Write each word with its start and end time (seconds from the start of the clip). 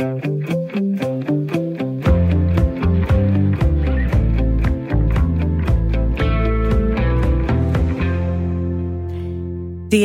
Det 0.00 0.08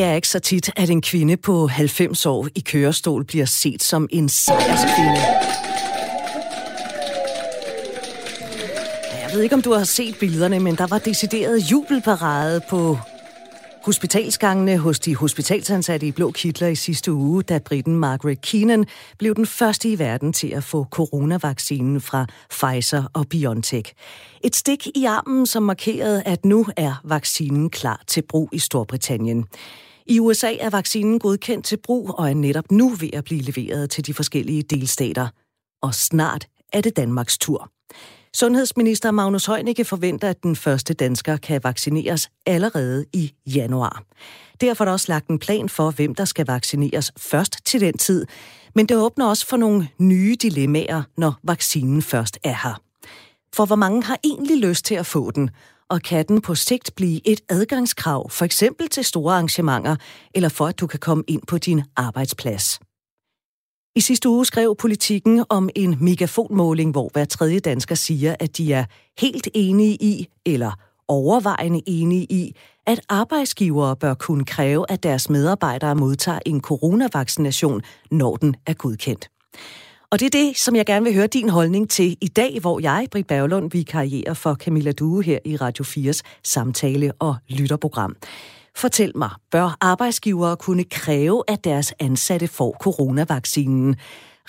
er 0.03 0.13
ikke 0.13 0.27
så 0.27 0.39
tit, 0.39 0.69
at 0.75 0.89
en 0.89 1.01
kvinde 1.01 1.37
på 1.37 1.67
90 1.67 2.25
år 2.25 2.47
i 2.55 2.59
kørestol 2.59 3.25
bliver 3.25 3.45
set 3.45 3.83
som 3.83 4.07
en 4.11 4.29
sejrskvinde. 4.29 5.21
Jeg 9.21 9.29
ved 9.33 9.41
ikke, 9.41 9.55
om 9.55 9.61
du 9.61 9.73
har 9.73 9.83
set 9.83 10.15
billederne, 10.19 10.59
men 10.59 10.75
der 10.75 10.87
var 10.87 10.97
decideret 10.97 11.71
jubelparade 11.71 12.61
på 12.69 12.97
hospitalsgangene 13.85 14.77
hos 14.77 14.99
de 14.99 15.15
hospitalsansatte 15.15 16.07
i 16.07 16.11
blå 16.11 16.31
kitler 16.31 16.67
i 16.67 16.75
sidste 16.75 17.13
uge, 17.13 17.43
da 17.43 17.59
britten 17.59 17.95
Margaret 17.95 18.41
Keenan 18.41 18.85
blev 19.17 19.35
den 19.35 19.45
første 19.45 19.89
i 19.89 19.99
verden 19.99 20.33
til 20.33 20.47
at 20.47 20.63
få 20.63 20.83
coronavaccinen 20.83 22.01
fra 22.01 22.25
Pfizer 22.49 23.03
og 23.13 23.27
BioNTech. 23.27 23.93
Et 24.43 24.55
stik 24.55 24.87
i 24.95 25.05
armen, 25.05 25.45
som 25.45 25.63
markerede, 25.63 26.23
at 26.23 26.45
nu 26.45 26.65
er 26.77 27.01
vaccinen 27.03 27.69
klar 27.69 28.03
til 28.07 28.21
brug 28.21 28.49
i 28.51 28.59
Storbritannien. 28.59 29.45
I 30.05 30.19
USA 30.19 30.53
er 30.59 30.69
vaccinen 30.69 31.19
godkendt 31.19 31.65
til 31.65 31.77
brug 31.77 32.19
og 32.19 32.29
er 32.29 32.33
netop 32.33 32.71
nu 32.71 32.89
ved 32.89 33.09
at 33.13 33.23
blive 33.23 33.41
leveret 33.41 33.89
til 33.89 34.05
de 34.07 34.13
forskellige 34.13 34.61
delstater. 34.61 35.27
Og 35.81 35.93
snart 35.93 36.47
er 36.73 36.81
det 36.81 36.97
Danmarks 36.97 37.37
tur. 37.37 37.71
Sundhedsminister 38.35 39.11
Magnus 39.11 39.45
Heunicke 39.45 39.85
forventer, 39.85 40.29
at 40.29 40.43
den 40.43 40.55
første 40.55 40.93
dansker 40.93 41.37
kan 41.37 41.63
vaccineres 41.63 42.29
allerede 42.45 43.05
i 43.13 43.33
januar. 43.45 44.03
Derfor 44.61 44.83
er 44.83 44.85
der 44.85 44.91
også 44.91 45.05
lagt 45.09 45.27
en 45.27 45.39
plan 45.39 45.69
for, 45.69 45.91
hvem 45.91 46.15
der 46.15 46.25
skal 46.25 46.47
vaccineres 46.47 47.11
først 47.17 47.65
til 47.65 47.81
den 47.81 47.97
tid. 47.97 48.25
Men 48.73 48.85
det 48.85 48.97
åbner 48.97 49.27
også 49.27 49.47
for 49.47 49.57
nogle 49.57 49.87
nye 49.99 50.35
dilemmaer, 50.41 51.03
når 51.17 51.39
vaccinen 51.43 52.01
først 52.01 52.39
er 52.43 52.55
her. 52.63 52.81
For 53.53 53.65
hvor 53.65 53.75
mange 53.75 54.03
har 54.03 54.17
egentlig 54.23 54.57
lyst 54.57 54.85
til 54.85 54.95
at 54.95 55.05
få 55.05 55.31
den? 55.31 55.49
Og 55.89 56.01
kan 56.01 56.25
den 56.27 56.41
på 56.41 56.55
sigt 56.55 56.91
blive 56.95 57.27
et 57.27 57.41
adgangskrav, 57.49 58.29
for 58.29 58.45
eksempel 58.45 58.89
til 58.89 59.05
store 59.05 59.33
arrangementer, 59.33 59.95
eller 60.33 60.49
for 60.49 60.67
at 60.67 60.79
du 60.79 60.87
kan 60.87 60.99
komme 60.99 61.23
ind 61.27 61.41
på 61.47 61.57
din 61.57 61.81
arbejdsplads? 61.95 62.79
I 63.97 64.01
sidste 64.01 64.29
uge 64.29 64.45
skrev 64.45 64.75
politikken 64.75 65.45
om 65.49 65.69
en 65.75 65.97
megafonmåling, 66.01 66.91
hvor 66.91 67.09
hver 67.13 67.25
tredje 67.25 67.59
dansker 67.59 67.95
siger, 67.95 68.35
at 68.39 68.57
de 68.57 68.73
er 68.73 68.85
helt 69.19 69.47
enige 69.53 69.95
i, 70.03 70.27
eller 70.45 70.71
overvejende 71.07 71.81
enige 71.85 72.23
i, 72.23 72.55
at 72.85 72.99
arbejdsgivere 73.09 73.95
bør 73.95 74.13
kunne 74.13 74.45
kræve, 74.45 74.85
at 74.89 75.03
deres 75.03 75.29
medarbejdere 75.29 75.95
modtager 75.95 76.39
en 76.45 76.61
coronavaccination, 76.61 77.81
når 78.11 78.35
den 78.35 78.55
er 78.65 78.73
godkendt. 78.73 79.29
Og 80.11 80.19
det 80.19 80.25
er 80.25 80.29
det, 80.29 80.57
som 80.57 80.75
jeg 80.75 80.85
gerne 80.85 81.05
vil 81.05 81.13
høre 81.13 81.27
din 81.27 81.49
holdning 81.49 81.89
til 81.89 82.17
i 82.21 82.27
dag, 82.27 82.59
hvor 82.61 82.79
jeg, 82.79 83.07
Britt 83.11 83.27
Berglund, 83.27 83.71
vi 83.71 83.83
karrierer 83.83 84.33
for 84.33 84.53
Camilla 84.53 84.91
Due 84.91 85.23
her 85.23 85.39
i 85.45 85.57
Radio 85.57 85.83
4's 85.83 86.21
samtale- 86.43 87.11
og 87.19 87.35
lytterprogram. 87.49 88.15
Fortæl 88.77 89.11
mig, 89.17 89.29
bør 89.51 89.77
arbejdsgivere 89.81 90.57
kunne 90.57 90.83
kræve, 90.83 91.43
at 91.47 91.63
deres 91.63 91.93
ansatte 91.99 92.47
får 92.47 92.77
coronavaccinen? 92.81 93.95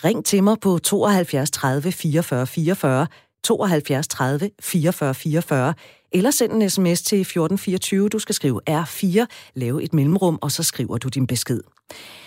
Ring 0.05 0.25
til 0.25 0.43
mig 0.43 0.57
på 0.61 0.79
72 0.79 1.51
30 1.51 1.93
44 1.93 2.47
44, 2.47 3.07
72 3.45 4.09
30 4.09 4.51
44 4.61 5.15
44, 5.15 5.75
eller 6.13 6.31
send 6.31 6.53
en 6.53 6.71
sms 6.71 7.03
til 7.03 7.21
1424. 7.21 8.09
Du 8.09 8.19
skal 8.19 8.35
skrive 8.35 8.61
R4, 8.71 9.27
lave 9.55 9.83
et 9.83 9.95
mellemrum, 9.95 10.39
og 10.43 10.53
så 10.53 10.63
skriver 10.63 10.99
du 10.99 11.09
din 11.09 11.27
besked. 11.27 11.61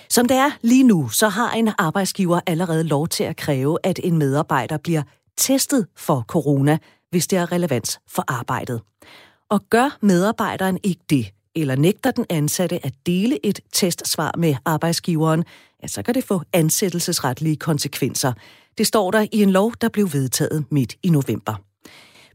Som 0.10 0.28
det 0.28 0.38
er 0.38 0.52
lige 0.62 0.84
nu, 0.84 1.10
så 1.10 1.30
har 1.30 1.52
en 1.52 1.72
arbejdsgiver 1.78 2.40
allerede 2.48 2.84
lov 2.84 3.08
til 3.08 3.24
at 3.24 3.38
kræve, 3.38 3.78
at 3.84 4.00
en 4.04 4.18
medarbejder 4.18 4.78
bliver 4.78 5.04
testet 5.38 5.88
for 5.98 6.26
corona, 6.28 6.78
hvis 7.10 7.28
det 7.28 7.40
er 7.40 7.52
relevans 7.52 8.00
for 8.08 8.24
arbejdet. 8.28 8.82
Og 9.50 9.62
gør 9.70 9.98
medarbejderen 10.02 10.80
ikke 10.84 11.02
det, 11.10 11.32
eller 11.62 11.76
nægter 11.76 12.12
den 12.12 12.26
ansatte 12.30 12.86
at 12.86 12.94
dele 13.06 13.46
et 13.46 13.60
testsvar 13.74 14.32
med 14.38 14.56
arbejdsgiveren, 14.66 15.44
ja, 15.84 15.88
så 15.88 16.02
kan 16.04 16.14
det 16.14 16.24
få 16.24 16.42
ansættelsesretlige 16.54 17.56
konsekvenser. 17.56 18.34
Det 18.78 18.88
står 18.88 19.12
der 19.12 19.22
i 19.32 19.44
en 19.44 19.50
lov, 19.50 19.74
der 19.82 19.90
blev 19.90 20.14
vedtaget 20.14 20.66
midt 20.72 20.96
i 21.04 21.10
november. 21.10 21.62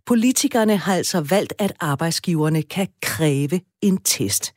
Politikerne 0.06 0.76
har 0.76 0.94
altså 0.94 1.20
valgt, 1.20 1.52
at 1.58 1.72
arbejdsgiverne 1.80 2.62
kan 2.62 2.88
kræve 3.02 3.60
en 3.82 3.98
test. 4.04 4.54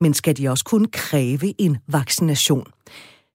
Men 0.00 0.14
skal 0.14 0.36
de 0.36 0.48
også 0.48 0.64
kunne 0.64 0.88
kræve 0.88 1.60
en 1.60 1.78
vaccination? 1.88 2.66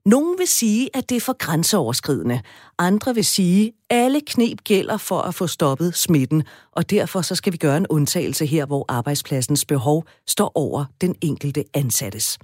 Nogle 0.05 0.37
vil 0.37 0.47
sige, 0.47 0.89
at 0.93 1.09
det 1.09 1.15
er 1.15 1.21
for 1.21 1.37
grænseoverskridende. 1.37 2.41
Andre 2.77 3.15
vil 3.15 3.25
sige, 3.25 3.67
at 3.67 3.97
alle 3.97 4.21
knep 4.21 4.63
gælder 4.63 4.97
for 4.97 5.21
at 5.21 5.35
få 5.35 5.47
stoppet 5.47 5.95
smitten, 5.95 6.43
og 6.71 6.89
derfor 6.89 7.21
så 7.21 7.35
skal 7.35 7.53
vi 7.53 7.57
gøre 7.57 7.77
en 7.77 7.87
undtagelse 7.87 8.45
her, 8.45 8.65
hvor 8.65 8.85
arbejdspladsens 8.87 9.65
behov 9.65 10.05
står 10.27 10.51
over 10.55 10.85
den 11.01 11.15
enkelte 11.21 11.63
ansattes. 11.73 12.37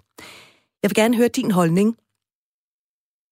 Jeg 0.84 0.90
vil 0.90 0.96
gerne 0.96 1.18
høre 1.18 1.28
din 1.28 1.52
holdning. 1.52 1.96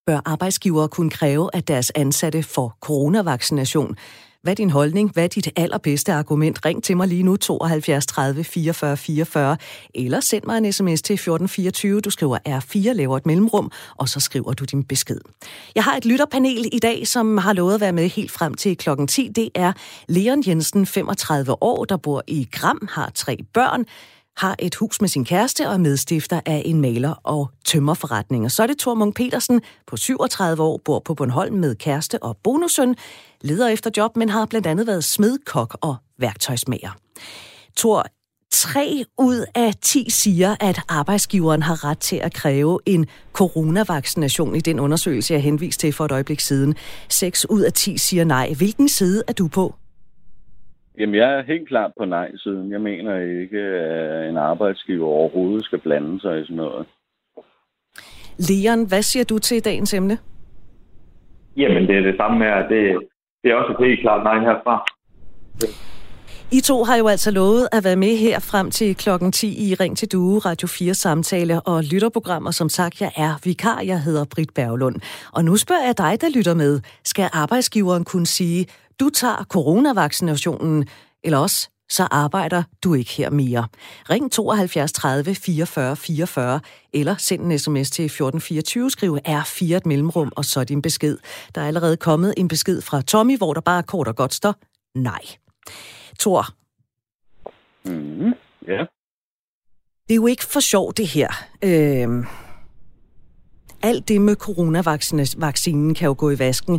Bør 0.06 0.22
arbejdsgivere 0.26 0.90
kunne 0.90 1.10
kræve, 1.10 1.50
at 1.54 1.68
deres 1.68 1.92
ansatte 1.96 2.44
får 2.44 2.78
coronavaccination? 2.82 3.96
Hvad 4.46 4.54
er 4.54 4.56
din 4.56 4.70
holdning? 4.70 5.12
Hvad 5.14 5.24
er 5.24 5.28
dit 5.28 5.50
allerbedste 5.56 6.14
argument? 6.14 6.66
Ring 6.66 6.84
til 6.84 6.98
mig 6.98 7.08
lige 7.08 7.24
nu 7.24 7.38
72 7.38 8.06
30 8.06 8.44
44 8.44 8.98
44, 8.98 9.58
eller 9.96 10.20
send 10.20 10.44
mig 10.44 10.58
en 10.58 10.74
sms 10.74 11.02
til 11.02 11.14
1424. 11.14 12.02
Du 12.02 12.10
skriver 12.10 12.38
R4, 12.48 12.94
laver 12.94 13.18
et 13.18 13.26
mellemrum, 13.26 13.72
og 13.96 14.10
så 14.10 14.20
skriver 14.20 14.54
du 14.54 14.64
din 14.64 14.84
besked. 14.84 15.20
Jeg 15.76 15.84
har 15.84 15.98
et 15.98 16.06
lytterpanel 16.06 16.70
i 16.72 16.80
dag, 16.80 17.08
som 17.08 17.38
har 17.38 17.54
lovet 17.54 17.74
at 17.74 17.82
være 17.82 17.92
med 17.92 18.10
helt 18.10 18.32
frem 18.32 18.54
til 18.54 18.78
klokken 18.78 19.08
10. 19.08 19.28
Det 19.36 19.50
er 19.56 19.74
Leon 20.08 20.44
Jensen, 20.48 20.86
35 20.86 21.64
år, 21.64 21.86
der 21.86 21.98
bor 21.98 22.24
i 22.28 22.48
Gram, 22.52 22.88
har 22.92 23.12
tre 23.16 23.38
børn 23.54 23.86
har 24.38 24.56
et 24.60 24.76
hus 24.76 25.02
med 25.02 25.10
sin 25.10 25.26
kæreste 25.26 25.68
og 25.68 25.74
er 25.74 25.78
medstifter 25.78 26.40
af 26.46 26.62
en 26.66 26.82
maler- 26.82 27.22
og 27.24 27.50
tømmerforretning. 27.66 28.46
Og 28.46 28.52
så 28.52 28.64
er 28.64 28.68
det 28.68 28.80
Thor 28.80 28.94
Munk 28.94 29.16
Petersen 29.16 29.62
på 29.88 29.98
37 29.98 30.64
år, 30.64 30.82
bor 30.86 31.00
på 31.00 31.14
Bornholm 31.14 31.56
med 31.56 31.76
kæreste 31.76 32.24
og 32.24 32.38
bonusøn, 32.44 32.96
leder 33.42 33.68
efter 33.68 33.90
job, 33.98 34.16
men 34.16 34.30
har 34.30 34.46
blandt 34.46 34.68
andet 34.68 34.88
været 34.88 35.04
smed, 35.04 35.38
kok 35.46 35.78
og 35.82 35.96
værktøjsmager. 36.20 36.98
Thor, 37.78 38.06
tre 38.52 39.04
ud 39.18 39.46
af 39.56 39.74
10 39.82 40.10
siger, 40.10 40.56
at 40.60 40.82
arbejdsgiveren 40.88 41.64
har 41.64 41.84
ret 41.84 42.00
til 42.00 42.16
at 42.16 42.34
kræve 42.34 42.80
en 42.86 43.06
coronavaccination 43.34 44.56
i 44.56 44.60
den 44.60 44.80
undersøgelse, 44.80 45.34
jeg 45.34 45.42
henviste 45.42 45.82
til 45.82 45.94
for 45.94 46.06
et 46.06 46.12
øjeblik 46.12 46.40
siden. 46.40 46.76
6 47.10 47.46
ud 47.50 47.62
af 47.62 47.74
10 47.74 47.98
siger 47.98 48.24
nej. 48.24 48.54
Hvilken 48.54 48.90
side 48.90 49.24
er 49.28 49.34
du 49.34 49.48
på? 49.48 49.76
Jamen, 50.98 51.16
jeg 51.16 51.34
er 51.34 51.44
helt 51.44 51.68
klart 51.68 51.92
på 51.98 52.06
nej-siden. 52.06 52.72
Jeg 52.72 52.82
mener 52.82 53.16
ikke, 53.42 53.60
at 53.60 54.30
en 54.30 54.38
arbejdsgiver 54.38 55.08
overhovedet 55.08 55.66
skal 55.66 55.80
blande 55.80 56.22
sig 56.22 56.40
i 56.40 56.44
sådan 56.44 56.56
noget. 56.56 56.86
Leon, 58.38 58.88
hvad 58.88 59.02
siger 59.02 59.24
du 59.24 59.40
til 59.40 59.66
dagens 59.66 59.94
emne? 59.94 60.18
Jamen, 61.58 61.88
det 61.88 61.98
er 61.98 62.02
det 62.02 62.16
samme 62.18 62.46
her. 62.46 62.68
Det, 62.68 63.00
det 63.44 63.52
er 63.52 63.56
også 63.56 63.72
et 63.72 63.88
helt 63.88 64.02
klart 64.02 64.24
nej 64.24 64.40
herfra. 64.40 64.86
I 66.52 66.62
to 66.62 66.84
har 66.84 66.96
jo 66.96 67.08
altså 67.08 67.32
lovet 67.32 67.68
at 67.72 67.84
være 67.84 67.96
med 67.96 68.18
her 68.18 68.40
frem 68.40 68.72
til 68.72 68.96
klokken 68.96 69.32
10 69.32 69.72
i 69.72 69.74
Ring 69.74 69.98
til 69.98 70.12
Due, 70.12 70.40
Radio 70.40 70.68
4 70.68 70.94
samtale 70.94 71.62
og 71.62 71.84
lytterprogrammer. 71.84 72.52
Som 72.52 72.70
sagt, 72.70 73.02
jeg 73.02 73.12
er 73.18 73.40
vikar, 73.44 73.82
jeg 73.82 74.02
hedder 74.02 74.26
Britt 74.36 74.54
Berglund. 74.54 74.96
Og 75.34 75.46
nu 75.46 75.58
spørger 75.58 75.86
jeg 75.86 75.98
dig, 75.98 76.22
der 76.22 76.38
lytter 76.38 76.54
med. 76.54 76.80
Skal 77.04 77.30
arbejdsgiveren 77.34 78.04
kunne 78.04 78.26
sige, 78.26 78.66
du 79.00 79.10
tager 79.10 79.44
coronavaccinationen, 79.44 80.88
eller 81.24 81.38
også 81.38 81.70
så 81.90 82.08
arbejder 82.12 82.64
du 82.84 82.94
ikke 82.94 83.12
her 83.12 83.30
mere. 83.30 83.68
Ring 84.10 84.32
72 84.32 84.92
30 84.92 85.36
44 85.36 85.96
44, 85.96 86.60
eller 86.94 87.16
send 87.18 87.42
en 87.42 87.60
sms 87.60 87.92
til 87.92 88.06
1424, 88.06 88.90
skriv 88.92 89.18
R4 89.28 89.66
et 89.66 89.86
mellemrum, 89.86 90.32
og 90.36 90.46
så 90.46 90.64
din 90.64 90.82
besked. 90.82 91.18
Der 91.56 91.62
er 91.62 91.68
allerede 91.68 91.98
kommet 91.98 92.34
en 92.38 92.48
besked 92.48 92.82
fra 92.82 93.02
Tommy, 93.02 93.38
hvor 93.38 93.54
der 93.54 93.62
bare 93.62 93.84
kort 93.84 94.08
og 94.08 94.16
godt 94.16 94.34
står 94.34 94.56
nej. 94.96 95.22
Thor. 96.20 96.46
Mm, 97.86 98.34
ja. 98.68 98.86
Det 100.08 100.14
er 100.14 100.16
jo 100.16 100.28
ikke 100.28 100.46
for 100.46 100.60
sjov, 100.60 100.94
det 100.94 101.08
her. 101.08 101.30
Øh, 101.64 102.26
alt 103.90 104.10
det 104.10 104.22
med 104.22 104.36
coronavaccinen 104.36 105.94
kan 105.94 106.08
jo 106.08 106.16
gå 106.18 106.28
i 106.32 106.40
vasken, 106.40 106.76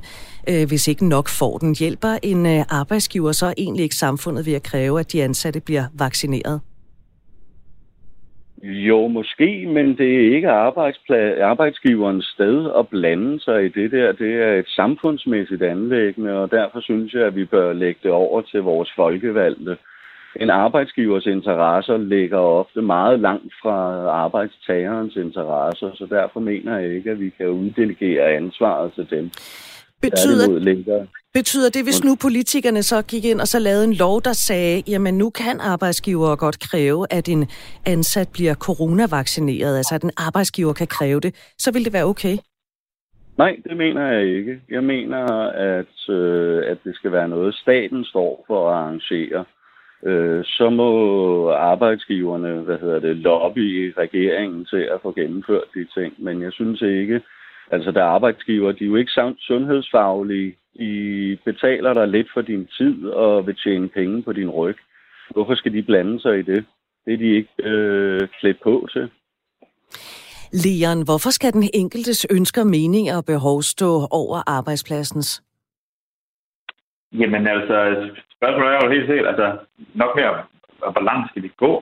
øh, 0.50 0.64
hvis 0.68 0.88
ikke 0.88 1.08
nok 1.08 1.28
får 1.40 1.58
den. 1.58 1.70
Hjælper 1.74 2.12
en 2.22 2.46
øh, 2.46 2.60
arbejdsgiver 2.80 3.32
så 3.32 3.54
egentlig 3.58 3.82
ikke 3.82 3.94
samfundet 3.94 4.46
ved 4.46 4.54
at 4.54 4.62
kræve, 4.62 5.00
at 5.00 5.12
de 5.12 5.22
ansatte 5.22 5.60
bliver 5.60 5.84
vaccineret? 5.98 6.60
Jo, 8.62 9.08
måske, 9.08 9.66
men 9.66 9.86
det 9.98 10.10
er 10.16 10.34
ikke 10.34 10.50
arbejdsgiverens 11.52 12.24
sted 12.24 12.70
at 12.78 12.88
blande 12.88 13.40
sig 13.40 13.64
i 13.64 13.68
det 13.68 13.92
der. 13.92 14.12
Det 14.12 14.32
er 14.42 14.54
et 14.54 14.68
samfundsmæssigt 14.68 15.62
anlæggende, 15.62 16.32
og 16.32 16.50
derfor 16.50 16.80
synes 16.80 17.12
jeg, 17.12 17.22
at 17.22 17.36
vi 17.36 17.44
bør 17.44 17.72
lægge 17.72 18.00
det 18.02 18.10
over 18.10 18.40
til 18.42 18.62
vores 18.62 18.90
folkevalgte. 18.96 19.76
En 20.40 20.50
arbejdsgivers 20.50 21.26
interesser 21.26 21.96
ligger 21.96 22.38
ofte 22.38 22.82
meget 22.82 23.20
langt 23.20 23.52
fra 23.62 23.76
arbejdstagerens 24.08 25.16
interesser, 25.16 25.90
så 25.94 26.06
derfor 26.10 26.40
mener 26.40 26.78
jeg 26.78 26.94
ikke, 26.94 27.10
at 27.10 27.20
vi 27.20 27.30
kan 27.30 27.48
uddelegere 27.48 28.32
ansvaret 28.32 28.92
til 28.92 29.06
dem. 29.10 29.30
Betyder, 30.02 31.06
betyder 31.34 31.70
det, 31.70 31.84
hvis 31.84 32.04
nu 32.04 32.16
politikerne 32.22 32.82
så 32.82 33.02
gik 33.02 33.24
ind 33.24 33.40
og 33.40 33.48
så 33.48 33.58
lavede 33.58 33.84
en 33.84 33.94
lov, 33.94 34.22
der 34.22 34.32
sagde, 34.32 34.82
jamen 34.88 35.18
nu 35.18 35.30
kan 35.30 35.60
arbejdsgiver 35.60 36.36
godt 36.36 36.58
kræve, 36.60 37.06
at 37.10 37.28
en 37.28 37.48
ansat 37.86 38.28
bliver 38.32 38.54
coronavaccineret, 38.54 39.76
altså 39.76 39.94
at 39.94 40.02
en 40.02 40.10
arbejdsgiver 40.16 40.72
kan 40.72 40.86
kræve 40.86 41.20
det, 41.20 41.34
så 41.58 41.72
vil 41.72 41.84
det 41.84 41.92
være 41.92 42.04
okay? 42.04 42.36
Nej, 43.38 43.56
det 43.68 43.76
mener 43.76 44.06
jeg 44.12 44.26
ikke. 44.26 44.60
Jeg 44.70 44.84
mener, 44.84 45.24
at, 45.78 46.14
øh, 46.14 46.70
at 46.70 46.78
det 46.84 46.94
skal 46.94 47.12
være 47.12 47.28
noget, 47.28 47.54
staten 47.54 48.04
står 48.04 48.44
for 48.46 48.70
at 48.70 48.76
arrangere. 48.76 49.44
Øh, 50.06 50.44
så 50.44 50.70
må 50.70 50.90
arbejdsgiverne, 51.50 52.60
hvad 52.60 52.78
hedder 52.78 52.98
det, 52.98 53.16
lobby 53.16 53.94
regeringen 53.98 54.64
til 54.64 54.88
at 54.94 55.00
få 55.02 55.12
gennemført 55.12 55.68
de 55.74 55.86
ting. 55.94 56.14
Men 56.18 56.42
jeg 56.42 56.52
synes 56.52 56.82
ikke, 56.82 57.20
altså 57.70 57.90
der 57.90 58.00
er 58.00 58.14
arbejdsgiver, 58.18 58.72
de 58.72 58.84
er 58.84 58.88
jo 58.88 58.96
ikke 58.96 59.12
sundhedsfaglige. 59.38 60.56
De 60.78 61.38
betaler 61.44 61.92
dig 61.94 62.08
lidt 62.08 62.28
for 62.34 62.40
din 62.40 62.66
tid 62.78 63.06
og 63.06 63.46
vil 63.46 63.56
tjene 63.64 63.88
penge 63.88 64.22
på 64.22 64.32
din 64.32 64.50
ryg. 64.50 64.76
Hvorfor 65.30 65.54
skal 65.54 65.72
de 65.72 65.82
blande 65.82 66.20
sig 66.20 66.38
i 66.38 66.42
det? 66.42 66.64
Det 67.04 67.14
er 67.14 67.18
de 67.18 67.36
ikke 67.36 67.50
øh, 67.58 68.28
klædt 68.40 68.60
på 68.62 68.88
til. 68.92 69.10
Leon, 70.52 71.04
hvorfor 71.04 71.30
skal 71.30 71.52
den 71.52 71.70
enkeltes 71.74 72.26
ønsker, 72.30 72.64
meninger 72.64 73.16
og 73.16 73.24
behov 73.24 73.62
stå 73.62 73.90
over 74.10 74.50
arbejdspladsens? 74.50 75.42
Jamen 77.12 77.46
altså, 77.46 77.76
spørgsmålet 78.38 78.74
er 78.74 78.84
jo 78.84 78.94
helt 78.94 79.08
sikkert, 79.08 79.28
altså 79.32 79.46
nok 80.02 80.12
mere, 80.16 80.32
hvor 80.94 81.04
langt 81.10 81.30
skal 81.30 81.42
vi 81.42 81.50
gå 81.64 81.72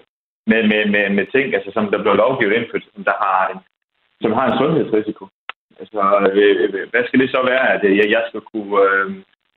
med, 0.50 0.62
med, 0.70 0.82
med, 0.94 1.04
med 1.18 1.26
ting, 1.34 1.54
altså 1.54 1.70
som 1.72 1.90
der 1.90 2.02
bliver 2.02 2.20
lovgivet 2.22 2.52
indført, 2.52 2.84
som 2.94 3.04
der 3.04 3.16
har 3.24 3.40
en, 3.52 3.60
som 4.22 4.32
har 4.32 4.44
en 4.46 4.58
sundhedsrisiko. 4.58 5.24
Altså, 5.80 6.00
øh, 6.38 6.90
hvad 6.90 7.02
skal 7.06 7.20
det 7.20 7.30
så 7.30 7.40
være, 7.52 7.66
at 7.74 7.84
øh, 7.84 7.96
jeg, 8.00 8.08
jeg 8.16 8.22
skal 8.28 8.40
kunne 8.52 8.74
øh, 8.84 9.06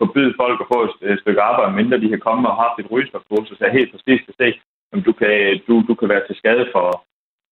forbyde 0.02 0.34
folk 0.42 0.58
at 0.62 0.70
få 0.74 0.80
et 1.12 1.20
stykke 1.22 1.42
arbejde, 1.42 1.76
mindre 1.80 2.02
de 2.04 2.10
har 2.10 2.26
kommet 2.28 2.48
og 2.52 2.62
haft 2.64 2.80
et 2.80 2.92
rygestofkursus, 2.92 3.58
så 3.58 3.66
jeg 3.66 3.78
helt 3.78 3.92
præcis 3.92 4.22
kan 4.26 4.36
se, 4.42 4.48
om 4.94 5.02
du 5.08 5.12
kan, 5.22 5.62
du, 5.68 5.74
du 5.88 5.94
kan 5.96 6.10
være 6.10 6.24
til 6.28 6.36
skade 6.36 6.66
for, 6.72 6.88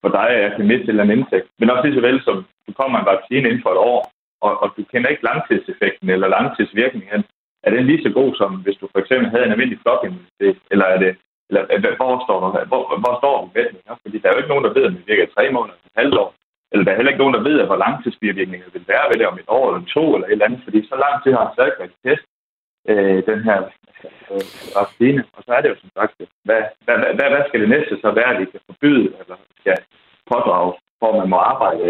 for 0.01 0.09
dig, 0.18 0.30
at 0.30 0.44
jeg 0.44 0.51
kan 0.56 0.68
miste 0.68 0.91
en 0.91 1.00
anden 1.00 1.18
indtægt. 1.18 1.48
Men 1.59 1.69
også 1.69 1.83
lige 1.86 1.98
så 1.98 2.01
vel 2.01 2.21
som 2.24 2.45
du 2.68 2.71
kommer 2.80 3.00
en 3.00 3.12
vaccine 3.13 3.45
inden 3.50 3.63
for 3.65 3.71
et 3.74 3.81
år, 3.91 4.12
og, 4.45 4.51
og 4.63 4.68
du 4.77 4.83
kender 4.91 5.09
ikke 5.09 5.27
langtidseffekten 5.30 6.09
eller 6.09 6.27
langtidsvirkningen. 6.27 7.24
Er 7.65 7.69
den 7.69 7.85
lige 7.85 8.03
så 8.03 8.09
god, 8.19 8.31
som 8.35 8.51
hvis 8.65 8.77
du 8.81 8.85
for 8.91 9.00
eksempel 9.00 9.27
havde 9.29 9.45
en 9.45 9.51
almindelig 9.51 9.79
flokimmunitet? 9.83 10.57
Eller 10.71 10.85
er 10.94 11.00
det, 11.03 11.12
eller, 11.50 11.95
hvor 12.00 12.13
står 12.25 12.38
du, 12.44 12.47
hvor, 12.71 12.83
hvor 13.03 13.13
står 13.21 13.35
du 13.41 13.47
med? 13.56 13.65
Fordi 14.03 14.17
der 14.19 14.27
er 14.27 14.33
jo 14.33 14.41
ikke 14.41 14.53
nogen, 14.53 14.65
der 14.65 14.73
ved, 14.77 14.85
om 14.88 14.95
det 14.95 15.07
virker 15.07 15.25
i 15.27 15.35
tre 15.35 15.44
måneder 15.56 15.77
et 15.77 16.00
halvt 16.01 16.17
år. 16.23 16.29
Eller 16.71 16.83
der 16.83 16.91
er 16.91 17.00
heller 17.00 17.12
ikke 17.12 17.23
nogen, 17.23 17.38
der 17.38 17.47
ved, 17.47 17.57
hvor 17.69 17.83
langtidsvirkningen 17.85 18.73
vil 18.73 18.85
være 18.94 19.09
ved 19.09 19.17
det 19.19 19.27
om 19.27 19.39
et 19.41 19.50
år 19.57 19.65
eller 19.67 19.88
to 19.95 20.03
eller 20.15 20.27
et 20.27 20.31
eller 20.31 20.45
andet. 20.45 20.62
Fordi 20.63 20.79
så 20.91 20.95
lang 21.06 21.15
tid 21.23 21.31
har 21.33 21.44
han 21.45 21.56
stadig 21.56 21.73
været 21.79 22.00
test 22.06 22.25
øh, 22.89 23.19
den 23.29 23.39
her 23.47 23.59
øh, 24.31 24.47
vaccine. 24.79 25.21
Og 25.35 25.41
så 25.45 25.51
er 25.56 25.62
det 25.62 25.69
jo 25.69 25.77
som 25.83 25.91
sagt, 25.97 26.13
hvad, 26.47 26.62
hvad, 26.85 26.97
hvad, 27.17 27.27
hvad 27.33 27.44
skal 27.47 27.62
det 27.63 27.69
næste 27.75 27.94
så 28.03 28.09
være, 28.19 28.31
at 28.33 28.39
vi 28.41 28.45
kan 28.51 28.62
forbyde 28.69 29.07
eller 29.21 29.38
skal 29.59 29.77
pådrages 30.31 30.75
hvor 31.00 31.18
man 31.19 31.30
må 31.30 31.38
arbejde. 31.54 31.86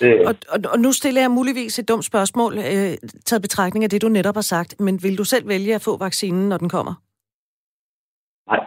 Det... 0.00 0.26
Og, 0.28 0.34
og, 0.54 0.58
og 0.72 0.78
nu 0.84 0.90
stiller 0.92 1.20
jeg 1.20 1.30
muligvis 1.30 1.78
et 1.78 1.88
dumt 1.88 2.04
spørgsmål, 2.04 2.52
øh, 2.58 2.92
taget 3.28 3.42
betragtning 3.46 3.84
af 3.84 3.90
det, 3.90 4.02
du 4.02 4.08
netop 4.08 4.34
har 4.40 4.48
sagt. 4.54 4.70
Men 4.80 4.94
vil 5.04 5.18
du 5.18 5.24
selv 5.24 5.48
vælge 5.48 5.74
at 5.74 5.84
få 5.88 5.92
vaccinen, 6.06 6.48
når 6.48 6.58
den 6.62 6.68
kommer? 6.76 6.94
Nej, 8.50 8.60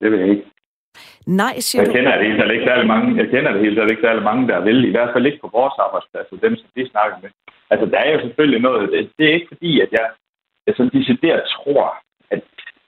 det 0.00 0.10
vil 0.10 0.20
jeg 0.20 0.28
ikke. 0.34 0.46
Nej, 1.26 1.54
siger 1.66 1.82
jeg 1.82 1.92
Kender 1.92 2.16
det 2.16 2.26
helt 2.26 2.52
ikke 2.52 2.68
særlig 2.70 2.86
mange, 2.86 3.16
jeg 3.20 3.28
kender 3.34 3.50
det 3.52 3.60
helt 3.60 3.90
ikke 3.90 4.06
særlig 4.08 4.22
mange, 4.22 4.48
der 4.48 4.60
vil. 4.68 4.84
I 4.84 4.90
hvert 4.90 5.10
fald 5.12 5.26
ikke 5.26 5.40
på 5.44 5.50
vores 5.58 5.76
arbejdsplads, 5.86 6.26
dem 6.46 6.56
som 6.56 6.68
vi 6.74 6.88
snakker 6.88 7.16
med. 7.22 7.30
Altså, 7.70 7.86
der 7.92 7.98
er 7.98 8.10
jo 8.12 8.20
selvfølgelig 8.20 8.60
noget. 8.68 8.92
Det, 8.92 9.10
det 9.18 9.24
er 9.28 9.34
ikke 9.34 9.52
fordi, 9.54 9.80
at 9.80 9.90
jeg, 9.92 10.06
jeg 10.66 10.74
sådan 10.74 10.96
decideret 10.98 11.42
tror, 11.56 11.86
at 12.30 12.42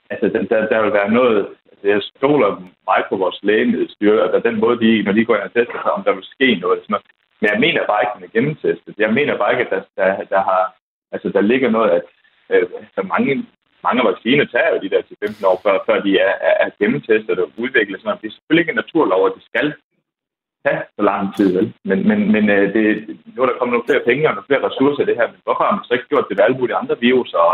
altså, 0.09 0.25
der, 0.49 0.59
der 0.71 0.81
vil 0.83 0.93
være 0.93 1.11
noget 1.19 1.47
jeg 1.83 2.01
stoler 2.01 2.51
meget 2.89 3.05
på 3.09 3.15
vores 3.23 3.39
lægemiddelstyre, 3.43 4.23
altså 4.23 4.49
den 4.49 4.59
måde, 4.59 4.77
de, 4.83 5.03
når 5.03 5.11
de 5.11 5.25
går 5.25 5.35
ind 5.35 5.47
og 5.49 5.53
tester 5.53 5.79
sig, 5.81 5.91
om 5.91 6.03
der 6.03 6.13
vil 6.13 6.31
ske 6.35 6.47
noget. 6.55 6.79
Sådan 6.79 6.93
noget. 6.93 7.07
Men 7.41 7.49
jeg 7.53 7.59
mener 7.65 7.89
bare 7.91 8.01
ikke, 8.01 8.13
at 8.13 8.17
den 8.17 8.27
er 8.27 8.35
gennemtestet. 8.37 8.93
Jeg 9.03 9.13
mener 9.13 9.37
bare 9.37 9.51
ikke, 9.53 9.65
at 9.65 9.71
der, 9.73 9.81
der, 9.99 10.23
der, 10.33 10.41
har, 10.49 10.61
altså, 11.13 11.27
der 11.35 11.49
ligger 11.51 11.69
noget, 11.69 11.89
at 11.97 12.05
øh, 12.53 12.65
så 12.95 13.01
mange, 13.13 13.31
mange 13.87 14.01
vacciner 14.09 14.45
tager 14.45 14.69
jo 14.73 14.79
de 14.83 14.89
der 14.93 15.01
til 15.01 15.17
15 15.19 15.45
år, 15.49 15.57
før, 15.65 15.75
før 15.87 15.97
de 16.05 16.11
er, 16.27 16.33
er, 16.49 16.55
er 16.65 16.69
gennemtestet 16.79 17.39
og 17.39 17.47
udviklet. 17.63 17.97
Sådan 17.97 18.07
noget. 18.09 18.21
Det 18.21 18.27
er 18.27 18.37
selvfølgelig 18.37 18.63
ikke 18.63 18.75
en 18.75 18.83
naturlov, 18.83 19.21
at 19.25 19.35
det 19.37 19.43
skal 19.51 19.67
tage 20.65 20.81
så 20.97 21.01
lang 21.11 21.25
tid. 21.37 21.49
Vel? 21.57 21.67
Men, 21.89 21.99
men, 22.09 22.19
men 22.35 22.43
øh, 22.55 22.65
det, 22.75 22.85
nu 23.33 23.37
er 23.41 23.47
der 23.47 23.57
kommet 23.57 23.73
nogle 23.73 23.89
flere 23.89 24.07
penge 24.09 24.27
og 24.27 24.33
nogle 24.35 24.49
flere 24.49 24.65
ressourcer 24.67 25.03
i 25.03 25.09
det 25.09 25.19
her. 25.19 25.27
Men 25.31 25.39
hvorfor 25.45 25.63
har 25.63 25.75
man 25.75 25.85
så 25.87 25.93
ikke 25.93 26.11
gjort 26.11 26.27
det 26.27 26.37
ved 26.37 26.45
alle 26.45 26.59
mulige 26.59 26.79
andre 26.81 26.95
virus 27.07 27.33
og 27.33 27.51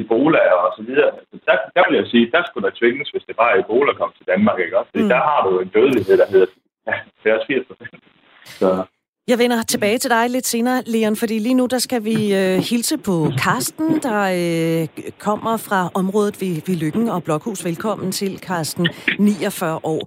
Ebola 0.00 0.42
og 0.66 0.70
så 0.76 0.82
videre. 0.88 1.10
Så 1.30 1.36
der, 1.48 1.56
der 1.76 1.82
vil 1.88 1.96
jeg 2.00 2.06
sige, 2.12 2.30
der 2.34 2.42
skulle 2.46 2.64
der 2.68 2.74
tvinges, 2.80 3.08
hvis 3.12 3.24
det 3.28 3.36
bare 3.36 3.52
er 3.54 3.60
Ebola 3.62 3.92
kom 4.00 4.10
til 4.18 4.26
Danmark, 4.32 4.58
ikke 4.64 4.78
også? 4.78 4.90
Mm. 4.94 5.08
Der 5.14 5.20
har 5.28 5.40
du 5.46 5.50
en 5.64 5.70
dødelighed, 5.78 6.16
der 6.22 6.28
hedder 6.34 6.50
ja, 6.88 6.94
80 7.22 7.66
procent. 7.68 7.94
Så 8.44 8.68
jeg 9.28 9.38
vender 9.38 9.62
tilbage 9.62 9.98
til 9.98 10.10
dig 10.10 10.30
lidt 10.30 10.46
senere, 10.46 10.82
Leon, 10.86 11.16
fordi 11.16 11.38
lige 11.38 11.54
nu 11.54 11.66
der 11.66 11.78
skal 11.78 12.04
vi 12.04 12.16
øh, 12.34 12.56
hilse 12.70 12.98
på 12.98 13.16
Karsten, 13.44 13.88
der 14.06 14.20
øh, 14.42 14.88
kommer 15.18 15.56
fra 15.56 15.90
området 15.94 16.34
ved, 16.40 16.54
ved 16.66 16.76
Lykken 16.84 17.08
og 17.08 17.24
Blokhus. 17.24 17.64
Velkommen 17.64 18.12
til, 18.12 18.40
Karsten, 18.40 18.88
49 19.18 19.80
år. 19.84 20.02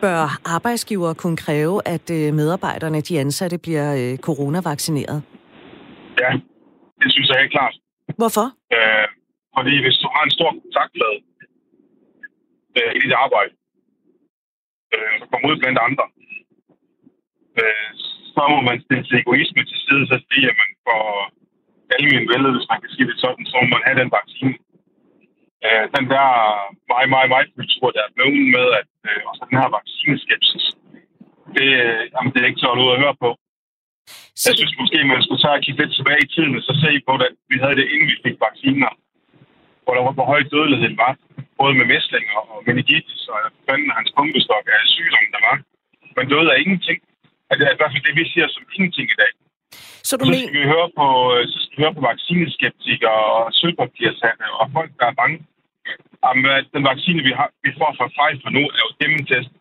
Bør 0.00 0.54
arbejdsgiver 0.56 1.14
kunne 1.14 1.36
kræve, 1.36 1.76
at 1.86 2.10
øh, 2.10 2.34
medarbejderne, 2.34 3.00
de 3.00 3.20
ansatte, 3.20 3.58
bliver 3.58 3.88
øh, 4.00 4.18
coronavaccineret? 4.18 5.22
Ja, 6.20 6.30
det 7.02 7.12
synes 7.12 7.28
jeg 7.28 7.36
helt 7.40 7.52
klart. 7.52 7.74
Hvorfor? 8.20 8.46
Øh, 8.76 9.08
fordi 9.56 9.74
hvis 9.84 9.98
du 10.02 10.08
har 10.14 10.22
en 10.24 10.36
stor 10.36 10.50
kontaktflade 10.60 11.18
øh, 12.78 12.90
i 12.96 12.98
dit 13.04 13.14
arbejde, 13.24 13.52
øh, 14.94 15.12
så 15.18 15.24
kommer 15.30 15.46
ud 15.50 15.56
blandt 15.60 15.78
andre, 15.88 16.06
øh, 17.60 17.90
så 18.34 18.42
må 18.52 18.58
man 18.68 18.78
stille 18.84 19.04
til 19.04 19.20
egoisme 19.22 19.62
til 19.70 19.78
side, 19.86 20.04
så 20.10 20.16
sige, 20.30 20.46
at 20.50 20.56
man 20.62 20.70
får 20.86 21.04
mine 22.06 22.28
vældet, 22.32 22.52
hvis 22.54 22.70
man 22.72 22.80
kan 22.82 22.90
sige 22.94 23.08
det 23.10 23.16
sådan, 23.24 23.44
så 23.50 23.54
må 23.60 23.66
man 23.74 23.86
have 23.86 24.00
den 24.02 24.10
vaccine. 24.18 24.54
Øh, 25.66 25.84
den 25.96 26.04
der 26.14 26.28
meget, 26.92 27.08
meget, 27.14 27.28
meget 27.34 27.54
kultur, 27.56 27.88
der 27.96 28.02
er 28.04 28.14
blevet 28.16 28.44
med, 28.56 28.66
at 28.80 28.90
øh, 29.08 29.20
også 29.28 29.42
den 29.48 29.58
her 29.60 29.68
vaccineskepsis, 29.78 30.64
det, 31.56 31.68
øh, 31.84 32.02
jamen, 32.14 32.30
det 32.32 32.40
er 32.40 32.50
ikke 32.50 32.64
så 32.64 32.70
ud 32.82 32.94
at 32.94 33.02
høre 33.04 33.16
på. 33.24 33.30
Så... 34.40 34.44
Jeg 34.48 34.56
synes 34.58 34.74
måske, 34.82 34.98
man 35.12 35.22
skulle 35.24 35.42
tage 35.42 35.58
og 35.58 35.62
kigge 35.64 35.80
lidt 35.80 35.94
tilbage 35.98 36.22
i 36.26 36.30
tiden, 36.34 36.52
og 36.58 36.62
så 36.68 36.72
se 36.84 36.90
på, 37.06 37.12
at 37.26 37.34
vi 37.50 37.56
havde 37.62 37.76
det, 37.80 37.86
inden 37.92 38.08
vi 38.12 38.16
fik 38.26 38.36
vacciner. 38.46 38.90
Hvor, 39.82 39.94
der 39.96 40.02
var, 40.06 40.14
hvor 40.18 40.26
høj 40.32 40.42
dødeligheden 40.54 40.96
var. 41.04 41.12
Både 41.60 41.74
med 41.78 41.86
mæslinger 41.92 42.38
og 42.52 42.58
meningitis, 42.66 43.22
og 43.32 43.38
fanden 43.66 43.90
hans 43.98 44.10
pumpestok 44.16 44.64
af 44.76 44.80
sygdommen, 44.94 45.32
der 45.34 45.42
var. 45.48 45.56
Man 46.18 46.26
døde 46.32 46.52
af 46.52 46.58
ingenting. 46.64 46.98
Altså, 47.48 47.58
det 47.58 47.66
er 47.68 47.76
i 47.76 47.80
hvert 47.80 47.92
fald 47.92 48.06
det, 48.08 48.16
vi 48.20 48.24
siger 48.32 48.46
som 48.54 48.64
ingenting 48.76 49.06
i 49.14 49.18
dag. 49.22 49.32
Så, 50.08 50.12
du 50.16 50.24
så 50.24 50.32
skal 50.32 50.52
men... 50.52 50.56
vi 50.58 50.62
høre 50.74 50.88
på, 50.98 51.06
så 51.52 51.56
skal 51.62 51.74
vi 51.76 51.82
høre 51.84 51.96
på 51.98 52.04
vaccineskeptikere 52.10 53.22
og 53.38 53.44
sølvpapirsande 53.58 54.46
og 54.60 54.64
folk, 54.76 54.90
der 55.00 55.06
er 55.12 55.16
bange. 55.22 55.38
Jamen, 56.24 56.44
den 56.74 56.84
vaccine, 56.90 57.20
vi, 57.28 57.32
har, 57.38 57.48
vi 57.66 57.70
får 57.80 57.90
fra 57.98 58.08
Pfizer 58.14 58.50
nu, 58.56 58.62
er 58.76 58.80
jo 58.86 58.90
gennemtestet. 59.00 59.56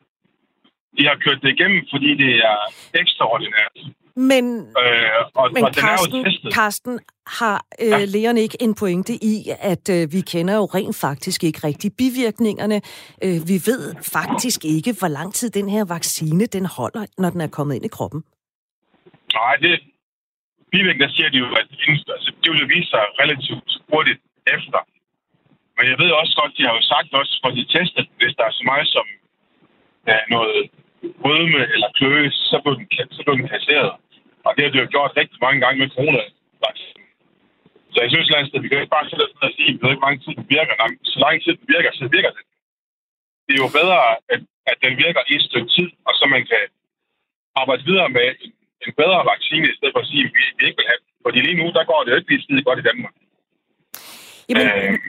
De 0.98 1.04
har 1.10 1.16
kørt 1.26 1.40
det 1.44 1.52
igennem, 1.56 1.82
fordi 1.94 2.10
det 2.24 2.34
er 2.52 2.60
ekstraordinært. 3.02 3.76
Men, 4.18 4.46
øh, 4.84 5.10
og, 5.36 5.50
men 5.54 5.64
og 5.64 5.72
Karsten, 5.74 6.26
Karsten, 6.54 7.00
har 7.40 7.66
øh, 7.82 7.88
ja. 7.88 8.06
lægerne 8.06 8.42
ikke 8.42 8.58
en 8.62 8.76
pointe 8.76 9.14
i, 9.14 9.36
at 9.74 9.86
øh, 9.96 10.14
vi 10.16 10.22
kender 10.34 10.56
jo 10.62 10.66
rent 10.78 10.96
faktisk 10.96 11.44
ikke 11.44 11.60
rigtig 11.68 11.90
bivirkningerne. 12.02 12.78
Øh, 13.24 13.38
vi 13.52 13.58
ved 13.70 13.82
faktisk 14.18 14.60
ikke, 14.76 14.92
hvor 15.00 15.08
lang 15.08 15.34
tid 15.34 15.50
den 15.50 15.70
her 15.70 15.84
vaccine 15.96 16.46
den 16.46 16.66
holder, 16.78 17.04
når 17.18 17.30
den 17.30 17.42
er 17.42 17.52
kommet 17.58 17.76
ind 17.76 17.86
i 17.86 17.94
kroppen. 17.98 18.24
Nej, 19.34 19.56
det 19.66 19.74
bivirkninger 20.72 21.10
siger 21.16 21.30
de 21.30 21.38
jo, 21.38 21.50
at 21.60 21.68
altså, 22.16 22.32
det 22.44 22.50
vil 22.52 22.70
vise 22.76 22.90
sig 22.94 23.04
relativt 23.22 23.70
hurtigt 23.92 24.22
efter. 24.56 24.80
Men 25.78 25.86
jeg 25.92 25.98
ved 26.02 26.12
også 26.22 26.34
godt, 26.42 26.58
de 26.58 26.64
har 26.68 26.74
jo 26.80 26.84
sagt 26.94 27.10
også, 27.20 27.34
for 27.44 27.50
de 27.58 27.64
testet, 27.76 28.08
hvis 28.20 28.34
der 28.38 28.46
er 28.50 28.56
så 28.60 28.64
meget 28.72 28.88
som 28.96 29.06
ja, 30.08 30.18
noget 30.36 30.70
rødme 31.26 31.62
eller 31.74 31.90
kløe, 31.98 32.32
så 32.32 32.56
blev 32.64 32.76
den, 32.80 32.88
så 33.18 33.22
blev 33.26 33.36
den 33.38 33.48
kasseret. 33.56 33.92
Og 34.48 34.52
det 34.56 34.64
har 34.64 34.72
det 34.72 34.84
jo 34.84 34.94
gjort 34.96 35.18
rigtig 35.22 35.40
mange 35.46 35.60
gange 35.64 35.80
med 35.82 35.90
corona. 35.96 36.24
Så 37.94 37.98
jeg 38.04 38.10
synes, 38.12 38.30
at 38.56 38.64
vi 38.64 38.68
kan 38.70 38.80
ikke 38.82 38.96
bare 38.98 39.10
sætte 39.10 39.26
os 39.28 39.36
ned 39.36 39.50
og 39.50 39.56
sige, 39.58 39.72
at 39.74 39.80
ved 39.82 39.90
ikke, 39.92 40.02
hvor 40.02 40.10
lang 40.10 40.20
tid 40.24 40.34
den 40.40 40.48
virker. 40.56 40.76
Nej, 40.82 40.92
så 41.12 41.18
lang 41.26 41.36
tid 41.44 41.54
den 41.60 41.68
virker, 41.76 41.90
så 42.00 42.06
virker 42.16 42.32
den. 42.38 42.44
Det 43.46 43.54
er 43.56 43.64
jo 43.66 43.70
bedre, 43.80 44.00
at, 44.34 44.42
at 44.72 44.78
den 44.86 44.94
virker 45.06 45.22
i 45.32 45.34
et 45.40 45.46
stykke 45.50 45.70
tid, 45.78 45.90
og 46.08 46.14
så 46.20 46.24
man 46.36 46.44
kan 46.52 46.64
arbejde 47.62 47.84
videre 47.90 48.10
med 48.18 48.26
en, 48.46 48.52
en 48.86 48.94
bedre 49.02 49.20
vaccine, 49.34 49.66
i 49.72 49.76
stedet 49.78 49.94
for 49.96 50.02
at 50.04 50.10
sige, 50.12 50.24
at 50.28 50.32
vi, 50.36 50.42
vi 50.58 50.64
ikke 50.68 50.80
vil 50.80 50.90
have 50.92 51.02
Fordi 51.26 51.38
lige 51.48 51.60
nu, 51.62 51.66
der 51.78 51.84
går 51.92 52.00
det 52.02 52.12
jo 52.12 52.18
ikke 52.20 52.32
lige 52.32 52.44
skide 52.46 52.64
godt 52.68 52.80
i 52.80 52.88
Danmark. 52.90 53.16
Jamen, 54.50 54.68
øh, 54.68 55.00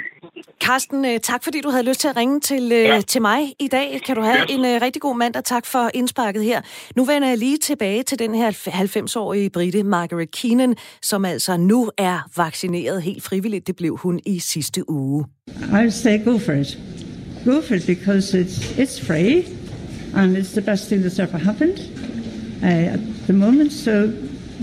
Karsten, 0.61 1.05
øh, 1.05 1.21
tak 1.21 1.45
fordi 1.45 1.61
du 1.61 1.71
havde 1.71 1.83
lyst 1.83 2.01
til 2.01 2.09
at 2.09 2.17
ringe 2.17 2.41
til, 2.41 2.73
øh, 2.73 2.79
ja. 2.79 3.01
til 3.01 3.23
mig 3.23 3.55
i 3.59 3.69
dag. 3.69 4.01
Kan 4.07 4.17
du 4.17 4.23
have 4.23 4.39
yes. 4.39 4.51
en 4.51 4.61
uh, 4.61 4.83
rigtig 4.83 5.03
god 5.03 5.17
mandag. 5.17 5.45
Tak 5.45 5.67
for 5.67 5.91
indsparket 5.95 6.45
her. 6.45 6.61
Nu 6.97 7.05
vender 7.05 7.29
jeg 7.29 7.39
lige 7.39 7.59
tilbage 7.59 8.03
til 8.03 8.19
den 8.19 8.35
her 8.35 8.51
90-årige 8.51 9.51
brite 9.51 9.83
Margaret 9.83 10.31
Keenan, 10.31 10.75
som 11.03 11.25
altså 11.25 11.57
nu 11.57 11.91
er 11.99 12.31
vaccineret 12.37 13.03
helt 13.03 13.23
frivilligt. 13.23 13.67
Det 13.67 13.77
blev 13.77 13.97
hun 13.97 14.21
i 14.27 14.39
sidste 14.39 14.91
uge. 14.91 15.25
I 15.87 15.91
say 15.91 16.25
go 16.25 16.39
for 16.39 16.53
it. 16.53 16.79
Go 17.45 17.61
for 17.61 17.75
it 17.75 17.87
because 17.87 18.41
it's, 18.41 18.79
it's 18.79 19.07
free 19.07 19.45
and 20.15 20.37
it's 20.37 20.53
the 20.53 20.63
best 20.63 20.89
thing 20.89 21.05
that's 21.05 21.23
ever 21.23 21.39
happened 21.39 21.79
uh, 22.63 22.95
at 22.95 23.01
the 23.25 23.33
moment. 23.33 23.73
So 23.73 23.93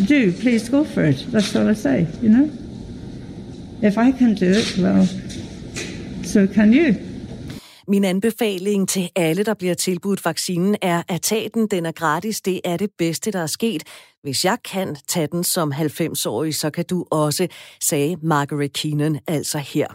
do, 0.09 0.31
please 0.41 0.71
go 0.71 0.83
for 0.83 1.01
it. 1.01 1.27
That's 1.31 1.55
all 1.55 1.71
I 1.71 1.75
say, 1.75 2.07
you 2.21 2.29
know. 2.29 2.64
If 3.89 3.97
I 3.97 4.11
can 4.19 4.35
do 4.35 4.49
it, 4.59 4.67
well, 4.83 5.05
so 6.23 6.39
can 6.53 6.73
you. 6.73 6.93
Min 7.87 8.05
anbefaling 8.05 8.89
til 8.89 9.09
alle, 9.15 9.43
der 9.43 9.53
bliver 9.53 9.73
tilbudt 9.73 10.25
vaccinen, 10.25 10.75
er 10.81 11.03
at 11.09 11.21
tage 11.21 11.49
den. 11.49 11.67
Den 11.67 11.85
er 11.85 11.91
gratis. 11.91 12.41
Det 12.41 12.61
er 12.63 12.77
det 12.77 12.89
bedste, 12.97 13.31
der 13.31 13.39
er 13.39 13.45
sket. 13.45 13.83
Hvis 14.23 14.45
jeg 14.45 14.57
kan 14.71 14.95
tage 15.07 15.27
den 15.27 15.43
som 15.43 15.71
90-årig, 15.71 16.55
så 16.55 16.69
kan 16.69 16.85
du 16.89 17.05
også, 17.11 17.47
sagde 17.81 18.17
Margaret 18.21 18.73
Keenan 18.73 19.19
altså 19.27 19.57
her. 19.57 19.87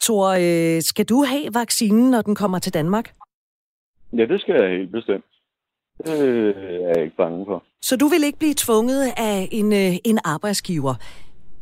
Thor, 0.00 0.28
øh, 0.28 0.82
skal 0.82 1.04
du 1.04 1.24
have 1.24 1.54
vaccinen, 1.54 2.10
når 2.10 2.22
den 2.22 2.34
kommer 2.34 2.58
til 2.58 2.74
Danmark? 2.74 3.14
Ja, 4.12 4.24
det 4.26 4.40
skal 4.40 4.54
jeg 4.60 4.70
helt 4.70 4.92
bestemt. 4.92 5.24
Det 6.06 6.48
er 6.56 6.92
jeg 6.94 7.04
ikke 7.04 7.16
bange 7.16 7.44
for. 7.46 7.64
Så 7.82 7.96
du 7.96 8.06
vil 8.06 8.24
ikke 8.24 8.38
blive 8.38 8.54
tvunget 8.56 9.12
af 9.16 9.48
en, 9.52 9.72
øh, 9.72 9.96
en 10.04 10.18
arbejdsgiver? 10.24 10.94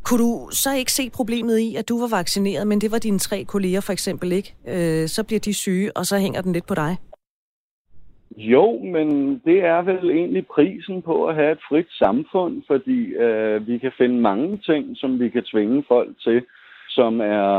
Kunne 0.04 0.23
du 0.25 0.49
så 0.50 0.71
ikke 0.78 0.92
se 0.92 1.11
problemet 1.11 1.59
i, 1.59 1.76
at 1.76 1.88
du 1.88 2.00
var 2.00 2.16
vaccineret, 2.19 2.66
men 2.66 2.80
det 2.80 2.92
var 2.92 2.99
dine 2.99 3.19
tre 3.19 3.45
kolleger 3.45 3.80
for 3.80 3.92
eksempel 3.92 4.33
ikke? 4.33 4.54
Øh, 4.69 5.09
så 5.09 5.25
bliver 5.26 5.40
de 5.40 5.54
syge, 5.54 5.97
og 5.97 6.07
så 6.07 6.19
hænger 6.19 6.40
den 6.42 6.52
lidt 6.52 6.66
på 6.66 6.75
dig? 6.75 6.97
Jo, 8.37 8.78
men 8.78 9.38
det 9.45 9.64
er 9.64 9.83
vel 9.83 10.11
egentlig 10.11 10.47
prisen 10.47 11.02
på 11.02 11.26
at 11.26 11.35
have 11.35 11.52
et 11.52 11.59
frit 11.69 11.90
samfund, 11.90 12.62
fordi 12.66 13.00
øh, 13.07 13.66
vi 13.66 13.78
kan 13.78 13.92
finde 13.99 14.21
mange 14.21 14.57
ting, 14.57 14.97
som 14.97 15.21
vi 15.21 15.28
kan 15.28 15.45
tvinge 15.45 15.85
folk 15.88 16.11
til, 16.21 16.42
som 16.88 17.21
er 17.21 17.52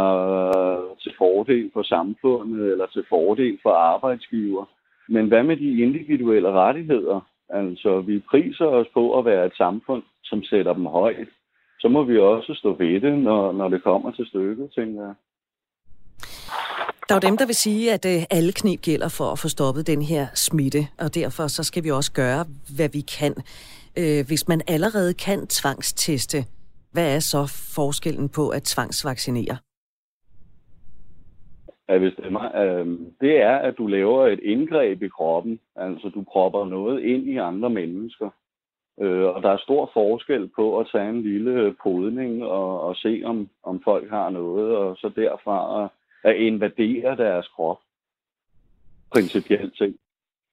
øh, 0.49 0.97
til 1.03 1.13
fordel 1.17 1.69
for 1.73 1.83
samfundet 1.83 2.71
eller 2.71 2.85
til 2.85 3.03
fordel 3.09 3.59
for 3.63 3.69
arbejdsgiver. 3.69 4.65
Men 5.09 5.27
hvad 5.27 5.43
med 5.43 5.57
de 5.57 5.81
individuelle 5.81 6.51
rettigheder? 6.51 7.19
Altså, 7.49 7.99
vi 7.99 8.19
priser 8.19 8.65
os 8.65 8.87
på 8.93 9.19
at 9.19 9.25
være 9.25 9.45
et 9.45 9.55
samfund, 9.57 10.03
som 10.23 10.43
sætter 10.43 10.73
dem 10.73 10.85
højt 10.85 11.27
så 11.81 11.87
må 11.87 12.03
vi 12.03 12.19
også 12.19 12.53
stå 12.53 12.73
ved 12.73 13.01
det, 13.01 13.17
når, 13.19 13.51
når 13.51 13.69
det 13.69 13.83
kommer 13.83 14.11
til 14.11 14.25
stykket, 14.25 14.71
tænker 14.75 15.01
jeg. 15.01 15.13
Der 17.09 17.15
er 17.15 17.19
jo 17.23 17.29
dem, 17.29 17.37
der 17.37 17.45
vil 17.45 17.55
sige, 17.55 17.93
at 17.93 18.05
øh, 18.13 18.21
alle 18.37 18.51
knep 18.51 18.81
gælder 18.81 19.09
for 19.17 19.31
at 19.31 19.39
få 19.39 19.47
stoppet 19.47 19.87
den 19.87 20.01
her 20.01 20.25
smitte, 20.35 20.81
og 21.03 21.15
derfor 21.15 21.47
så 21.47 21.63
skal 21.63 21.83
vi 21.83 21.91
også 21.91 22.11
gøre, 22.13 22.45
hvad 22.77 22.89
vi 22.97 23.01
kan. 23.19 23.33
Øh, 23.99 24.21
hvis 24.27 24.47
man 24.47 24.61
allerede 24.67 25.13
kan 25.13 25.47
tvangsteste, 25.47 26.37
hvad 26.93 27.15
er 27.15 27.19
så 27.19 27.41
forskellen 27.75 28.29
på 28.29 28.49
at 28.49 28.63
tvangsvaccinere? 28.63 29.57
Ja, 31.89 31.97
hvis 31.97 32.13
det, 32.17 32.25
er, 32.25 32.61
øh, 32.63 32.87
det 33.21 33.41
er, 33.41 33.57
at 33.57 33.73
du 33.77 33.87
laver 33.87 34.27
et 34.27 34.39
indgreb 34.43 35.01
i 35.01 35.07
kroppen. 35.07 35.59
Altså, 35.75 36.09
du 36.15 36.21
propper 36.33 36.65
noget 36.65 37.03
ind 37.03 37.23
i 37.27 37.37
andre 37.37 37.69
mennesker. 37.69 38.29
Øh, 38.99 39.25
og 39.35 39.43
der 39.43 39.49
er 39.49 39.57
stor 39.57 39.89
forskel 39.93 40.47
på 40.55 40.79
at 40.79 40.87
tage 40.91 41.09
en 41.09 41.21
lille 41.21 41.51
øh, 41.51 41.73
podning 41.83 42.43
og, 42.43 42.81
og 42.81 42.95
se, 42.95 43.21
om, 43.25 43.49
om 43.63 43.81
folk 43.83 44.09
har 44.09 44.29
noget, 44.29 44.77
og 44.77 44.97
så 44.97 45.11
derfra 45.15 45.83
at, 45.83 45.89
at 46.31 46.35
invadere 46.41 47.17
deres 47.17 47.47
krop. 47.55 47.79
Principielt 49.13 49.77
set. 49.77 49.95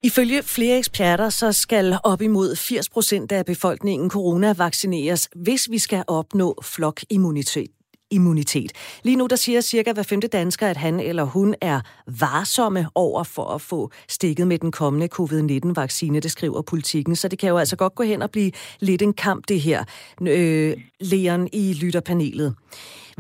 Ifølge 0.03 0.43
flere 0.43 0.79
eksperter, 0.79 1.29
så 1.29 1.53
skal 1.53 1.95
op 2.05 2.21
imod 2.21 2.57
80 2.57 2.91
procent 2.91 3.33
af 3.33 3.47
befolkningen 3.47 4.11
coronavaccineres, 4.11 5.29
hvis 5.35 5.71
vi 5.71 5.79
skal 5.79 6.05
opnå 6.09 6.55
flokimmunitet 6.63 7.71
immunitet. 8.11 9.01
Lige 9.05 9.17
nu 9.17 9.27
der 9.27 9.37
siger 9.37 9.61
cirka 9.61 9.93
hver 9.93 10.03
femte 10.11 10.29
dansker, 10.29 10.67
at 10.67 10.77
han 10.77 11.01
eller 11.01 11.25
hun 11.25 11.55
er 11.61 11.81
varsomme 12.21 12.87
over 12.95 13.25
for 13.25 13.55
at 13.55 13.61
få 13.61 13.91
stikket 14.09 14.47
med 14.47 14.59
den 14.59 14.73
kommende 14.73 15.09
covid-19-vaccine, 15.19 16.21
det 16.21 16.31
skriver 16.31 16.63
politikken. 16.63 17.17
Så 17.17 17.29
det 17.29 17.39
kan 17.39 17.49
jo 17.49 17.59
altså 17.59 17.77
godt 17.77 17.95
gå 17.95 18.03
hen 18.03 18.23
og 18.23 18.31
blive 18.31 18.51
lidt 18.81 19.03
en 19.03 19.13
kamp, 19.13 19.49
det 19.49 19.61
her. 19.61 19.81
Øh, 20.21 20.73
Leon 21.01 21.49
i 21.53 21.65
lytterpanelet. 21.83 22.55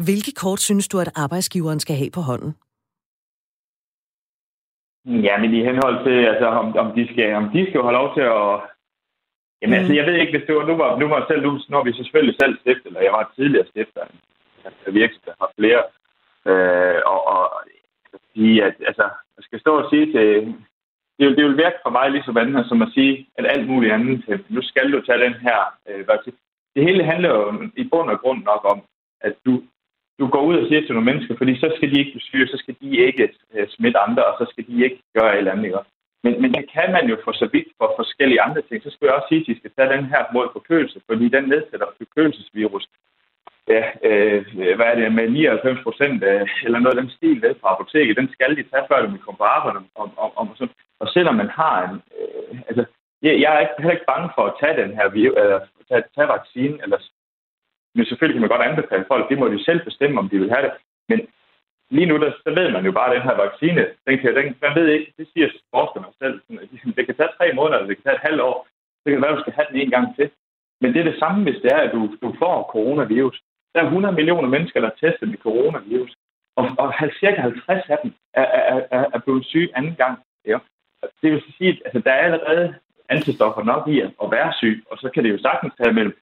Hvilke 0.06 0.32
kort 0.42 0.60
synes 0.60 0.88
du, 0.88 0.98
at 0.98 1.10
arbejdsgiveren 1.16 1.80
skal 1.80 1.96
have 1.96 2.10
på 2.10 2.20
hånden? 2.20 2.54
Ja, 5.26 5.34
men 5.42 5.54
i 5.54 5.64
henhold 5.68 5.96
til, 6.06 6.16
altså, 6.32 6.46
om, 6.46 6.66
om, 6.76 6.88
de 6.96 7.08
skal, 7.12 7.34
om 7.34 7.50
de 7.54 7.66
skal 7.68 7.80
holde 7.80 7.98
lov 7.98 8.14
til 8.16 8.26
at... 8.38 8.48
Jamen, 9.62 9.74
mm. 9.74 9.80
altså, 9.80 9.92
jeg 9.98 10.04
ved 10.06 10.14
ikke, 10.14 10.32
hvis 10.38 10.46
det 10.46 10.54
var... 10.54 10.66
Nu 10.66 10.76
var, 10.82 10.98
nu 10.98 11.08
var 11.08 11.26
selv, 11.28 11.42
nu, 11.42 11.52
når 11.68 11.84
vi 11.84 11.92
selvfølgelig 11.92 12.36
selv 12.42 12.54
stiftet, 12.60 12.86
eller 12.86 13.00
jeg 13.00 13.12
var 13.12 13.32
tidligere 13.36 13.66
stifter 13.66 14.02
virksomheder 14.86 15.36
har 15.40 15.50
flere. 15.58 15.82
Øh, 16.50 17.00
og, 17.12 17.20
og 17.34 17.42
sige, 18.34 18.64
at 18.64 18.74
altså, 18.90 19.06
jeg 19.36 19.42
skal 19.46 19.60
stå 19.60 19.72
og 19.80 19.86
sige 19.90 20.06
til... 20.12 20.54
Det 21.18 21.26
vil, 21.26 21.36
det 21.36 21.44
vil 21.44 21.62
virke 21.64 21.78
for 21.82 21.90
mig 21.90 22.10
ligesom 22.10 22.36
andet, 22.36 22.66
som 22.68 22.82
at 22.82 22.92
sige, 22.94 23.26
at 23.38 23.44
alt 23.54 23.66
muligt 23.68 23.92
andet, 23.92 24.24
øh, 24.28 24.38
nu 24.48 24.62
skal 24.62 24.92
du 24.92 25.00
tage 25.00 25.24
den 25.26 25.34
her 25.46 25.58
øh, 25.88 26.06
Det 26.74 26.82
hele 26.88 27.04
handler 27.04 27.28
jo 27.28 27.68
i 27.76 27.84
bund 27.90 28.10
og 28.10 28.20
grund 28.20 28.42
nok 28.44 28.62
om, 28.72 28.78
at 29.20 29.34
du, 29.46 29.52
du 30.18 30.26
går 30.26 30.42
ud 30.42 30.56
og 30.58 30.66
siger 30.68 30.80
til 30.80 30.94
nogle 30.94 31.10
mennesker, 31.10 31.34
fordi 31.36 31.60
så 31.60 31.72
skal 31.76 31.90
de 31.90 31.98
ikke 31.98 32.12
blive 32.12 32.28
syge, 32.30 32.46
så 32.46 32.56
skal 32.56 32.76
de 32.80 32.88
ikke 33.06 33.28
øh, 33.54 33.68
smitte 33.68 33.98
andre, 33.98 34.24
og 34.24 34.34
så 34.40 34.44
skal 34.50 34.66
de 34.66 34.84
ikke 34.84 35.02
gøre 35.16 35.32
et 35.32 35.38
eller 35.38 35.52
andet. 35.52 35.64
Ikke? 35.64 35.78
Men, 36.24 36.42
men 36.42 36.50
det 36.54 36.64
kan 36.74 36.92
man 36.92 37.04
jo 37.10 37.16
for 37.24 37.32
så 37.32 37.46
vidt 37.52 37.68
for 37.78 37.92
forskellige 37.96 38.42
andre 38.46 38.62
ting. 38.62 38.82
Så 38.82 38.90
skulle 38.90 39.08
jeg 39.10 39.16
også 39.18 39.28
sige, 39.28 39.40
at 39.40 39.46
de 39.46 39.58
skal 39.58 39.70
tage 39.76 39.92
den 39.96 40.04
her 40.12 40.22
mod 40.32 40.46
forkølelse, 40.52 41.00
fordi 41.06 41.28
den 41.28 41.44
nedsætter 41.44 41.86
forkølelsesvirus 41.98 42.84
ja, 43.74 43.82
øh, 44.08 44.40
hvad 44.76 44.86
er 44.86 44.94
det, 44.94 45.12
med 45.12 45.28
99 45.30 45.82
procent 45.82 46.24
øh, 46.24 46.48
eller 46.64 46.78
noget 46.78 46.96
af 46.96 47.02
den 47.02 47.10
stil 47.10 47.42
der 47.42 47.54
fra 47.60 47.72
apoteket, 47.74 48.16
den 48.16 48.28
skal 48.32 48.56
de 48.56 48.62
tage, 48.70 48.88
før 48.88 49.06
de 49.06 49.18
kommer 49.18 49.38
på 49.38 49.48
arbejde. 49.56 49.78
Og, 49.94 50.10
og, 50.16 50.32
og, 50.38 50.48
sådan. 50.54 50.74
og 51.00 51.08
selvom 51.08 51.34
man 51.34 51.50
har 51.60 51.74
en... 51.88 52.02
Øh, 52.18 52.60
altså, 52.68 52.84
jeg, 53.22 53.40
jeg 53.42 53.50
er 53.54 53.60
ikke, 53.60 53.74
heller 53.78 53.96
ikke 53.96 54.12
bange 54.14 54.30
for 54.34 54.44
at 54.46 54.56
tage 54.60 54.80
den 54.82 54.90
her 54.98 55.06
eller 55.42 55.60
tage, 55.88 56.02
tage 56.14 56.28
vaccinen, 56.36 56.80
eller, 56.84 56.98
men 57.94 58.04
selvfølgelig 58.06 58.34
kan 58.36 58.44
man 58.44 58.54
godt 58.54 58.68
anbefale 58.68 59.04
folk, 59.08 59.28
det 59.30 59.38
må 59.38 59.48
de 59.48 59.64
selv 59.64 59.80
bestemme, 59.84 60.20
om 60.20 60.28
de 60.28 60.38
vil 60.38 60.54
have 60.54 60.64
det. 60.66 60.72
Men 61.10 61.18
lige 61.90 62.06
nu, 62.06 62.16
der, 62.22 62.30
så 62.44 62.50
ved 62.58 62.68
man 62.70 62.84
jo 62.84 62.92
bare, 62.92 63.08
at 63.10 63.16
den 63.16 63.28
her 63.28 63.36
vaccine, 63.44 63.82
den 64.06 64.18
kan, 64.18 64.36
den, 64.36 64.56
man 64.62 64.74
ved 64.74 64.86
ikke, 64.88 65.12
det 65.18 65.26
siger 65.32 65.48
forskerne 65.74 66.06
selv, 66.22 66.40
det 66.96 67.06
kan 67.06 67.16
tage 67.16 67.36
tre 67.38 67.46
måneder, 67.58 67.76
eller 67.76 67.88
det 67.88 67.96
kan 67.96 68.06
tage 68.06 68.18
et 68.20 68.28
halvt 68.28 68.40
år, 68.40 68.56
så 69.00 69.04
kan 69.04 69.14
det 69.14 69.22
være, 69.22 69.32
at 69.32 69.38
du 69.38 69.44
skal 69.44 69.58
have 69.58 69.68
den 69.70 69.80
en 69.80 69.90
gang 69.96 70.16
til. 70.16 70.30
Men 70.80 70.92
det 70.92 71.00
er 71.00 71.10
det 71.10 71.18
samme, 71.18 71.42
hvis 71.44 71.62
det 71.62 71.70
er, 71.72 71.80
at 71.86 71.92
du, 71.92 72.00
du 72.22 72.28
får 72.38 72.56
coronavirus. 72.72 73.42
Der 73.78 73.84
er 73.84 73.94
100 73.94 74.14
millioner 74.14 74.48
mennesker, 74.48 74.80
der 74.80 74.90
er 74.90 75.00
testet 75.04 75.28
med 75.28 75.38
coronavirus, 75.38 76.12
og, 76.56 76.64
og 76.78 76.88
cirka 77.20 77.40
50 77.40 77.90
af 77.94 77.98
dem 78.02 78.12
er, 78.34 78.46
er, 78.72 78.80
er, 78.90 79.04
er 79.14 79.18
blevet 79.24 79.44
syge 79.46 79.70
anden 79.76 79.94
gang. 79.94 80.18
Ja. 80.46 80.58
Det 81.22 81.32
vil 81.32 81.42
sige, 81.58 81.70
at 81.70 81.78
altså, 81.84 82.00
der 82.06 82.12
er 82.12 82.24
allerede 82.24 82.74
antistoffer 83.08 83.62
nok 83.62 83.88
i 83.88 83.96
at 84.00 84.30
være 84.36 84.52
syg, 84.60 84.84
og 84.90 84.98
så 84.98 85.08
kan 85.14 85.24
det 85.24 85.30
jo 85.30 85.38
sagtens 85.38 85.74
tage 85.78 85.92
mellem 85.92 86.16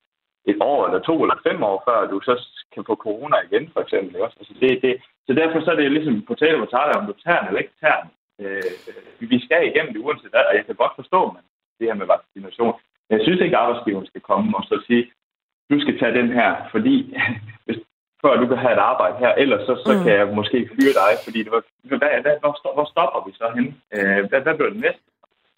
et 0.51 0.57
år 0.61 0.87
eller 0.87 1.01
to 1.01 1.23
eller 1.23 1.45
fem 1.49 1.63
år, 1.63 1.83
før 1.89 2.11
du 2.11 2.21
så 2.21 2.35
kan 2.75 2.85
få 2.87 2.95
corona 2.95 3.37
igen, 3.47 3.71
for 3.73 3.81
eksempel. 3.81 4.23
Også. 4.23 4.37
Altså 4.41 4.55
det, 4.61 4.83
det, 4.83 4.93
så 5.27 5.33
derfor 5.33 5.61
så 5.61 5.71
er 5.71 5.77
det 5.77 5.93
ligesom 5.93 6.23
på 6.29 6.35
tale 6.35 6.63
og 6.63 6.71
taler, 6.71 7.01
om 7.01 7.07
du 7.07 7.15
tager 7.25 7.41
den 7.41 7.49
eller 7.49 7.61
ikke 7.65 7.81
tager 7.81 8.01
den. 8.03 8.11
Øh, 8.43 8.71
vi 9.33 9.39
skal 9.45 9.63
igennem 9.67 9.93
det 9.93 10.05
uanset 10.05 10.31
hvad, 10.31 10.45
og 10.51 10.55
jeg 10.59 10.67
kan 10.67 10.75
godt 10.75 10.99
forstå 11.01 11.21
man, 11.35 11.43
det 11.79 11.87
her 11.89 11.95
med 12.01 12.07
vaccination. 12.15 12.75
Men 13.07 13.19
jeg 13.19 13.25
synes 13.25 13.41
ikke, 13.41 13.57
at 13.57 13.63
arbejdsgiveren 13.63 14.07
skal 14.07 14.21
komme 14.31 14.57
og 14.59 14.65
så 14.71 14.77
sige, 14.87 15.05
du 15.71 15.81
skal 15.81 15.99
tage 15.99 16.19
den 16.21 16.29
her, 16.39 16.51
fordi 16.73 16.97
hvis, 17.67 17.79
før 18.23 18.33
du 18.41 18.47
kan 18.47 18.59
have 18.65 18.75
et 18.79 18.87
arbejde 18.93 19.17
her, 19.19 19.33
ellers 19.43 19.63
så, 19.69 19.75
så 19.87 19.93
mm. 19.93 20.03
kan 20.05 20.13
jeg 20.13 20.27
måske 20.39 20.59
fyre 20.77 20.95
dig, 21.03 21.13
fordi 21.25 21.39
det 21.45 21.53
var, 21.53 21.63
hvad, 21.89 21.99
hvad, 22.25 22.35
hvor, 22.43 22.75
hvor 22.77 22.89
stopper 22.93 23.21
vi 23.27 23.33
så 23.41 23.47
hen? 23.57 23.67
Øh, 23.97 24.21
hvad, 24.29 24.41
hvad 24.45 24.55
bliver 24.55 24.73
det 24.75 24.81
næste? 24.87 25.03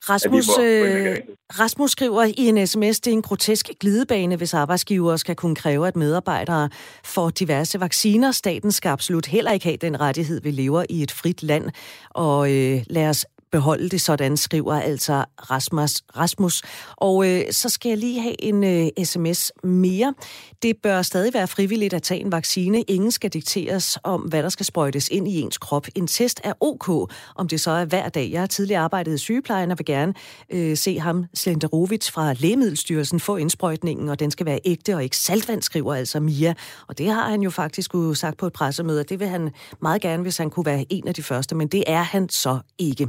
Rasmus, 0.02 0.58
øh, 0.58 1.16
Rasmus 1.60 1.90
skriver 1.90 2.22
i 2.24 2.34
en 2.48 2.66
sms, 2.66 3.00
det 3.00 3.10
er 3.10 3.14
en 3.14 3.22
grotesk 3.22 3.70
glidebane, 3.80 4.36
hvis 4.36 4.54
arbejdsgivere 4.54 5.18
skal 5.18 5.36
kunne 5.36 5.56
kræve, 5.56 5.88
at 5.88 5.96
medarbejdere 5.96 6.70
får 7.04 7.30
diverse 7.30 7.80
vacciner. 7.80 8.30
Staten 8.32 8.72
skal 8.72 8.88
absolut 8.88 9.26
heller 9.26 9.52
ikke 9.52 9.64
have 9.64 9.76
den 9.76 10.00
rettighed, 10.00 10.40
vi 10.42 10.50
lever 10.50 10.84
i 10.90 11.02
et 11.02 11.12
frit 11.12 11.42
land. 11.42 11.70
Og 12.10 12.50
øh, 12.50 12.78
lad 12.90 13.08
os 13.08 13.26
beholde 13.52 13.88
det 13.88 14.00
sådan, 14.00 14.36
skriver 14.36 14.74
altså 14.80 15.24
Rasmus. 15.50 16.02
Rasmus. 16.16 16.62
Og 16.96 17.28
øh, 17.28 17.42
så 17.50 17.68
skal 17.68 17.88
jeg 17.88 17.98
lige 17.98 18.20
have 18.20 18.44
en 18.44 18.64
øh, 18.64 19.04
sms 19.04 19.52
mere. 19.64 20.14
Det 20.62 20.76
bør 20.82 21.02
stadig 21.02 21.34
være 21.34 21.48
frivilligt 21.48 21.94
at 21.94 22.02
tage 22.02 22.20
en 22.20 22.32
vaccine. 22.32 22.82
Ingen 22.82 23.10
skal 23.10 23.30
dikteres 23.30 23.98
om, 24.04 24.20
hvad 24.20 24.42
der 24.42 24.48
skal 24.48 24.66
sprøjtes 24.66 25.08
ind 25.08 25.28
i 25.28 25.40
ens 25.40 25.58
krop. 25.58 25.86
En 25.94 26.06
test 26.06 26.40
er 26.44 26.52
ok, 26.60 27.12
om 27.36 27.48
det 27.48 27.60
så 27.60 27.70
er 27.70 27.84
hver 27.84 28.08
dag. 28.08 28.30
Jeg 28.30 28.40
har 28.40 28.46
tidligere 28.46 28.82
arbejdet 28.82 29.14
i 29.14 29.18
sygeplejen 29.18 29.70
og 29.70 29.78
vil 29.78 29.86
gerne 29.86 30.14
øh, 30.50 30.76
se 30.76 30.98
ham, 30.98 31.24
Slenderovic 31.34 32.10
fra 32.10 32.32
Lægemiddelstyrelsen, 32.32 33.20
få 33.20 33.36
indsprøjtningen, 33.36 34.08
og 34.08 34.20
den 34.20 34.30
skal 34.30 34.46
være 34.46 34.60
ægte 34.64 34.94
og 34.94 35.04
ikke 35.04 35.16
saltvand, 35.16 35.62
skriver 35.62 35.94
altså 35.94 36.20
Mia. 36.20 36.54
Og 36.88 36.98
det 36.98 37.06
har 37.06 37.30
han 37.30 37.42
jo 37.42 37.50
faktisk 37.50 37.90
sagt 38.14 38.36
på 38.38 38.46
et 38.46 38.52
pressemøde, 38.52 39.04
det 39.04 39.20
vil 39.20 39.28
han 39.28 39.50
meget 39.82 40.02
gerne, 40.02 40.22
hvis 40.22 40.36
han 40.36 40.50
kunne 40.50 40.66
være 40.66 40.84
en 40.90 41.08
af 41.08 41.14
de 41.14 41.22
første, 41.22 41.54
men 41.54 41.68
det 41.68 41.84
er 41.86 42.02
han 42.02 42.28
så 42.28 42.58
ikke. 42.78 43.08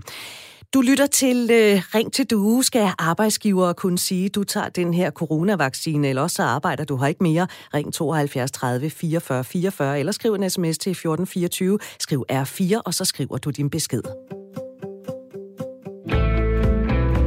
Du 0.73 0.81
lytter 0.81 1.07
til 1.07 1.49
øh, 1.51 1.81
Ring 1.95 2.13
til 2.13 2.25
Due. 2.25 2.63
Skal 2.63 2.91
arbejdsgiver 2.99 3.73
kunne 3.73 3.97
sige, 3.97 4.29
du 4.29 4.43
tager 4.43 4.69
den 4.69 4.93
her 4.93 5.11
coronavaccine, 5.11 6.07
eller 6.07 6.21
også 6.21 6.35
så 6.35 6.43
arbejder 6.43 6.83
du 6.83 6.97
her 6.97 7.07
ikke 7.07 7.23
mere. 7.23 7.47
Ring 7.73 7.93
72 7.93 8.51
30 8.51 8.89
44 8.89 9.43
44, 9.43 9.99
eller 9.99 10.11
skriv 10.11 10.33
en 10.33 10.49
sms 10.49 10.77
til 10.77 10.91
1424. 10.91 11.79
Skriv 11.99 12.25
R4, 12.31 12.81
og 12.85 12.93
så 12.93 13.05
skriver 13.05 13.37
du 13.37 13.49
din 13.49 13.69
besked. 13.69 14.01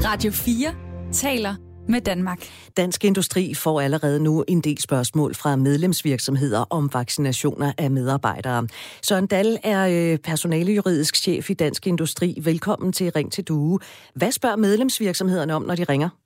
Radio 0.04 0.32
4 0.32 0.74
taler 1.12 1.71
med 1.88 2.00
Danmark. 2.00 2.38
Dansk 2.76 3.04
Industri 3.04 3.54
får 3.54 3.80
allerede 3.80 4.22
nu 4.22 4.44
en 4.48 4.60
del 4.60 4.80
spørgsmål 4.80 5.34
fra 5.34 5.56
medlemsvirksomheder 5.56 6.64
om 6.70 6.90
vaccinationer 6.92 7.72
af 7.78 7.90
medarbejdere. 7.90 8.68
Søren 9.02 9.26
Dahl 9.26 9.58
er 9.64 10.12
øh, 10.12 10.18
personalejuridisk 10.18 11.16
chef 11.16 11.50
i 11.50 11.54
Dansk 11.54 11.86
Industri. 11.86 12.38
Velkommen 12.42 12.92
til 12.92 13.12
Ring 13.12 13.32
til 13.32 13.44
Due. 13.44 13.78
Hvad 14.14 14.32
spørger 14.32 14.56
medlemsvirksomhederne 14.56 15.54
om, 15.54 15.62
når 15.62 15.74
de 15.74 15.84
ringer? 15.84 16.21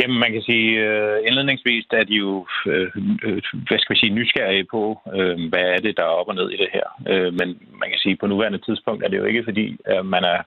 Jamen, 0.00 0.18
man 0.18 0.32
kan 0.32 0.42
sige, 0.42 0.70
øh, 0.86 1.18
indledningsvis 1.26 1.86
er 1.90 2.04
de 2.04 2.14
jo, 2.14 2.46
uh, 2.66 2.88
hvad 3.68 3.78
skal 3.78 3.94
vi 3.94 4.00
sige, 4.00 4.16
nysgerrige 4.18 4.66
på, 4.70 4.82
øh, 5.16 5.48
hvad 5.50 5.64
er 5.74 5.80
det, 5.84 5.96
der 5.96 6.02
er 6.02 6.18
op 6.20 6.28
og 6.28 6.34
ned 6.34 6.50
i 6.50 6.56
det 6.56 6.70
her. 6.72 6.86
Øh, 7.08 7.32
men 7.38 7.48
man 7.80 7.88
kan 7.90 7.98
sige, 7.98 8.16
på 8.16 8.26
nuværende 8.26 8.58
tidspunkt 8.66 9.04
er 9.04 9.08
det 9.08 9.18
jo 9.18 9.24
ikke 9.24 9.44
fordi, 9.44 9.76
at 9.84 10.06
man 10.06 10.24
er, 10.24 10.40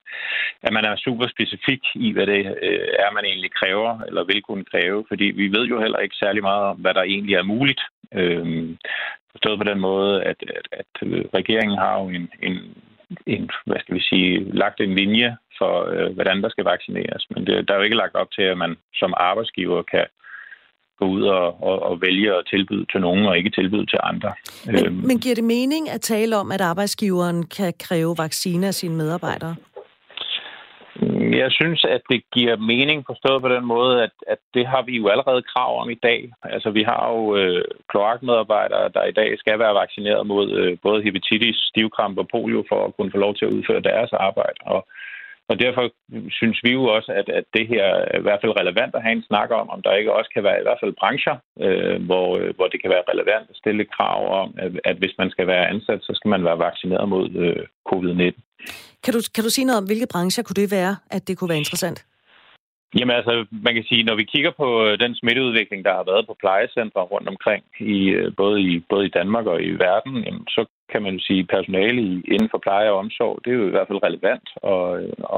at 0.61 0.73
man 0.73 0.85
er 0.85 0.95
super 0.95 1.27
specifik 1.27 1.83
i, 1.95 2.11
hvad 2.11 2.27
det 2.27 2.41
øh, 2.61 2.87
er, 3.03 3.13
man 3.13 3.25
egentlig 3.25 3.51
kræver, 3.51 3.99
eller 4.07 4.23
vil 4.23 4.41
kunne 4.41 4.65
kræve, 4.71 5.05
fordi 5.07 5.25
vi 5.25 5.47
ved 5.47 5.65
jo 5.65 5.81
heller 5.81 5.99
ikke 5.99 6.15
særlig 6.15 6.41
meget 6.41 6.63
om, 6.63 6.77
hvad 6.77 6.93
der 6.93 7.03
egentlig 7.03 7.35
er 7.35 7.43
muligt. 7.43 7.81
Øh, 8.13 8.69
forstået 9.31 9.57
på 9.59 9.63
den 9.71 9.79
måde, 9.79 10.23
at, 10.23 10.37
at, 10.59 10.67
at 10.71 10.93
regeringen 11.33 11.77
har 11.77 11.99
jo 12.01 12.07
en, 12.09 12.29
en 12.41 12.57
en, 13.25 13.49
hvad 13.65 13.79
skal 13.79 13.95
vi 13.95 14.01
sige, 14.01 14.51
lagt 14.53 14.79
en 14.79 14.95
linje 14.95 15.37
for, 15.57 15.73
øh, 15.93 16.13
hvordan 16.13 16.43
der 16.43 16.49
skal 16.49 16.65
vaccineres. 16.65 17.25
Men 17.29 17.47
det, 17.47 17.67
der 17.67 17.73
er 17.73 17.77
jo 17.77 17.83
ikke 17.83 18.01
lagt 18.03 18.15
op 18.15 18.31
til, 18.31 18.41
at 18.41 18.57
man 18.57 18.75
som 18.93 19.13
arbejdsgiver 19.17 19.83
kan 19.83 20.05
gå 20.99 21.05
ud 21.05 21.21
og, 21.21 21.63
og, 21.63 21.83
og 21.83 22.01
vælge 22.01 22.35
at 22.35 22.43
tilbyde 22.49 22.85
til 22.91 23.01
nogen 23.01 23.25
og 23.25 23.37
ikke 23.37 23.49
tilbyde 23.49 23.85
til 23.85 23.99
andre. 24.03 24.33
Men, 24.65 24.85
øhm. 24.85 24.95
men 25.07 25.19
giver 25.19 25.35
det 25.35 25.43
mening 25.43 25.89
at 25.89 26.01
tale 26.01 26.37
om, 26.37 26.51
at 26.51 26.61
arbejdsgiveren 26.61 27.45
kan 27.45 27.73
kræve 27.79 28.15
vacciner 28.17 28.67
af 28.67 28.73
sine 28.73 28.95
medarbejdere? 28.95 29.55
Jeg 31.43 31.51
synes, 31.51 31.85
at 31.85 32.01
det 32.09 32.21
giver 32.33 32.55
mening 32.57 33.05
forstået 33.05 33.41
på 33.41 33.49
den 33.49 33.65
måde, 33.65 34.03
at, 34.03 34.11
at 34.27 34.37
det 34.53 34.67
har 34.67 34.81
vi 34.81 34.97
jo 34.97 35.07
allerede 35.07 35.41
krav 35.41 35.81
om 35.81 35.89
i 35.89 35.99
dag. 36.03 36.31
Altså, 36.43 36.69
vi 36.69 36.83
har 36.83 37.09
jo 37.11 37.35
øh, 37.35 37.63
kloakmedarbejdere, 37.89 38.89
der 38.89 39.03
i 39.03 39.11
dag 39.11 39.39
skal 39.39 39.59
være 39.59 39.75
vaccineret 39.75 40.27
mod 40.27 40.51
øh, 40.51 40.77
både 40.83 41.03
hepatitis, 41.03 41.55
stivkramp 41.55 42.17
og 42.17 42.27
polio 42.27 42.63
for 42.69 42.85
at 42.85 42.95
kunne 42.95 43.11
få 43.11 43.17
lov 43.17 43.35
til 43.35 43.45
at 43.45 43.53
udføre 43.53 43.81
deres 43.81 44.13
arbejde. 44.13 44.59
Og 44.65 44.87
og 45.49 45.55
derfor 45.59 45.83
synes 46.39 46.57
vi 46.63 46.71
jo 46.71 46.83
også, 46.95 47.11
at, 47.19 47.27
at 47.29 47.45
det 47.53 47.67
her 47.67 47.83
er 47.83 48.17
i 48.19 48.21
hvert 48.21 48.41
fald 48.41 48.59
relevant 48.61 48.95
at 48.95 49.03
have 49.05 49.15
en 49.17 49.27
snak 49.29 49.49
om, 49.51 49.69
om 49.69 49.81
der 49.81 49.93
ikke 49.99 50.13
også 50.13 50.29
kan 50.33 50.43
være 50.43 50.59
i 50.59 50.65
hvert 50.67 50.81
fald 50.81 50.93
brancher, 51.01 51.35
øh, 51.65 52.05
hvor, 52.07 52.27
hvor 52.57 52.67
det 52.67 52.81
kan 52.81 52.91
være 52.95 53.09
relevant 53.11 53.49
at 53.49 53.55
stille 53.61 53.85
krav 53.95 54.19
om, 54.41 54.55
at, 54.57 54.71
at 54.83 54.97
hvis 54.97 55.15
man 55.17 55.29
skal 55.29 55.47
være 55.47 55.69
ansat, 55.73 55.99
så 56.03 56.11
skal 56.15 56.29
man 56.29 56.43
være 56.43 56.59
vaccineret 56.59 57.09
mod 57.09 57.29
øh, 57.45 57.63
covid-19. 57.89 58.39
Kan 59.03 59.13
du, 59.13 59.19
kan 59.35 59.43
du 59.43 59.49
sige 59.49 59.65
noget 59.65 59.81
om, 59.81 59.85
hvilke 59.85 60.11
brancher 60.13 60.43
kunne 60.43 60.61
det 60.63 60.71
være, 60.71 60.95
at 61.11 61.27
det 61.27 61.37
kunne 61.37 61.49
være 61.49 61.63
interessant? 61.65 62.05
Jamen 62.97 63.15
altså, 63.15 63.45
man 63.51 63.73
kan 63.73 63.85
sige, 63.89 64.03
når 64.03 64.15
vi 64.15 64.23
kigger 64.23 64.51
på 64.61 64.67
øh, 64.85 64.99
den 64.99 65.15
smitteudvikling, 65.15 65.85
der 65.85 65.93
har 65.93 66.05
været 66.11 66.27
på 66.27 66.35
plejecentre 66.39 67.01
rundt 67.01 67.27
omkring, 67.33 67.63
i, 67.79 67.99
øh, 68.17 68.35
både, 68.37 68.61
i, 68.61 68.79
både 68.89 69.05
i 69.05 69.15
Danmark 69.19 69.45
og 69.45 69.61
i 69.61 69.71
verden, 69.87 70.13
jamen, 70.25 70.47
så 70.47 70.65
kan 70.91 71.03
man 71.03 71.19
sige, 71.19 71.45
personale 71.45 72.01
inden 72.33 72.49
for 72.51 72.57
pleje 72.57 72.89
og 72.89 72.97
omsorg, 72.97 73.39
det 73.45 73.51
er 73.51 73.57
jo 73.57 73.67
i 73.67 73.75
hvert 73.75 73.87
fald 73.87 74.03
relevant 74.03 74.47
at, 74.73 74.89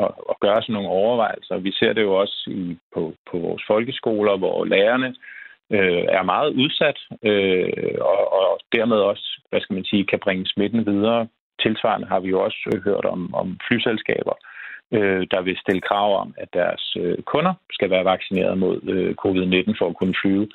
at, 0.02 0.12
at 0.32 0.36
gøre 0.40 0.62
sådan 0.62 0.74
nogle 0.74 0.90
overvejelser. 0.90 1.58
Vi 1.58 1.72
ser 1.72 1.94
det 1.94 2.02
jo 2.02 2.14
også 2.14 2.38
i, 2.48 2.78
på, 2.94 3.14
på 3.32 3.38
vores 3.38 3.64
folkeskoler, 3.68 4.38
hvor 4.38 4.66
lærerne 4.66 5.16
øh, 5.72 6.04
er 6.18 6.24
meget 6.24 6.50
udsat, 6.54 7.00
øh, 7.24 7.98
og, 8.02 8.34
og 8.40 8.60
dermed 8.76 8.98
også, 8.98 9.42
hvad 9.50 9.62
skal 9.62 9.74
man 9.74 9.86
sige, 9.86 10.06
kan 10.06 10.20
bringe 10.20 10.46
smitten 10.46 10.86
videre. 10.86 11.28
Tilsvarende 11.62 12.08
har 12.08 12.20
vi 12.20 12.30
jo 12.30 12.44
også 12.44 12.82
hørt 12.84 13.06
om, 13.06 13.34
om 13.34 13.58
flyselskaber, 13.68 14.36
øh, 14.92 15.28
der 15.32 15.42
vil 15.42 15.58
stille 15.58 15.82
krav 15.82 16.22
om, 16.22 16.34
at 16.38 16.50
deres 16.54 16.98
øh, 17.00 17.18
kunder 17.24 17.54
skal 17.72 17.90
være 17.90 18.06
vaccineret 18.06 18.58
mod 18.58 18.80
øh, 18.84 19.16
covid-19 19.24 19.78
for 19.80 19.88
at 19.90 19.96
kunne 19.96 20.16
flyve. 20.22 20.44
Øh, 20.44 20.50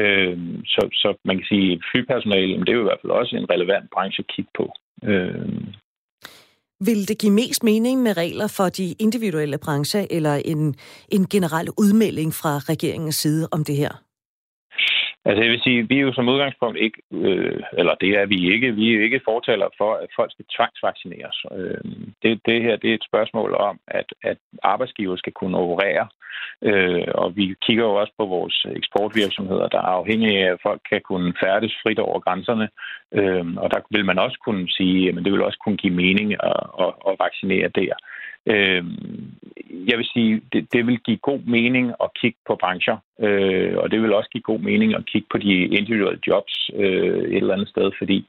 Øh, 0.00 0.38
så, 0.64 0.88
så 0.92 1.08
man 1.24 1.36
kan 1.36 1.46
sige, 1.46 1.72
at 1.72 1.78
flypersonale, 1.92 2.60
det 2.60 2.68
er 2.68 2.72
jo 2.72 2.80
i 2.80 2.90
hvert 2.90 3.02
fald 3.02 3.12
også 3.12 3.36
en 3.36 3.50
relevant 3.50 3.90
branche 3.94 4.20
at 4.24 4.32
kigge 4.34 4.50
på. 4.58 4.72
Øh. 5.10 5.64
Vil 6.80 7.08
det 7.08 7.18
give 7.18 7.32
mest 7.32 7.64
mening 7.64 8.02
med 8.02 8.16
regler 8.16 8.48
for 8.56 8.68
de 8.68 8.94
individuelle 8.98 9.58
brancher, 9.58 10.06
eller 10.10 10.34
en, 10.34 10.74
en 11.08 11.26
generel 11.26 11.68
udmelding 11.78 12.34
fra 12.34 12.58
regeringens 12.58 13.14
side 13.14 13.48
om 13.52 13.64
det 13.64 13.76
her? 13.76 14.03
Altså 15.26 15.42
jeg 15.42 15.50
vil 15.50 15.60
sige, 15.62 15.88
vi 15.88 15.96
er 15.96 16.06
jo 16.08 16.12
som 16.12 16.28
udgangspunkt 16.28 16.78
ikke, 16.78 17.02
øh, 17.12 17.60
eller 17.78 17.94
det 17.94 18.08
er 18.08 18.26
vi 18.26 18.52
ikke, 18.52 18.72
vi 18.72 18.90
er 18.90 18.96
jo 18.96 19.02
ikke 19.02 19.20
fortaler 19.24 19.68
for, 19.78 19.94
at 19.94 20.08
folk 20.16 20.32
skal 20.32 20.44
tvangsvaccineres. 20.56 21.38
Øh, 21.52 21.84
det, 22.22 22.40
det 22.46 22.62
her 22.62 22.76
det 22.76 22.90
er 22.90 22.94
et 22.94 23.08
spørgsmål 23.10 23.54
om, 23.54 23.78
at, 23.88 24.08
at 24.22 24.38
arbejdsgiver 24.62 25.16
skal 25.16 25.32
kunne 25.32 25.58
operere, 25.58 26.08
øh, 26.62 27.08
og 27.14 27.36
vi 27.36 27.54
kigger 27.66 27.84
jo 27.84 27.94
også 27.94 28.12
på 28.18 28.26
vores 28.26 28.66
eksportvirksomheder, 28.76 29.68
der 29.68 29.78
er 29.78 29.96
afhængige 30.00 30.38
af, 30.44 30.52
at 30.52 30.58
folk 30.62 30.80
kan 30.90 31.00
kunne 31.00 31.34
færdes 31.44 31.74
frit 31.82 31.98
over 31.98 32.20
grænserne, 32.20 32.68
øh, 33.18 33.46
og 33.56 33.70
der 33.70 33.80
vil 33.90 34.04
man 34.04 34.18
også 34.18 34.38
kunne 34.44 34.68
sige, 34.68 35.08
at 35.08 35.14
det 35.24 35.32
vil 35.32 35.42
også 35.42 35.58
kunne 35.64 35.76
give 35.76 35.94
mening 35.94 36.32
at, 36.32 36.62
at, 36.80 36.92
at 37.08 37.14
vaccinere 37.18 37.68
der. 37.68 37.94
Øh, 38.46 38.84
jeg 39.88 39.98
vil 39.98 40.08
sige, 40.12 40.42
det, 40.52 40.72
det 40.72 40.86
vil 40.86 40.98
give 40.98 41.16
god 41.16 41.40
mening 41.46 41.94
at 42.04 42.10
kigge 42.20 42.38
på 42.46 42.56
brancher, 42.56 42.96
øh, 43.20 43.76
og 43.76 43.90
det 43.90 44.02
vil 44.02 44.14
også 44.14 44.30
give 44.30 44.42
god 44.42 44.58
mening 44.58 44.94
at 44.94 45.06
kigge 45.06 45.28
på 45.30 45.38
de 45.38 45.52
individuelle 45.78 46.20
jobs 46.26 46.70
øh, 46.74 47.22
et 47.34 47.36
eller 47.36 47.54
andet 47.54 47.68
sted, 47.68 47.90
fordi 47.98 48.26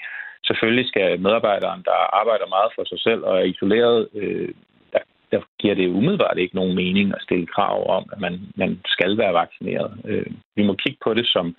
selvfølgelig 0.47 0.87
skal 0.87 1.19
medarbejderen, 1.19 1.81
der 1.83 2.15
arbejder 2.21 2.47
meget 2.55 2.71
for 2.75 2.83
sig 2.83 2.99
selv 2.99 3.21
og 3.23 3.37
er 3.39 3.43
isoleret, 3.53 4.07
øh, 4.15 4.49
der, 4.93 4.99
der 5.31 5.41
giver 5.59 5.75
det 5.75 5.87
umiddelbart 5.87 6.37
ikke 6.37 6.55
nogen 6.55 6.75
mening 6.75 7.07
at 7.15 7.21
stille 7.21 7.47
krav 7.47 7.89
om, 7.97 8.03
at 8.13 8.19
man, 8.19 8.39
man 8.55 8.79
skal 8.85 9.17
være 9.17 9.33
vaccineret. 9.33 9.91
Øh, 10.05 10.31
vi 10.55 10.63
må 10.63 10.73
kigge 10.73 10.99
på 11.03 11.13
det 11.13 11.27
som 11.27 11.55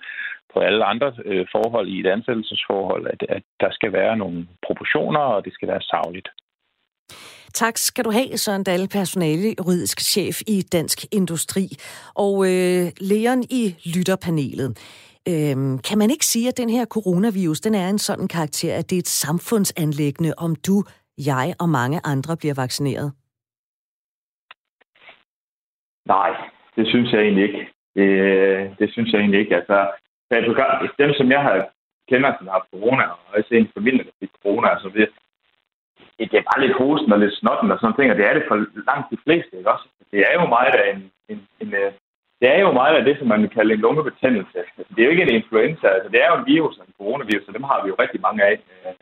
på 0.53 0.59
alle 0.59 0.85
andre 0.85 1.13
øh, 1.25 1.45
forhold 1.51 1.87
i 1.87 1.99
et 1.99 2.07
ansættelsesforhold, 2.07 3.07
at, 3.07 3.23
at 3.29 3.43
der 3.59 3.71
skal 3.71 3.93
være 3.93 4.17
nogle 4.17 4.47
proportioner, 4.67 5.19
og 5.19 5.45
det 5.45 5.53
skal 5.53 5.67
være 5.67 5.81
savligt. 5.81 6.29
Tak 7.53 7.77
skal 7.77 8.05
du 8.05 8.11
have, 8.11 8.37
Søren 8.37 8.63
Dahl, 8.63 8.87
personale 8.87 9.55
juridisk 9.59 9.99
chef 9.99 10.35
i 10.47 10.61
Dansk 10.61 10.97
Industri. 11.11 11.65
Og 12.15 12.33
øh, 12.51 12.85
lægeren 13.11 13.43
i 13.59 13.63
lytterpanelet. 13.95 14.69
Øhm, 15.31 15.73
kan 15.87 15.97
man 15.97 16.09
ikke 16.09 16.25
sige, 16.25 16.47
at 16.47 16.57
den 16.57 16.69
her 16.69 16.85
coronavirus, 16.85 17.59
den 17.59 17.75
er 17.75 17.89
en 17.89 17.97
sådan 17.97 18.27
karakter, 18.27 18.77
at 18.79 18.89
det 18.89 18.95
er 18.95 18.99
et 18.99 19.15
samfundsanlæggende, 19.23 20.31
om 20.37 20.55
du, 20.67 20.83
jeg 21.17 21.47
og 21.59 21.69
mange 21.69 21.99
andre 22.13 22.37
bliver 22.37 22.55
vaccineret? 22.63 23.09
Nej, 26.05 26.31
det 26.75 26.85
synes 26.87 27.11
jeg 27.11 27.21
egentlig 27.21 27.43
ikke. 27.49 27.63
Det, 27.95 28.09
øh, 28.27 28.61
det 28.79 28.87
synes 28.93 29.11
jeg 29.11 29.19
egentlig 29.19 29.39
ikke. 29.39 29.55
Altså, 29.55 29.77
dem, 31.01 31.11
som 31.19 31.31
jeg 31.31 31.41
har 31.41 31.55
kender, 32.09 32.31
som 32.37 32.47
har 32.47 32.67
corona, 32.71 33.03
og 33.03 33.19
også 33.37 33.51
en 33.51 33.69
familie, 33.77 34.03
der 34.03 34.15
fik 34.19 34.29
corona, 34.43 34.67
altså 34.75 34.89
det, 34.89 35.07
det 36.19 36.37
er 36.39 36.49
bare 36.49 36.63
lidt 36.63 36.77
hosten 36.81 37.13
og 37.13 37.19
lidt 37.19 37.37
snotten 37.39 37.71
og 37.71 37.79
sådan 37.79 37.95
ting, 37.95 38.11
og 38.11 38.17
det 38.17 38.25
er 38.25 38.33
det 38.33 38.45
for 38.47 38.57
langt 38.89 39.07
de 39.11 39.17
fleste, 39.25 39.57
ikke 39.57 39.71
også? 39.73 39.85
Altså, 39.99 40.11
det 40.13 40.21
er 40.29 40.33
jo 40.39 40.45
meget 40.57 40.75
af 40.81 40.85
en, 40.93 41.01
en, 41.31 41.39
en, 41.61 41.69
øh, 41.81 41.91
det 42.41 42.47
er 42.55 42.59
jo 42.65 42.71
meget 42.71 42.95
af 42.97 43.03
det, 43.05 43.15
som 43.17 43.27
man 43.27 43.49
kalder 43.49 43.73
en 43.73 43.81
lungebetændelse. 43.85 44.57
Altså, 44.79 44.93
det 44.93 44.99
er 45.01 45.07
jo 45.07 45.13
ikke 45.15 45.27
en 45.27 45.37
influenza, 45.39 45.87
altså 45.87 46.09
det 46.13 46.19
er 46.23 46.27
jo 46.31 46.37
en 46.39 46.49
virus, 46.53 46.75
en 46.77 46.97
coronavirus, 46.97 47.47
og 47.47 47.53
dem 47.53 47.63
har 47.63 47.77
vi 47.83 47.87
jo 47.89 47.95
rigtig 48.03 48.21
mange 48.21 48.43
af. 48.43 48.53
Øh, 48.53 48.93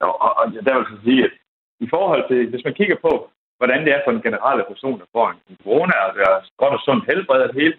og, 0.00 0.22
og, 0.24 0.30
og 0.38 0.44
der 0.66 0.74
vil 0.74 0.86
jeg 0.90 1.04
sige, 1.04 1.24
at 1.24 1.32
i 1.80 1.86
forhold 1.94 2.22
til, 2.28 2.40
hvis 2.50 2.64
man 2.64 2.74
kigger 2.74 2.96
på, 3.06 3.12
hvordan 3.58 3.80
det 3.84 3.92
er 3.92 4.00
for 4.04 4.12
den 4.12 4.22
generelle 4.26 4.64
person, 4.70 5.00
der 5.00 5.12
får 5.14 5.26
en 5.30 5.56
corona, 5.64 5.96
og 6.06 6.10
der 6.16 6.24
er 6.34 6.40
godt 6.62 6.74
og 6.76 6.80
sundt 6.86 7.04
helbred 7.10 7.48
det 7.48 7.60
hele, 7.62 7.76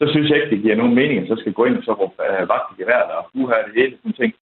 så 0.00 0.04
synes 0.12 0.26
jeg 0.28 0.36
ikke, 0.38 0.50
det 0.54 0.62
giver 0.62 0.80
nogen 0.80 0.94
mening, 1.00 1.16
at 1.18 1.28
så 1.28 1.36
skal 1.40 1.52
gå 1.58 1.64
ind 1.64 1.76
og 1.78 1.84
så 1.84 1.92
råbe 1.92 2.14
øh, 2.26 2.48
vagt 2.52 2.68
i 2.72 2.82
gevær, 2.82 3.02
og 3.18 3.30
uha 3.34 3.56
det 3.66 3.74
hele, 3.74 3.96
sådan 3.96 4.12
ting. 4.20 4.32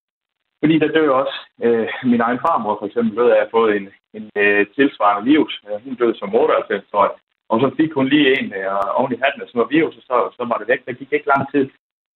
Fordi 0.64 0.79
der 0.79 0.94
dør 0.96 1.11
også 1.22 1.37
øh, 1.64 1.88
min 2.12 2.20
egen 2.27 2.40
farmor, 2.44 2.77
for 2.79 2.87
eksempel, 2.87 3.16
ved 3.16 3.31
at 3.31 3.37
jeg 3.37 3.44
har 3.44 3.57
fået 3.59 3.72
en, 3.77 3.87
en 4.18 4.24
øh, 4.42 4.66
tilsvarende 4.77 5.31
virus. 5.33 5.55
Øh, 5.66 5.85
hun 5.85 5.94
døde 5.94 6.18
som 6.18 6.35
98 6.35 6.85
år. 6.92 7.20
Og 7.50 7.57
så 7.61 7.68
fik 7.79 7.92
hun 7.92 8.07
lige 8.09 8.29
en 8.38 8.48
øh, 8.59 8.98
oven 8.98 9.12
i 9.12 9.20
hatten, 9.22 9.42
som 9.48 9.61
var 9.61 9.74
virus, 9.77 9.96
og 10.00 10.05
så, 10.11 10.16
så 10.37 10.42
var 10.50 10.57
det 10.59 10.68
væk. 10.68 10.81
Der 10.87 10.92
gik 11.00 11.12
ikke 11.12 11.33
lang 11.35 11.44
tid. 11.53 11.64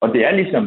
Og 0.02 0.08
det 0.14 0.20
er 0.24 0.32
ligesom, 0.40 0.64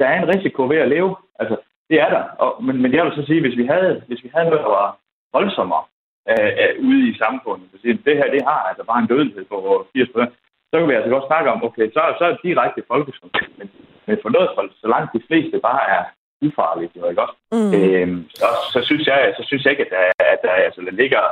der 0.00 0.06
er 0.08 0.16
en 0.18 0.30
risiko 0.34 0.60
ved 0.72 0.78
at 0.84 0.92
leve. 0.94 1.16
Altså, 1.40 1.56
det 1.90 1.96
er 2.04 2.10
der. 2.16 2.24
Og, 2.42 2.64
men, 2.64 2.76
men 2.82 2.90
jeg 2.94 3.04
vil 3.04 3.16
så 3.16 3.24
sige, 3.26 3.40
hvis 3.40 3.56
vi 3.56 3.66
havde, 3.72 4.02
hvis 4.08 4.24
vi 4.24 4.30
havde 4.34 4.48
noget, 4.48 4.64
der 4.66 4.72
var 4.80 4.88
voldsommere 5.36 5.84
øh, 6.30 6.52
øh, 6.62 6.72
ude 6.88 7.02
i 7.10 7.18
samfundet, 7.22 7.66
så 7.72 7.78
det 8.06 8.16
her 8.18 8.28
det 8.34 8.42
har 8.50 8.60
altså 8.68 8.84
bare 8.90 9.00
en 9.02 9.10
dødelighed 9.12 9.44
på 9.44 9.86
80 9.92 10.08
så 10.70 10.74
kan 10.78 10.88
vi 10.88 10.94
altså 10.94 11.10
godt 11.10 11.28
snakke 11.30 11.50
om, 11.50 11.64
okay, 11.64 11.86
så, 11.94 12.00
så 12.18 12.22
er 12.24 12.30
det 12.32 12.46
direkte 12.48 12.82
folkesundhed. 12.92 13.48
Men, 13.58 13.68
men 14.06 14.18
for 14.22 14.28
noget, 14.28 14.48
så 14.82 14.86
langt 14.94 15.14
de 15.16 15.26
fleste 15.28 15.58
bare 15.68 15.82
er 15.96 16.02
ufarligt, 16.46 16.96
jo 16.96 17.08
ikke 17.10 17.22
også? 17.22 17.36
Mm. 17.52 17.72
Øhm, 17.78 18.20
så, 18.40 18.46
så, 18.72 18.80
synes 18.88 19.06
jeg, 19.06 19.34
så 19.38 19.42
synes 19.46 19.64
jeg 19.64 19.70
ikke, 19.72 19.86
at 19.86 19.90
der, 19.90 20.24
at 20.32 20.38
der, 20.42 20.50
altså, 20.50 20.80
der 20.80 20.90
ligger 20.90 21.22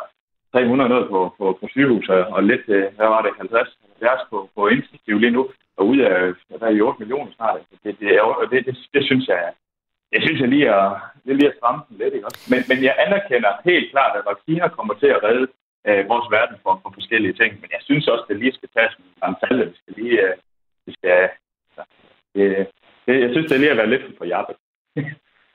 300 0.53 0.89
noget 0.89 1.09
på, 1.09 1.35
på, 1.39 1.59
på 1.61 1.67
sygehus, 1.71 2.09
og 2.09 2.43
lidt, 2.43 2.65
øh, 2.69 2.87
hvad 2.97 3.09
var 3.15 3.23
det, 3.23 3.33
50 3.39 3.79
70 4.01 4.21
på, 4.31 4.51
på 4.55 4.69
intensiv 4.69 5.19
lige 5.19 5.37
nu, 5.39 5.43
og 5.77 5.87
ud 5.87 5.99
af, 5.99 6.35
der 6.61 6.67
er 6.67 6.77
i 6.77 6.81
8 6.81 6.99
millioner 6.99 7.33
snart. 7.37 7.61
Det, 7.71 7.79
det, 7.85 8.01
det, 8.01 8.09
det, 8.51 8.67
det, 8.67 8.77
det, 8.95 9.05
synes 9.05 9.27
jeg, 9.29 9.53
jeg 10.13 10.21
synes 10.23 10.41
jeg 10.41 10.49
lige 10.49 10.69
at, 10.75 10.93
det 11.25 11.31
er 11.31 11.39
lige 11.41 11.53
at 11.53 11.59
stramme 11.59 11.83
den 11.89 11.97
lidt, 11.99 12.15
ikke 12.15 12.27
også? 12.27 12.41
Men, 12.53 12.61
men 12.71 12.79
jeg 12.85 12.95
anerkender 13.07 13.53
helt 13.65 13.91
klart, 13.91 14.17
at 14.19 14.27
vacciner 14.31 14.69
kommer 14.69 14.95
til 14.95 15.07
at 15.17 15.23
redde 15.27 15.47
øh, 15.89 16.09
vores 16.13 16.29
verden 16.37 16.57
for, 16.63 16.73
for 16.83 16.91
forskellige 16.99 17.39
ting. 17.41 17.53
Men 17.61 17.71
jeg 17.77 17.83
synes 17.89 18.09
også, 18.13 18.25
det 18.29 18.37
lige 18.39 18.57
skal 18.59 18.69
tages 18.77 18.95
med 18.99 19.29
en 19.29 19.37
tal. 19.43 19.57
Vi 19.71 19.77
skal 19.83 19.95
lige, 20.03 20.21
øh, 20.27 20.35
vi 20.87 20.93
skal, 20.97 21.19
altså, 21.67 21.83
det, 22.35 22.45
det, 23.07 23.15
jeg 23.25 23.31
synes, 23.33 23.47
det 23.49 23.55
er 23.55 23.63
lige 23.65 23.75
at 23.75 23.81
være 23.83 23.93
lidt 23.95 24.05
for 24.19 24.25
hjertet. 24.25 24.57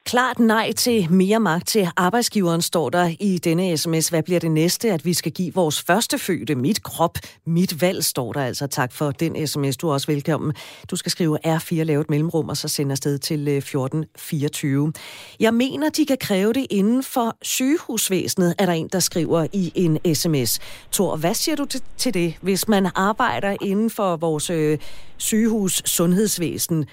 Klart 0.05 0.39
nej 0.39 0.71
til 0.71 1.11
mere 1.11 1.39
magt 1.39 1.67
til 1.67 1.87
arbejdsgiveren, 1.97 2.61
står 2.61 2.89
der 2.89 3.11
i 3.19 3.37
denne 3.37 3.77
sms. 3.77 4.09
Hvad 4.09 4.23
bliver 4.23 4.39
det 4.39 4.51
næste, 4.51 4.91
at 4.91 5.05
vi 5.05 5.13
skal 5.13 5.31
give 5.31 5.53
vores 5.53 5.81
første 5.81 6.17
fødte? 6.17 6.55
Mit 6.55 6.83
krop, 6.83 7.17
mit 7.45 7.81
valg, 7.81 8.03
står 8.03 8.33
der 8.33 8.41
altså. 8.41 8.67
Tak 8.67 8.91
for 8.93 9.11
den 9.11 9.47
sms. 9.47 9.77
Du 9.77 9.89
er 9.89 9.93
også 9.93 10.07
velkommen. 10.07 10.53
Du 10.91 10.95
skal 10.95 11.11
skrive 11.11 11.57
R4, 11.57 11.83
lave 11.83 12.01
et 12.01 12.09
mellemrum, 12.09 12.49
og 12.49 12.57
så 12.57 12.67
sende 12.67 12.91
afsted 12.91 13.19
til 13.19 13.47
øh, 13.47 13.57
1424. 13.57 14.93
Jeg 15.39 15.53
mener, 15.53 15.89
de 15.89 16.05
kan 16.05 16.17
kræve 16.19 16.53
det 16.53 16.67
inden 16.69 17.03
for 17.03 17.37
sygehusvæsenet, 17.41 18.55
er 18.57 18.65
der 18.65 18.73
en, 18.73 18.87
der 18.87 18.99
skriver 18.99 19.47
i 19.53 19.71
en 19.75 20.15
sms. 20.15 20.59
Tor, 20.91 21.15
hvad 21.15 21.33
siger 21.33 21.55
du 21.55 21.65
til 21.97 22.13
det, 22.13 22.33
hvis 22.41 22.67
man 22.67 22.89
arbejder 22.95 23.57
inden 23.61 23.89
for 23.89 24.15
vores 24.15 24.49
øh, 24.49 24.77
sygehus 25.17 25.81
sundhedsvæsen? 25.85 26.85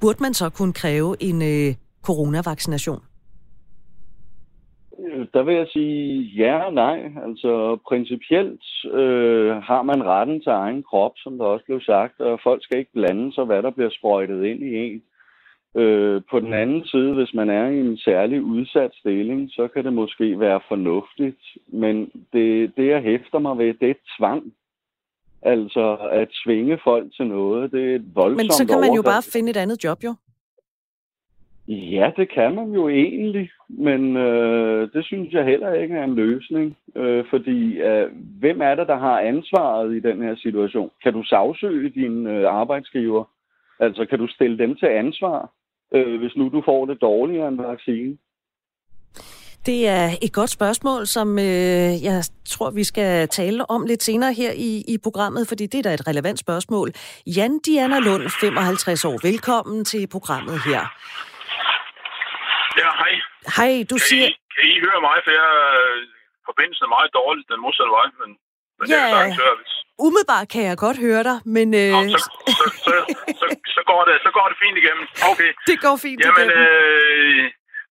Burde 0.00 0.22
man 0.22 0.34
så 0.34 0.48
kunne 0.48 0.72
kræve 0.72 1.16
en 1.20 1.42
øh, 1.42 1.74
coronavaccination? 2.06 3.00
Der 5.34 5.42
vil 5.42 5.54
jeg 5.54 5.66
sige 5.72 6.22
ja 6.22 6.54
og 6.66 6.72
nej. 6.74 6.98
Altså 7.26 7.78
principielt 7.88 8.64
øh, 8.92 9.56
har 9.70 9.82
man 9.82 10.04
retten 10.04 10.40
til 10.40 10.50
egen 10.50 10.82
krop, 10.82 11.12
som 11.16 11.38
der 11.38 11.44
også 11.44 11.64
blev 11.64 11.80
sagt, 11.80 12.20
og 12.20 12.40
folk 12.42 12.64
skal 12.64 12.78
ikke 12.78 12.92
blande 12.92 13.34
sig, 13.34 13.44
hvad 13.44 13.62
der 13.62 13.70
bliver 13.70 13.90
sprøjtet 13.90 14.44
ind 14.44 14.62
i 14.62 14.76
en. 14.76 15.02
Øh, 15.82 16.22
på 16.30 16.40
den 16.40 16.52
anden 16.52 16.86
side, 16.86 17.14
hvis 17.14 17.34
man 17.34 17.50
er 17.50 17.66
i 17.66 17.80
en 17.80 17.98
særlig 17.98 18.42
udsat 18.42 18.90
stilling, 19.00 19.50
så 19.50 19.68
kan 19.74 19.84
det 19.84 19.92
måske 19.92 20.40
være 20.40 20.60
fornuftigt, 20.68 21.42
men 21.66 22.10
det, 22.32 22.72
det 22.76 22.86
jeg 22.86 23.02
hæfter 23.02 23.38
mig 23.38 23.58
ved, 23.58 23.74
det 23.74 23.90
er 23.90 23.94
tvang. 24.18 24.42
Altså 25.42 25.96
at 26.12 26.28
svinge 26.44 26.78
folk 26.84 27.14
til 27.16 27.26
noget, 27.26 27.72
det 27.72 27.90
er 27.90 27.94
et 27.94 28.14
voldsomt 28.14 28.36
Men 28.36 28.50
så 28.50 28.66
kan 28.66 28.80
man 28.80 28.92
jo 28.92 29.02
bare 29.02 29.22
finde 29.22 29.50
et 29.50 29.56
andet 29.56 29.84
job, 29.84 30.04
jo. 30.04 30.14
Ja, 31.68 32.10
det 32.16 32.32
kan 32.34 32.54
man 32.54 32.70
jo 32.70 32.88
egentlig, 32.88 33.50
men 33.68 34.16
øh, 34.16 34.92
det 34.92 35.04
synes 35.04 35.32
jeg 35.32 35.44
heller 35.44 35.72
ikke 35.72 35.94
er 35.94 36.04
en 36.04 36.14
løsning. 36.14 36.76
Øh, 36.96 37.24
fordi 37.30 37.76
øh, 37.76 38.10
hvem 38.40 38.60
er 38.60 38.74
det, 38.74 38.88
der 38.88 38.98
har 38.98 39.20
ansvaret 39.20 39.94
i 39.96 40.00
den 40.00 40.22
her 40.22 40.36
situation? 40.36 40.90
Kan 41.02 41.12
du 41.12 41.22
sagsøge 41.22 41.90
din 41.90 42.26
øh, 42.26 42.50
arbejdsgiver? 42.52 43.24
Altså, 43.80 44.06
kan 44.06 44.18
du 44.18 44.26
stille 44.26 44.58
dem 44.58 44.76
til 44.76 44.86
ansvar, 44.86 45.50
øh, 45.94 46.18
hvis 46.20 46.36
nu 46.36 46.48
du 46.48 46.62
får 46.64 46.86
det 46.86 47.00
dårligere 47.00 47.48
end 47.48 47.56
vaccine? 47.56 48.16
Det 49.66 49.88
er 49.88 50.10
et 50.22 50.32
godt 50.32 50.50
spørgsmål, 50.50 51.06
som 51.06 51.38
øh, 51.38 52.04
jeg 52.08 52.22
tror, 52.44 52.70
vi 52.70 52.84
skal 52.84 53.28
tale 53.28 53.70
om 53.70 53.86
lidt 53.86 54.02
senere 54.02 54.32
her 54.32 54.52
i, 54.56 54.84
i 54.88 54.98
programmet, 55.02 55.48
fordi 55.48 55.66
det 55.66 55.78
er 55.78 55.82
da 55.82 55.94
et 55.94 56.08
relevant 56.08 56.38
spørgsmål. 56.38 56.92
Jan 57.26 57.58
Diana 57.58 57.98
Lund, 57.98 58.22
55 58.40 59.04
år. 59.04 59.18
Velkommen 59.28 59.84
til 59.84 60.06
programmet 60.06 60.54
her. 60.66 60.82
Ja, 62.82 62.88
hej. 63.02 63.12
Hej, 63.58 63.72
du 63.90 63.94
kan 63.98 64.06
siger... 64.10 64.26
I, 64.28 64.32
kan 64.54 64.64
I 64.72 64.76
høre 64.86 65.00
mig, 65.08 65.16
for 65.24 65.32
jeg 65.40 65.48
forbindelsen 66.48 66.84
er 66.88 66.92
meget 66.96 67.10
dårlig 67.20 67.42
den 67.52 67.60
modsatte 67.64 67.92
vej, 67.98 68.06
men, 68.20 68.30
men 68.78 68.84
Ja. 68.92 69.02
det 69.14 69.32
er 69.32 69.38
service. 69.44 69.74
Umiddelbart 70.06 70.46
kan 70.54 70.62
jeg 70.70 70.76
godt 70.86 70.98
høre 71.06 71.22
dig, 71.30 71.38
men 71.56 71.66
øh, 71.82 71.92
Nå, 71.94 72.00
så, 72.12 72.18
så, 72.58 72.64
så, 72.86 72.92
så, 73.40 73.46
så, 73.76 73.80
går 73.90 74.00
det, 74.08 74.14
så 74.26 74.30
går 74.36 74.46
det 74.50 74.56
fint 74.64 74.76
igennem. 74.82 75.04
Okay. 75.32 75.50
det 75.70 75.76
går 75.86 75.96
fint 76.06 76.18
Jamen, 76.24 76.46
igennem. 76.48 76.58
øh, 76.62 77.44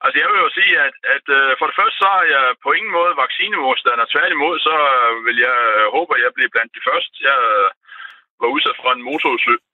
altså 0.03 0.17
jeg 0.21 0.27
vil 0.31 0.39
jo 0.45 0.49
sige, 0.59 0.73
at, 0.87 0.95
at 1.15 1.25
øh, 1.37 1.49
for 1.59 1.65
det 1.69 1.75
første, 1.79 1.97
så 2.03 2.09
er 2.21 2.25
jeg 2.35 2.45
på 2.65 2.69
ingen 2.77 2.93
måde 2.97 3.13
vaccinemodstander. 3.23 4.05
Tværtimod, 4.15 4.55
så 4.67 4.75
øh, 4.95 5.11
vil 5.27 5.37
jeg 5.47 5.57
øh, 5.77 5.85
håbe, 5.95 6.09
at 6.15 6.21
jeg 6.25 6.31
bliver 6.35 6.51
blandt 6.55 6.71
de 6.77 6.81
første. 6.89 7.13
Jeg 7.29 7.37
øh, 7.55 7.67
var 8.41 8.49
udsat 8.55 8.77
for 8.83 8.91
en 8.93 9.05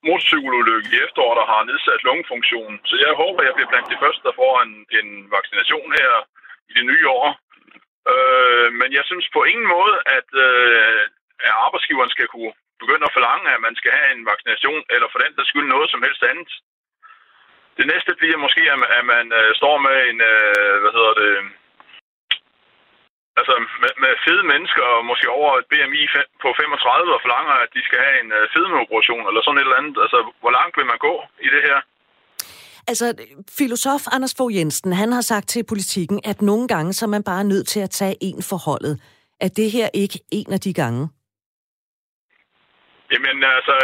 motorcykelulykke 0.08 0.88
i 0.92 1.00
efteråret, 1.06 1.38
der 1.40 1.46
har 1.52 1.62
nedsat 1.70 2.00
lungefunktionen. 2.08 2.76
Så 2.90 2.94
jeg 3.04 3.12
håber, 3.22 3.40
at 3.40 3.46
jeg 3.46 3.54
bliver 3.56 3.70
blandt 3.72 3.92
de 3.92 4.02
første, 4.02 4.22
der 4.28 4.38
får 4.42 4.54
en, 4.66 4.72
en 5.00 5.08
vaccination 5.36 5.88
her 6.00 6.12
i 6.70 6.72
det 6.78 6.84
nye 6.90 7.06
år. 7.20 7.26
Øh, 8.12 8.68
men 8.80 8.88
jeg 8.98 9.04
synes 9.10 9.26
på 9.36 9.40
ingen 9.52 9.68
måde, 9.76 9.94
at, 10.18 10.28
øh, 10.46 11.00
at 11.46 11.52
arbejdsgiveren 11.66 12.10
skal 12.14 12.28
kunne 12.34 12.52
begynde 12.82 13.06
at 13.08 13.16
forlange, 13.16 13.46
at 13.54 13.64
man 13.66 13.76
skal 13.80 13.92
have 13.98 14.10
en 14.16 14.24
vaccination, 14.32 14.82
eller 14.94 15.08
for 15.10 15.18
den 15.24 15.32
der 15.36 15.44
skyld 15.50 15.68
noget 15.74 15.88
som 15.90 16.04
helst 16.06 16.22
andet. 16.30 16.52
Det 17.78 17.86
næste 17.92 18.12
bliver 18.20 18.38
måske, 18.44 18.62
at 18.72 18.78
man, 18.82 18.90
at 18.98 19.04
man 19.14 19.26
øh, 19.40 19.50
står 19.60 19.76
med 19.86 19.96
en, 20.10 20.18
øh, 20.32 20.74
hvad 20.82 20.92
hedder 20.98 21.14
det, 21.22 21.32
altså 23.40 23.54
med, 23.82 23.92
med 24.02 24.12
fede 24.26 24.44
mennesker, 24.52 24.84
og 24.94 25.00
måske 25.10 25.26
over 25.38 25.50
et 25.60 25.66
BMI 25.70 26.02
på 26.42 26.48
35, 26.60 27.14
og 27.16 27.20
forlanger, 27.24 27.54
at 27.64 27.70
de 27.76 27.82
skal 27.86 27.98
have 28.06 28.16
en 28.24 28.30
øh, 28.38 28.42
fedmeoperation, 28.54 29.24
eller 29.28 29.42
sådan 29.42 29.60
et 29.60 29.66
eller 29.66 29.80
andet. 29.80 29.96
Altså, 30.04 30.18
hvor 30.42 30.52
langt 30.58 30.74
vil 30.78 30.90
man 30.92 31.00
gå 31.08 31.14
i 31.46 31.48
det 31.54 31.62
her? 31.68 31.78
Altså, 32.90 33.06
filosof 33.58 34.02
Anders 34.14 34.34
Fogh 34.38 34.56
Jensen, 34.56 34.92
han 35.02 35.12
har 35.16 35.24
sagt 35.32 35.46
til 35.48 35.64
politikken, 35.72 36.18
at 36.30 36.38
nogle 36.50 36.68
gange 36.72 36.92
så 36.92 37.02
er 37.06 37.14
man 37.16 37.24
bare 37.32 37.44
nødt 37.44 37.66
til 37.68 37.80
at 37.86 37.90
tage 37.90 38.16
en 38.28 38.42
forholdet. 38.50 38.94
Er 39.44 39.50
det 39.58 39.68
her 39.76 39.88
ikke 39.94 40.18
en 40.38 40.52
af 40.56 40.60
de 40.60 40.72
gange? 40.74 41.02
Jamen, 43.12 43.44
altså... 43.56 43.76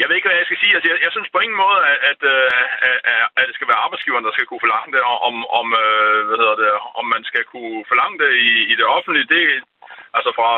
Jeg 0.00 0.06
ved 0.08 0.16
ikke, 0.16 0.28
hvad 0.28 0.38
jeg 0.40 0.48
skal 0.48 0.60
sige. 0.62 0.74
Altså, 0.74 0.88
jeg, 0.90 0.98
jeg 1.06 1.12
synes 1.12 1.28
på 1.34 1.38
ingen 1.44 1.58
måde, 1.64 1.78
at, 1.92 1.98
at, 2.10 2.20
øh, 2.34 2.50
at, 2.88 2.96
at- 3.38 3.46
det 3.48 3.54
skal 3.56 3.70
være 3.72 3.84
arbejdsgiveren, 3.86 4.24
der 4.26 4.34
skal 4.36 4.46
kunne 4.48 4.64
forlange 4.64 4.90
det, 4.94 5.02
om, 5.28 5.36
om, 5.60 5.66
øh, 5.84 6.18
hvad 6.26 6.38
hedder 6.42 6.56
det, 6.62 6.70
om 7.00 7.06
man 7.14 7.22
skal 7.30 7.44
kunne 7.52 7.78
forlange 7.90 8.16
det 8.22 8.30
i, 8.48 8.50
i 8.72 8.74
det 8.80 8.86
offentlige. 8.96 9.30
Det, 9.34 9.42
altså 10.16 10.30
fra, 10.38 10.50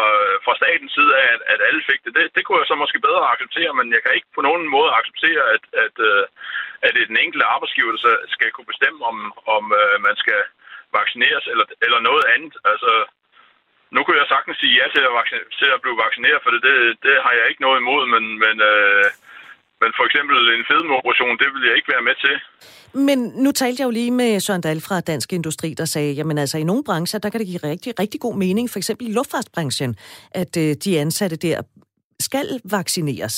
fra 0.44 0.55
statens 0.61 0.92
side 0.96 1.12
af, 1.22 1.26
at, 1.35 1.40
at 1.53 1.61
alle 1.68 1.83
fik 1.90 2.00
det. 2.05 2.12
det. 2.18 2.24
Det 2.37 2.42
kunne 2.44 2.61
jeg 2.61 2.68
så 2.70 2.76
måske 2.83 3.07
bedre 3.09 3.31
acceptere, 3.33 3.72
men 3.79 3.87
jeg 3.94 4.00
kan 4.03 4.14
ikke 4.18 4.31
på 4.37 4.42
nogen 4.48 4.64
måde 4.76 4.90
acceptere, 4.98 5.42
at, 5.55 5.64
at, 5.85 5.96
øh, 6.11 6.24
at 6.85 6.90
det 6.94 7.03
er 7.03 7.11
den 7.12 7.22
enkelte 7.24 7.50
arbejdsgiver, 7.55 7.92
der 7.94 8.03
så- 8.07 8.22
skal 8.35 8.50
kunne 8.53 8.72
bestemme, 8.72 9.00
om, 9.11 9.16
om 9.57 9.64
man 10.07 10.16
skal 10.22 10.40
vaccineres 10.98 11.44
eller, 11.53 11.66
eller 11.85 12.00
noget 12.09 12.24
andet. 12.35 12.55
Altså, 12.72 12.92
nu 13.94 13.98
kunne 14.03 14.20
jeg 14.20 14.29
sagtens 14.35 14.57
sige 14.59 14.74
ja 14.81 14.87
til 14.94 15.03
at, 15.09 15.12
vaccine, 15.18 15.44
til 15.61 15.68
at 15.74 15.83
blive 15.85 16.03
vaccineret, 16.05 16.40
for 16.42 16.50
det, 16.50 16.62
det, 16.68 16.76
det 17.07 17.14
har 17.24 17.33
jeg 17.38 17.46
ikke 17.48 17.64
noget 17.66 17.79
imod, 17.81 18.03
men, 18.14 18.24
men, 18.44 18.57
øh, 18.72 19.05
men 19.82 19.90
for 19.98 20.04
eksempel 20.08 20.36
en 20.56 20.64
fedmeoperation, 20.70 21.38
det 21.42 21.48
vil 21.54 21.62
jeg 21.68 21.74
ikke 21.78 21.92
være 21.94 22.06
med 22.08 22.16
til. 22.24 22.34
Men 23.06 23.18
nu 23.44 23.50
talte 23.52 23.80
jeg 23.80 23.86
jo 23.88 23.96
lige 24.00 24.10
med 24.20 24.40
Søren 24.40 24.64
Dahl 24.66 24.80
fra 24.88 25.00
Dansk 25.00 25.32
Industri, 25.32 25.74
der 25.80 25.84
sagde, 25.84 26.12
jamen 26.18 26.38
altså 26.38 26.58
i 26.58 26.64
nogle 26.70 26.84
brancher, 26.88 27.20
der 27.20 27.30
kan 27.30 27.40
det 27.40 27.48
give 27.50 27.70
rigtig, 27.70 27.90
rigtig 28.02 28.20
god 28.20 28.36
mening, 28.44 28.70
for 28.70 28.78
eksempel 28.78 29.04
i 29.08 29.12
luftfartsbranchen, 29.12 29.90
at 30.42 30.52
øh, 30.62 30.70
de 30.84 31.00
ansatte 31.04 31.36
der 31.36 31.58
skal 32.28 32.46
vaccineres. 32.76 33.36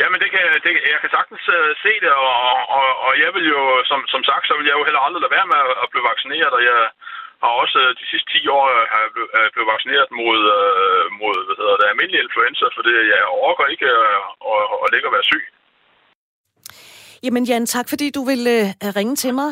Jamen, 0.00 0.18
det 0.22 0.30
kan, 0.34 0.44
det, 0.64 0.72
jeg 0.94 1.00
kan 1.02 1.10
sagtens 1.16 1.44
uh, 1.56 1.70
se 1.84 1.92
det, 2.04 2.12
og, 2.28 2.38
og, 2.78 2.88
og 3.06 3.12
jeg 3.24 3.30
vil 3.36 3.46
jo, 3.54 3.62
som, 3.90 4.00
som 4.14 4.22
sagt, 4.30 4.44
så 4.46 4.54
vil 4.58 4.68
jeg 4.68 4.76
jo 4.78 4.86
heller 4.88 5.02
aldrig 5.06 5.22
lade 5.22 5.36
være 5.38 5.50
med 5.52 5.58
at, 5.66 5.74
at 5.82 5.90
blive 5.92 6.08
vaccineret, 6.12 6.52
og 6.58 6.62
jeg 6.70 6.78
har 7.42 7.52
også 7.62 7.78
øh, 7.84 7.90
de 8.00 8.04
sidste 8.10 8.28
10 8.32 8.48
år 8.56 8.64
øh, 8.74 8.84
har 8.92 9.00
jeg 9.04 9.10
blevet, 9.14 9.30
er 9.64 9.72
vaccineret 9.74 10.08
mod, 10.20 10.40
øh, 10.58 11.04
mod 11.20 11.36
hvad 11.46 11.56
hedder 11.60 11.76
det, 11.80 11.86
almindelig 11.92 12.20
influenza, 12.26 12.64
for 12.76 12.82
det, 12.86 12.94
jeg 13.12 13.20
overgår 13.40 13.66
ikke 13.74 13.88
at, 14.06 14.20
at 14.84 14.88
ligge 14.92 15.08
og 15.08 15.14
være 15.16 15.28
syg. 15.30 15.44
Jamen 17.24 17.44
Jan, 17.50 17.66
tak 17.66 17.86
fordi 17.92 18.06
du 18.18 18.22
vil 18.30 18.42
øh, 18.56 18.66
ringe 18.98 19.16
til 19.22 19.32
mig. 19.40 19.50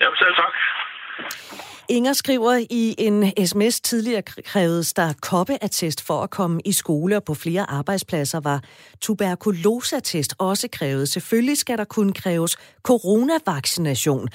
Ja, 0.00 0.06
selv 0.22 0.34
tak. 0.42 0.54
Inger 1.90 2.12
skriver 2.12 2.66
i 2.70 2.94
en 2.98 3.46
sms 3.46 3.80
tidligere 3.80 4.22
krævet 4.22 4.92
der 4.96 5.12
koppeattest 5.22 6.06
for 6.06 6.22
at 6.22 6.30
komme 6.30 6.60
i 6.64 6.72
skole, 6.72 7.16
og 7.16 7.24
på 7.24 7.34
flere 7.34 7.70
arbejdspladser 7.70 8.40
var 8.40 8.60
tuberkulosatest 9.00 10.34
også 10.38 10.68
krævet. 10.72 11.08
Selvfølgelig 11.08 11.58
skal 11.58 11.78
der 11.78 11.84
kun 11.84 12.12
kræves 12.12 12.56
coronavaccination. 12.82 14.28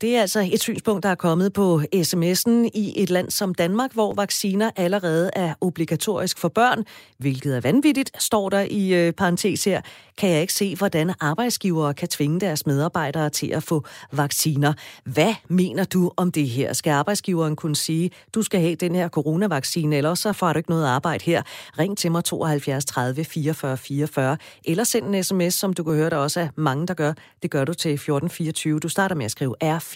Det 0.00 0.16
er 0.16 0.20
altså 0.20 0.48
et 0.52 0.60
synspunkt, 0.60 1.02
der 1.02 1.08
er 1.08 1.14
kommet 1.14 1.52
på 1.52 1.82
sms'en 1.96 2.70
i 2.74 2.92
et 2.96 3.10
land 3.10 3.30
som 3.30 3.54
Danmark, 3.54 3.92
hvor 3.92 4.14
vacciner 4.14 4.70
allerede 4.76 5.30
er 5.32 5.54
obligatorisk 5.60 6.38
for 6.38 6.48
børn, 6.48 6.84
hvilket 7.18 7.56
er 7.56 7.60
vanvittigt, 7.60 8.22
står 8.22 8.48
der 8.48 8.66
i 8.70 8.94
øh, 8.94 9.12
parentes 9.12 9.64
her, 9.64 9.80
kan 10.18 10.30
jeg 10.30 10.40
ikke 10.40 10.52
se, 10.52 10.76
hvordan 10.76 11.14
arbejdsgivere 11.20 11.94
kan 11.94 12.08
tvinge 12.08 12.40
deres 12.40 12.66
medarbejdere 12.66 13.30
til 13.30 13.46
at 13.46 13.62
få 13.62 13.84
vacciner. 14.12 14.72
Hvad 15.04 15.34
mener 15.48 15.84
du 15.84 16.10
om 16.16 16.32
det 16.32 16.48
her? 16.48 16.72
Skal 16.72 16.90
arbejdsgiveren 16.90 17.56
kunne 17.56 17.76
sige, 17.76 18.10
du 18.34 18.42
skal 18.42 18.60
have 18.60 18.74
den 18.74 18.94
her 18.94 19.08
coronavaccine, 19.08 19.96
eller 19.96 20.14
så 20.14 20.32
får 20.32 20.52
du 20.52 20.56
ikke 20.56 20.70
noget 20.70 20.86
arbejde 20.86 21.24
her. 21.24 21.42
Ring 21.78 21.98
til 21.98 22.12
mig 22.12 22.24
72 22.24 22.84
30 22.84 23.24
44 23.24 23.76
44, 23.76 24.36
eller 24.64 24.84
send 24.84 25.14
en 25.14 25.24
sms, 25.24 25.54
som 25.54 25.72
du 25.72 25.84
kan 25.84 25.94
høre, 25.94 26.10
der 26.10 26.16
også 26.16 26.40
er 26.40 26.48
mange, 26.56 26.86
der 26.86 26.94
gør. 26.94 27.12
Det 27.42 27.50
gør 27.50 27.64
du 27.64 27.74
til 27.74 27.92
1424. 27.92 28.78
Du 28.78 28.88
starter 28.88 29.14
med 29.16 29.24
at 29.24 29.30
skrive 29.30 29.54
R4, 29.64 29.89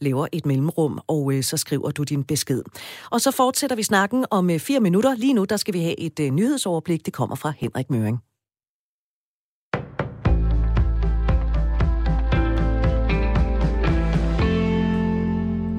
laver 0.00 0.26
et 0.32 0.46
mellemrum, 0.46 1.00
og 1.06 1.32
øh, 1.32 1.42
så 1.42 1.56
skriver 1.56 1.90
du 1.90 2.02
din 2.02 2.24
besked. 2.24 2.62
Og 3.10 3.20
så 3.20 3.30
fortsætter 3.30 3.76
vi 3.76 3.82
snakken 3.82 4.26
om 4.30 4.50
øh, 4.50 4.60
fire 4.60 4.80
minutter. 4.80 5.14
Lige 5.14 5.32
nu, 5.32 5.44
der 5.44 5.56
skal 5.56 5.74
vi 5.74 5.80
have 5.80 6.00
et 6.00 6.20
øh, 6.20 6.30
nyhedsoverblik. 6.30 7.06
Det 7.06 7.12
kommer 7.12 7.36
fra 7.36 7.52
Henrik 7.58 7.90
Møring. 7.90 8.18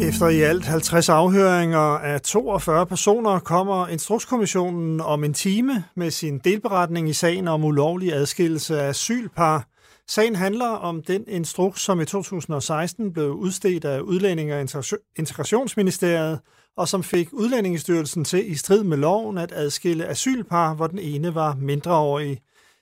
Efter 0.01 0.27
i 0.27 0.41
alt 0.41 0.65
50 0.65 1.10
afhøringer 1.10 1.80
af 1.80 2.21
42 2.21 2.86
personer 2.86 3.39
kommer 3.39 3.88
Instrukskommissionen 3.88 5.01
om 5.01 5.23
en 5.23 5.34
time 5.34 5.84
med 5.95 6.12
sin 6.12 6.39
delberetning 6.39 7.10
i 7.10 7.13
sagen 7.13 7.47
om 7.47 7.63
ulovlig 7.63 8.13
adskillelse 8.13 8.82
af 8.82 8.89
asylpar. 8.89 9.67
Sagen 10.10 10.36
handler 10.36 10.67
om 10.67 11.04
den 11.04 11.24
instruks, 11.28 11.82
som 11.82 12.02
i 12.02 12.06
2016 12.06 13.13
blev 13.13 13.32
udstedt 13.32 13.86
af 13.86 14.00
Udlænding- 14.00 14.54
og 14.54 14.62
Integrationsministeriet, 15.17 16.39
og 16.78 16.88
som 16.88 17.04
fik 17.04 17.34
Udlændingestyrelsen 17.34 18.26
til 18.26 18.52
i 18.52 18.56
strid 18.56 18.84
med 18.84 18.98
loven 18.98 19.38
at 19.38 19.52
adskille 19.52 20.08
asylpar, 20.08 20.74
hvor 20.74 20.88
den 20.88 21.00
ene 21.00 21.36
var 21.36 21.56
mindreårig. 21.56 22.41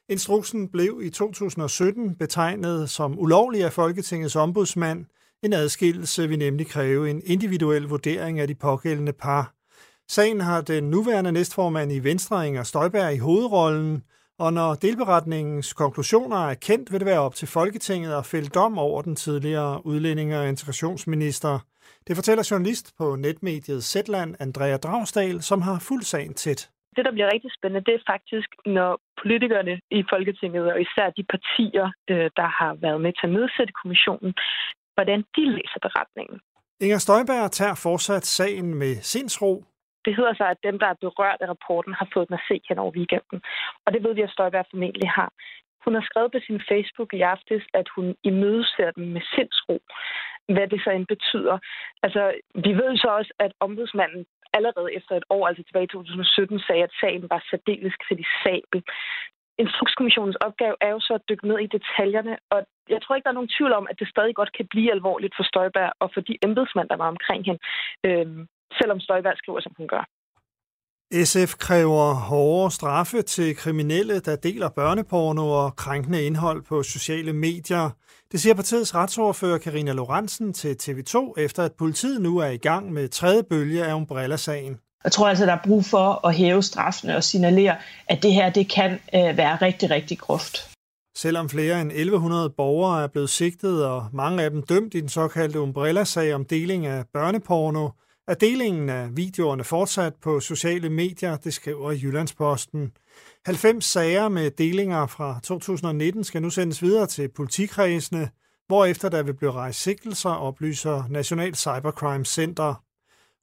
Instruksen 0.09 0.69
blev 0.69 1.01
i 1.03 1.09
2017 1.09 2.15
betegnet 2.15 2.89
som 2.89 3.19
ulovlig 3.19 3.63
af 3.63 3.73
Folketingets 3.73 4.35
ombudsmand– 4.35 5.05
en 5.45 5.53
adskillelse 5.53 6.27
vil 6.27 6.39
nemlig 6.39 6.67
kræve 6.67 7.09
en 7.09 7.21
individuel 7.25 7.83
vurdering 7.83 8.39
af 8.39 8.47
de 8.47 8.55
pågældende 8.55 9.13
par. 9.13 9.53
Sagen 10.09 10.41
har 10.41 10.61
den 10.61 10.83
nuværende 10.83 11.31
næstformand 11.31 11.91
i 11.91 11.99
Venstre, 11.99 12.47
Inger 12.47 12.63
Støjberg, 12.63 13.13
i 13.13 13.17
hovedrollen, 13.17 14.03
og 14.39 14.53
når 14.53 14.69
delberetningens 14.73 15.73
konklusioner 15.73 16.37
er 16.49 16.53
kendt, 16.53 16.91
vil 16.91 16.99
det 16.99 17.07
være 17.07 17.19
op 17.19 17.35
til 17.35 17.47
Folketinget 17.47 18.13
at 18.17 18.25
fælde 18.25 18.49
dom 18.49 18.77
over 18.77 19.01
den 19.01 19.15
tidligere 19.15 19.85
udlænding- 19.85 20.35
og 20.35 20.49
integrationsminister. 20.49 21.59
Det 22.07 22.15
fortæller 22.15 22.47
journalist 22.51 22.93
på 22.97 23.15
netmediet 23.15 23.83
Zetland, 23.83 24.35
Andrea 24.39 24.77
Dragsdal, 24.77 25.41
som 25.41 25.61
har 25.61 25.79
fuld 25.89 26.03
sagen 26.03 26.33
tæt. 26.33 26.69
Det, 26.95 27.05
der 27.05 27.11
bliver 27.11 27.29
rigtig 27.33 27.51
spændende, 27.57 27.85
det 27.85 27.93
er 27.95 28.03
faktisk, 28.13 28.49
når 28.65 28.91
politikerne 29.21 29.79
i 29.91 30.03
Folketinget, 30.13 30.63
og 30.71 30.81
især 30.81 31.07
de 31.17 31.23
partier, 31.33 31.87
øh, 32.11 32.29
der 32.39 32.49
har 32.59 32.73
været 32.85 33.01
med 33.01 33.13
til 33.13 33.27
at 33.27 33.33
nedsætte 33.37 33.73
kommissionen, 33.81 34.33
hvordan 34.95 35.19
de 35.35 35.43
læser 35.57 35.79
beretningen. 35.87 36.37
Inger 36.81 36.97
Støjberg 36.97 37.51
tager 37.51 37.75
fortsat 37.87 38.25
sagen 38.25 38.75
med 38.81 38.95
sindsro. 39.13 39.63
Det 40.05 40.15
hedder 40.15 40.33
sig, 40.37 40.47
at 40.49 40.63
dem, 40.67 40.79
der 40.79 40.87
er 40.87 41.01
berørt 41.05 41.41
af 41.41 41.47
rapporten, 41.53 41.93
har 41.93 42.07
fået 42.13 42.27
den 42.27 42.39
at 42.39 42.47
se 42.49 42.61
hen 42.69 42.79
over 42.83 42.91
weekenden. 42.99 43.39
Og 43.85 43.93
det 43.93 44.03
ved 44.03 44.13
vi, 44.15 44.21
at 44.21 44.33
Støjberg 44.35 44.65
formentlig 44.71 45.09
har. 45.09 45.31
Hun 45.85 45.93
har 45.93 46.05
skrevet 46.09 46.31
på 46.31 46.39
sin 46.47 46.61
Facebook 46.71 47.13
i 47.13 47.21
aftes, 47.21 47.63
at 47.73 47.87
hun 47.95 48.15
imødeser 48.23 48.91
dem 48.91 49.05
med 49.15 49.21
sindsro. 49.33 49.75
Hvad 50.53 50.67
det 50.67 50.81
så 50.83 50.89
end 50.89 51.07
betyder. 51.15 51.57
Altså, 52.05 52.21
vi 52.65 52.71
ved 52.81 52.97
så 52.97 53.07
også, 53.19 53.33
at 53.39 53.51
ombudsmanden 53.59 54.25
allerede 54.57 54.89
efter 54.97 55.13
et 55.15 55.25
år, 55.29 55.47
altså 55.47 55.63
tilbage 55.63 55.83
i 55.83 55.93
2017, 55.93 56.59
sagde, 56.59 56.83
at 56.83 56.97
sagen 57.01 57.29
var 57.29 57.41
særdeles 57.49 57.95
kritisabel. 58.05 58.79
Instrukskommissionens 59.63 60.35
opgave 60.47 60.75
er 60.81 60.91
jo 60.95 60.99
så 60.99 61.13
at 61.13 61.27
dykke 61.29 61.47
ned 61.47 61.59
i 61.59 61.73
detaljerne, 61.77 62.37
og 62.53 62.59
jeg 62.89 63.01
tror 63.01 63.15
ikke, 63.15 63.25
der 63.25 63.33
er 63.33 63.39
nogen 63.39 63.55
tvivl 63.57 63.73
om, 63.79 63.87
at 63.89 63.99
det 63.99 64.07
stadig 64.07 64.35
godt 64.35 64.51
kan 64.57 64.67
blive 64.67 64.91
alvorligt 64.91 65.33
for 65.37 65.43
Støjberg 65.43 65.91
og 65.99 66.07
for 66.13 66.21
de 66.21 66.37
embedsmænd, 66.47 66.89
der 66.89 66.97
var 67.03 67.07
omkring 67.07 67.45
hende, 67.45 67.61
Øhm, 68.07 68.47
selvom 68.79 68.99
Støjberg 68.99 69.37
skriver, 69.37 69.61
som 69.61 69.73
hun 69.77 69.87
gør. 69.87 70.03
SF 71.23 71.55
kræver 71.55 72.13
hårdere 72.13 72.71
straffe 72.71 73.21
til 73.21 73.55
kriminelle, 73.55 74.19
der 74.19 74.35
deler 74.35 74.69
børneporno 74.69 75.49
og 75.49 75.75
krænkende 75.75 76.23
indhold 76.23 76.61
på 76.63 76.83
sociale 76.83 77.33
medier. 77.33 77.89
Det 78.31 78.41
siger 78.41 78.53
partiets 78.53 78.95
retsordfører 78.95 79.57
Karina 79.57 79.91
Lorentzen 79.91 80.53
til 80.53 80.75
TV2, 80.81 81.33
efter 81.37 81.63
at 81.63 81.71
politiet 81.73 82.21
nu 82.21 82.37
er 82.37 82.47
i 82.47 82.57
gang 82.57 82.93
med 82.93 83.09
tredje 83.09 83.43
bølge 83.43 83.85
af 83.85 83.93
Umbrella-sagen. 83.93 84.79
Jeg 85.03 85.11
tror 85.11 85.27
altså, 85.27 85.45
der 85.45 85.53
er 85.53 85.63
brug 85.63 85.85
for 85.85 86.27
at 86.27 86.35
hæve 86.35 86.63
straffene 86.63 87.15
og 87.15 87.23
signalere, 87.23 87.75
at 88.07 88.23
det 88.23 88.33
her 88.33 88.49
det 88.49 88.69
kan 88.69 88.91
øh, 88.91 89.37
være 89.37 89.55
rigtig, 89.55 89.89
rigtig 89.89 90.19
groft. 90.19 90.71
Selvom 91.17 91.49
flere 91.49 91.81
end 91.81 91.91
1100 91.91 92.49
borgere 92.49 93.03
er 93.03 93.07
blevet 93.07 93.29
sigtet, 93.29 93.85
og 93.85 94.05
mange 94.13 94.43
af 94.43 94.49
dem 94.49 94.63
dømt 94.63 94.93
i 94.93 95.01
den 95.01 95.09
såkaldte 95.09 95.59
Umbrella-sag 95.59 96.33
om 96.33 96.45
deling 96.45 96.85
af 96.85 97.03
børneporno, 97.13 97.89
er 98.27 98.33
delingen 98.33 98.89
af 98.89 99.17
videoerne 99.17 99.63
fortsat 99.63 100.13
på 100.15 100.39
sociale 100.39 100.89
medier, 100.89 101.37
det 101.37 101.53
skriver 101.53 101.91
Jyllandsposten. 101.91 102.91
90 103.45 103.85
sager 103.85 104.29
med 104.29 104.51
delinger 104.51 105.07
fra 105.07 105.39
2019 105.43 106.23
skal 106.23 106.41
nu 106.41 106.49
sendes 106.49 106.81
videre 106.81 107.07
til 107.07 107.29
politikredsene, 107.29 108.29
hvorefter 108.67 109.09
der 109.09 109.23
vil 109.23 109.33
blive 109.33 109.51
rejst 109.51 109.81
sigtelser, 109.81 110.29
oplyser 110.29 111.03
National 111.09 111.55
Cybercrime 111.55 112.25
Center. 112.25 112.83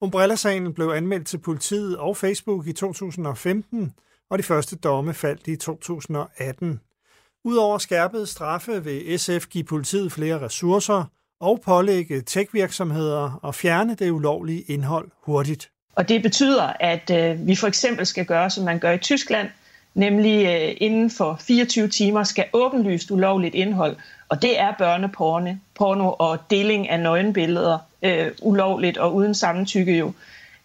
Umbrella-sagen 0.01 0.75
blev 0.75 0.89
anmeldt 0.89 1.27
til 1.27 1.39
politiet 1.39 1.99
og 1.99 2.17
Facebook 2.17 2.67
i 2.67 2.73
2015, 2.73 3.93
og 4.31 4.39
de 4.39 4.43
første 4.43 4.77
domme 4.77 5.15
faldt 5.15 5.47
i 5.47 5.57
2018. 5.57 6.81
Udover 7.45 7.79
skærpede 7.79 8.27
straffe 8.27 8.85
vil 8.85 9.19
SF 9.19 9.47
give 9.47 9.65
politiet 9.65 10.13
flere 10.13 10.41
ressourcer 10.41 11.05
og 11.43 11.61
pålægge 11.61 12.21
tech-virksomheder 12.21 13.47
at 13.49 13.55
fjerne 13.55 13.95
det 13.95 14.11
ulovlige 14.11 14.61
indhold 14.61 15.09
hurtigt. 15.23 15.71
Og 15.95 16.09
det 16.09 16.23
betyder, 16.23 16.73
at 16.81 17.11
øh, 17.11 17.47
vi 17.47 17.57
for 17.57 17.67
eksempel 17.67 18.07
skal 18.07 18.25
gøre, 18.25 18.51
som 18.51 18.65
man 18.65 18.79
gør 18.79 18.93
i 18.93 18.99
Tyskland, 18.99 19.49
nemlig 19.95 20.47
øh, 20.47 20.77
inden 20.77 21.11
for 21.11 21.39
24 21.41 21.89
timer 21.89 22.25
skal 22.25 22.45
åbenlyst 22.53 23.11
ulovligt 23.11 23.55
indhold, 23.55 23.97
og 24.29 24.43
det 24.43 24.61
er 24.61 24.73
børneporne 24.79 25.61
porno 25.75 26.13
og 26.19 26.39
deling 26.51 26.89
af 26.89 27.01
nøgenbilleder, 27.01 27.79
øh, 28.03 28.31
ulovligt 28.43 28.99
og 28.99 29.15
uden 29.15 29.35
samtykke 29.35 29.99
jo, 29.99 30.07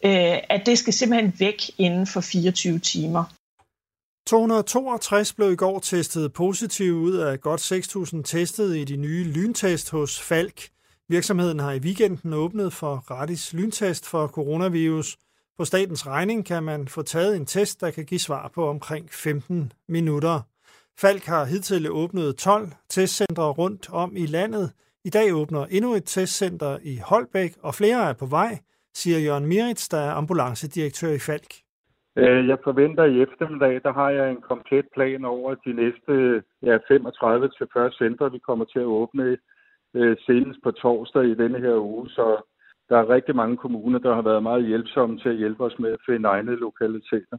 øh, 0.04 0.38
at 0.50 0.62
det 0.66 0.78
skal 0.78 0.94
simpelthen 0.94 1.34
væk 1.40 1.62
inden 1.78 2.08
for 2.08 2.22
24 2.22 2.80
timer. 2.80 3.24
262 4.28 5.34
blev 5.34 5.52
i 5.52 5.56
går 5.56 5.80
testet 5.80 6.34
positiv 6.34 6.94
ud 6.94 7.14
af 7.14 7.42
godt 7.42 7.72
6.000 7.72 8.22
testet 8.22 8.78
i 8.78 8.84
de 8.84 8.96
nye 8.96 9.24
lyntest 9.24 9.92
hos 9.92 10.22
Falk. 10.22 10.70
Virksomheden 11.10 11.60
har 11.60 11.72
i 11.72 11.80
weekenden 11.80 12.34
åbnet 12.34 12.74
for 12.74 13.04
gratis 13.08 13.54
lyntest 13.54 14.06
for 14.06 14.28
coronavirus. 14.28 15.18
På 15.58 15.66
statens 15.66 16.08
regning 16.08 16.46
kan 16.46 16.64
man 16.64 16.88
få 16.88 17.02
taget 17.02 17.36
en 17.36 17.46
test, 17.46 17.82
der 17.82 17.92
kan 17.92 18.06
give 18.06 18.20
svar 18.20 18.52
på 18.56 18.70
omkring 18.70 19.10
15 19.12 19.74
minutter. 19.88 20.42
Falk 20.98 21.26
har 21.26 21.46
hidtil 21.46 21.92
åbnet 21.92 22.36
12 22.36 22.72
testcentre 22.90 23.52
rundt 23.52 23.90
om 23.90 24.16
i 24.16 24.26
landet. 24.26 24.72
I 25.06 25.10
dag 25.10 25.34
åbner 25.36 25.66
endnu 25.66 25.94
et 25.94 26.06
testcenter 26.06 26.78
i 26.84 26.98
Holbæk, 26.98 27.56
og 27.62 27.76
flere 27.76 28.10
er 28.10 28.14
på 28.14 28.26
vej, 28.26 28.60
siger 28.96 29.20
Jørgen 29.20 29.46
Miritz, 29.46 29.88
der 29.90 30.00
er 30.00 30.12
ambulancedirektør 30.12 31.12
i 31.12 31.20
Falk. 31.20 31.67
Øh, 32.22 32.48
jeg 32.48 32.58
forventer 32.64 33.04
i 33.04 33.22
eftermiddag, 33.22 33.82
der 33.84 33.94
har 33.94 34.10
jeg 34.10 34.32
en 34.32 34.42
komplet 34.42 34.86
plan 34.96 35.26
over 35.26 35.56
de 35.66 35.74
næste 35.74 36.44
ja, 36.64 36.78
35 36.88 37.50
til 37.58 37.68
40 37.74 37.92
centre, 37.92 38.32
vi 38.32 38.40
kommer 38.40 38.66
til 38.66 38.80
at 38.80 38.94
åbne 39.00 39.38
øh, 39.94 40.18
senest 40.26 40.60
på 40.64 40.72
torsdag 40.72 41.24
i 41.24 41.36
denne 41.36 41.60
her 41.60 41.76
uge. 41.76 42.10
Så 42.10 42.26
der 42.90 42.98
er 42.98 43.10
rigtig 43.10 43.36
mange 43.36 43.58
kommuner, 43.58 44.00
der 44.00 44.16
har 44.16 44.22
været 44.22 44.44
meget 44.44 44.68
hjælpsomme 44.68 45.20
til 45.20 45.30
at 45.30 45.36
hjælpe 45.36 45.64
os 45.64 45.80
med 45.80 45.92
at 45.92 46.04
finde 46.06 46.30
egne 46.30 46.56
lokaliteter. 46.56 47.38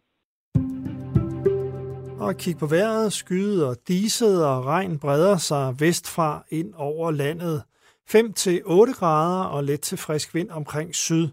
Og 2.20 2.34
kig 2.34 2.56
på 2.60 2.66
vejret, 2.66 3.12
skyet 3.12 3.66
og 3.66 3.76
diset 3.88 4.46
og 4.46 4.66
regn 4.66 4.98
breder 4.98 5.36
sig 5.36 5.74
vestfra 5.80 6.44
ind 6.50 6.74
over 6.76 7.10
landet. 7.10 7.62
5-8 8.10 8.98
grader 8.98 9.44
og 9.44 9.64
let 9.64 9.80
til 9.80 9.98
frisk 9.98 10.34
vind 10.34 10.50
omkring 10.50 10.94
syd. 10.94 11.28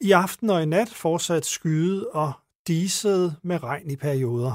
I 0.00 0.10
aften 0.12 0.50
og 0.50 0.62
i 0.62 0.66
nat 0.66 0.90
fortsat 1.02 1.44
skyet 1.44 2.06
og 2.12 2.32
diset 2.68 3.36
med 3.42 3.62
regn 3.62 3.90
i 3.90 3.96
perioder. 3.96 4.54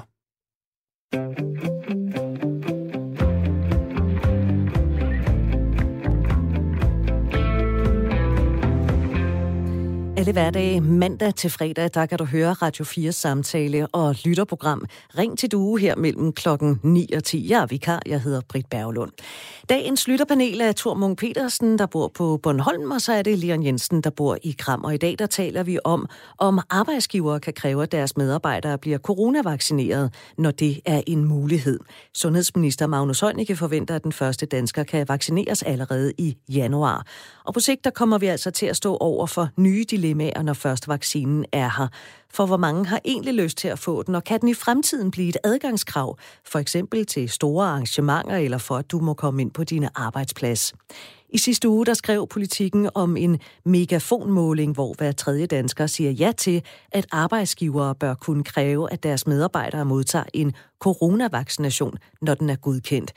Alle 10.20 10.32
hverdage, 10.32 10.82
mandag 10.82 11.36
til 11.36 11.50
fredag, 11.50 11.90
der 11.94 12.06
kan 12.06 12.18
du 12.18 12.26
høre 12.26 12.54
Radio 12.54 12.86
4 12.86 13.12
samtale 13.12 13.88
og 13.88 14.16
lytterprogram. 14.26 14.86
Ring 15.18 15.40
til 15.40 15.52
Due 15.52 15.80
her 15.80 15.96
mellem 15.96 16.34
klokken 16.34 16.80
9 16.84 17.08
og 17.16 17.24
10. 17.24 17.50
Jeg 17.50 17.62
er 17.62 17.66
vikar, 17.66 18.02
jeg 18.06 18.22
hedder 18.22 18.42
Britt 18.50 18.70
Berglund. 18.70 19.12
Dagens 19.70 20.08
lytterpanel 20.08 20.62
er 20.62 20.72
Thor 20.72 20.94
Munk 20.94 21.18
Petersen, 21.18 21.80
der 21.80 21.86
bor 21.86 22.08
på 22.08 22.40
Bornholm, 22.44 22.92
og 22.92 23.02
så 23.02 23.14
er 23.14 23.22
det 23.22 23.38
Leon 23.38 23.66
Jensen, 23.66 24.02
der 24.02 24.10
bor 24.10 24.38
i 24.44 24.56
Kram. 24.60 24.84
Og 24.84 24.94
i 24.94 24.98
dag 24.98 25.16
der 25.20 25.26
taler 25.26 25.64
vi 25.64 25.80
om, 25.84 26.08
om 26.38 26.60
arbejdsgivere 26.70 27.40
kan 27.40 27.54
kræve, 27.54 27.84
at 27.84 27.92
deres 27.92 28.18
medarbejdere 28.18 28.78
bliver 28.78 28.98
coronavaccineret, 28.98 30.14
når 30.38 30.52
det 30.52 30.80
er 30.86 31.02
en 31.08 31.26
mulighed. 31.26 31.80
Sundhedsminister 32.14 32.88
Magnus 32.88 33.20
Heunicke 33.20 33.56
forventer, 33.56 33.96
at 33.96 34.04
den 34.04 34.12
første 34.12 34.46
dansker 34.46 34.84
kan 34.84 35.08
vaccineres 35.08 35.64
allerede 35.64 36.14
i 36.18 36.38
januar. 36.50 37.06
Og 37.46 37.54
på 37.54 37.60
sigt 37.60 37.84
der 37.84 37.90
kommer 37.90 38.18
vi 38.18 38.28
altså 38.28 38.52
til 38.52 38.66
at 38.66 38.76
stå 38.76 38.98
over 38.98 39.26
for 39.26 39.50
nye 39.58 39.84
dilemmaer, 39.92 40.10
når 40.20 40.54
først 40.54 40.88
vaccinen 40.88 41.46
er 41.52 41.70
her. 41.78 41.88
For 42.34 42.46
hvor 42.46 42.58
mange 42.58 42.86
har 42.86 43.00
egentlig 43.06 43.34
lyst 43.34 43.58
til 43.58 43.68
at 43.68 43.80
få 43.80 44.04
den, 44.04 44.16
og 44.16 44.24
kan 44.24 44.42
den 44.42 44.50
i 44.50 44.54
fremtiden 44.54 45.12
blive 45.12 45.30
et 45.30 45.38
adgangskrav, 45.44 46.18
for 46.46 46.60
eksempel 46.60 47.06
til 47.06 47.30
store 47.30 47.68
arrangementer 47.68 48.36
eller 48.36 48.58
for 48.58 48.76
at 48.76 48.92
du 48.92 49.00
må 49.00 49.14
komme 49.14 49.42
ind 49.42 49.52
på 49.52 49.64
dine 49.64 49.90
arbejdsplads. 49.96 50.74
I 51.30 51.38
sidste 51.38 51.70
uge 51.70 51.86
der 51.86 51.94
skrev 51.94 52.28
politikken 52.28 52.90
om 52.94 53.18
en 53.18 53.40
megafonmåling, 53.66 54.74
hvor 54.74 54.94
hver 54.98 55.12
tredje 55.12 55.46
dansker 55.46 55.88
siger 55.88 56.12
ja 56.12 56.32
til, 56.38 56.64
at 56.92 57.06
arbejdsgivere 57.12 57.96
bør 57.96 58.14
kunne 58.14 58.44
kræve, 58.44 58.94
at 58.94 59.04
deres 59.04 59.28
medarbejdere 59.28 59.86
modtager 59.86 60.26
en 60.34 60.54
coronavaccination, 60.80 61.98
når 62.22 62.36
den 62.36 62.50
er 62.50 62.56
godkendt. 62.56 63.14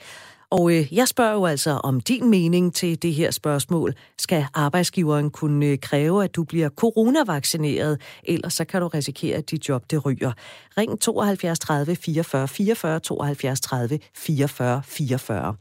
Og 0.53 0.71
øh, 0.71 0.93
jeg 0.93 1.07
spørger 1.07 1.33
jo 1.33 1.45
altså 1.45 1.71
om 1.71 2.01
din 2.01 2.29
mening 2.29 2.75
til 2.75 3.01
det 3.01 3.13
her 3.13 3.31
spørgsmål. 3.31 3.93
Skal 4.17 4.45
arbejdsgiveren 4.53 5.29
kunne 5.29 5.65
øh, 5.65 5.77
kræve, 5.79 6.23
at 6.23 6.35
du 6.35 6.43
bliver 6.43 6.69
coronavaccineret, 6.69 8.01
ellers 8.23 8.53
så 8.53 8.65
kan 8.65 8.81
du 8.81 8.87
risikere, 8.87 9.37
at 9.37 9.51
dit 9.51 9.69
job 9.69 9.91
det 9.91 10.05
ryger. 10.05 10.31
Ring 10.77 10.99
72 10.99 11.59
30 11.59 11.95
44 11.95 12.47
44 12.47 12.99
72 12.99 13.61
30 13.61 13.99
44 14.15 14.81
44. 14.85 15.55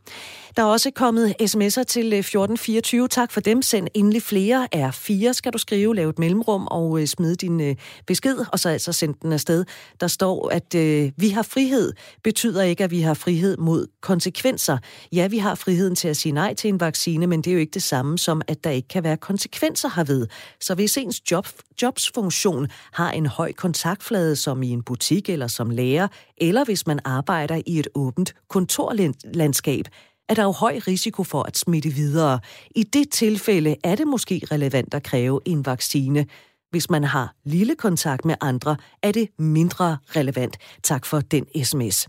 Der 0.56 0.62
er 0.62 0.66
også 0.66 0.90
kommet 0.90 1.34
sms'er 1.42 1.82
til 1.82 2.12
øh, 2.12 2.18
1424. 2.18 3.08
Tak 3.08 3.32
for 3.32 3.40
dem. 3.40 3.62
Send 3.62 3.88
endelig 3.94 4.22
flere. 4.22 4.68
er 4.72 4.90
4. 4.90 5.34
skal 5.34 5.52
du 5.52 5.58
skrive, 5.58 5.94
lave 5.94 6.10
et 6.10 6.18
mellemrum 6.18 6.66
og 6.70 7.00
øh, 7.00 7.06
smide 7.06 7.34
din 7.34 7.60
øh, 7.60 7.76
besked, 8.06 8.36
og 8.52 8.58
så 8.58 8.68
altså 8.68 8.92
sende 8.92 9.18
den 9.22 9.32
afsted. 9.32 9.64
Der 10.00 10.06
står, 10.06 10.48
at 10.48 10.74
øh, 10.74 11.12
vi 11.16 11.28
har 11.28 11.42
frihed, 11.42 11.92
betyder 12.24 12.62
ikke, 12.62 12.84
at 12.84 12.90
vi 12.90 13.00
har 13.00 13.14
frihed 13.14 13.56
mod 13.56 13.86
konsekvenser. 14.00 14.78
Ja, 15.12 15.26
vi 15.26 15.38
har 15.38 15.54
friheden 15.54 15.94
til 15.94 16.08
at 16.08 16.16
sige 16.16 16.32
nej 16.32 16.54
til 16.54 16.68
en 16.68 16.80
vaccine, 16.80 17.26
men 17.26 17.42
det 17.42 17.50
er 17.50 17.54
jo 17.54 17.60
ikke 17.60 17.74
det 17.74 17.82
samme 17.82 18.18
som, 18.18 18.42
at 18.48 18.64
der 18.64 18.70
ikke 18.70 18.88
kan 18.88 19.04
være 19.04 19.16
konsekvenser 19.16 19.88
herved. 19.96 20.26
Så 20.60 20.74
hvis 20.74 20.96
ens 20.96 21.30
job, 21.30 21.48
jobsfunktion 21.82 22.68
har 22.92 23.10
en 23.10 23.26
høj 23.26 23.52
kontaktflade, 23.52 24.36
som 24.36 24.62
i 24.62 24.68
en 24.68 24.82
butik 24.82 25.28
eller 25.28 25.46
som 25.46 25.70
lærer, 25.70 26.08
eller 26.38 26.64
hvis 26.64 26.86
man 26.86 27.00
arbejder 27.04 27.62
i 27.66 27.78
et 27.78 27.88
åbent 27.94 28.34
kontorlandskab, 28.48 29.86
er 30.28 30.34
der 30.34 30.42
jo 30.42 30.50
høj 30.50 30.80
risiko 30.86 31.24
for 31.24 31.42
at 31.42 31.56
smitte 31.56 31.88
videre. 31.88 32.40
I 32.76 32.82
det 32.82 33.10
tilfælde 33.10 33.76
er 33.84 33.94
det 33.94 34.06
måske 34.06 34.42
relevant 34.50 34.94
at 34.94 35.02
kræve 35.02 35.40
en 35.44 35.66
vaccine. 35.66 36.26
Hvis 36.70 36.90
man 36.90 37.04
har 37.04 37.34
lille 37.44 37.74
kontakt 37.74 38.24
med 38.24 38.34
andre, 38.40 38.76
er 39.02 39.12
det 39.12 39.28
mindre 39.38 39.96
relevant. 40.16 40.56
Tak 40.82 41.06
for 41.06 41.20
den 41.20 41.64
sms. 41.64 42.08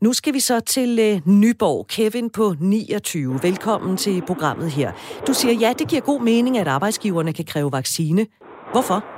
Nu 0.00 0.12
skal 0.12 0.34
vi 0.34 0.40
så 0.40 0.60
til 0.60 0.98
øh, 0.98 1.28
Nyborg. 1.28 1.86
Kevin 1.86 2.30
på 2.30 2.54
29. 2.60 3.42
Velkommen 3.42 3.96
til 3.96 4.22
programmet 4.26 4.70
her. 4.70 4.92
Du 5.26 5.34
siger, 5.34 5.54
ja, 5.54 5.72
det 5.78 5.88
giver 5.88 6.02
god 6.02 6.20
mening, 6.20 6.58
at 6.58 6.68
arbejdsgiverne 6.68 7.32
kan 7.32 7.44
kræve 7.44 7.72
vaccine. 7.72 8.26
Hvorfor? 8.72 9.15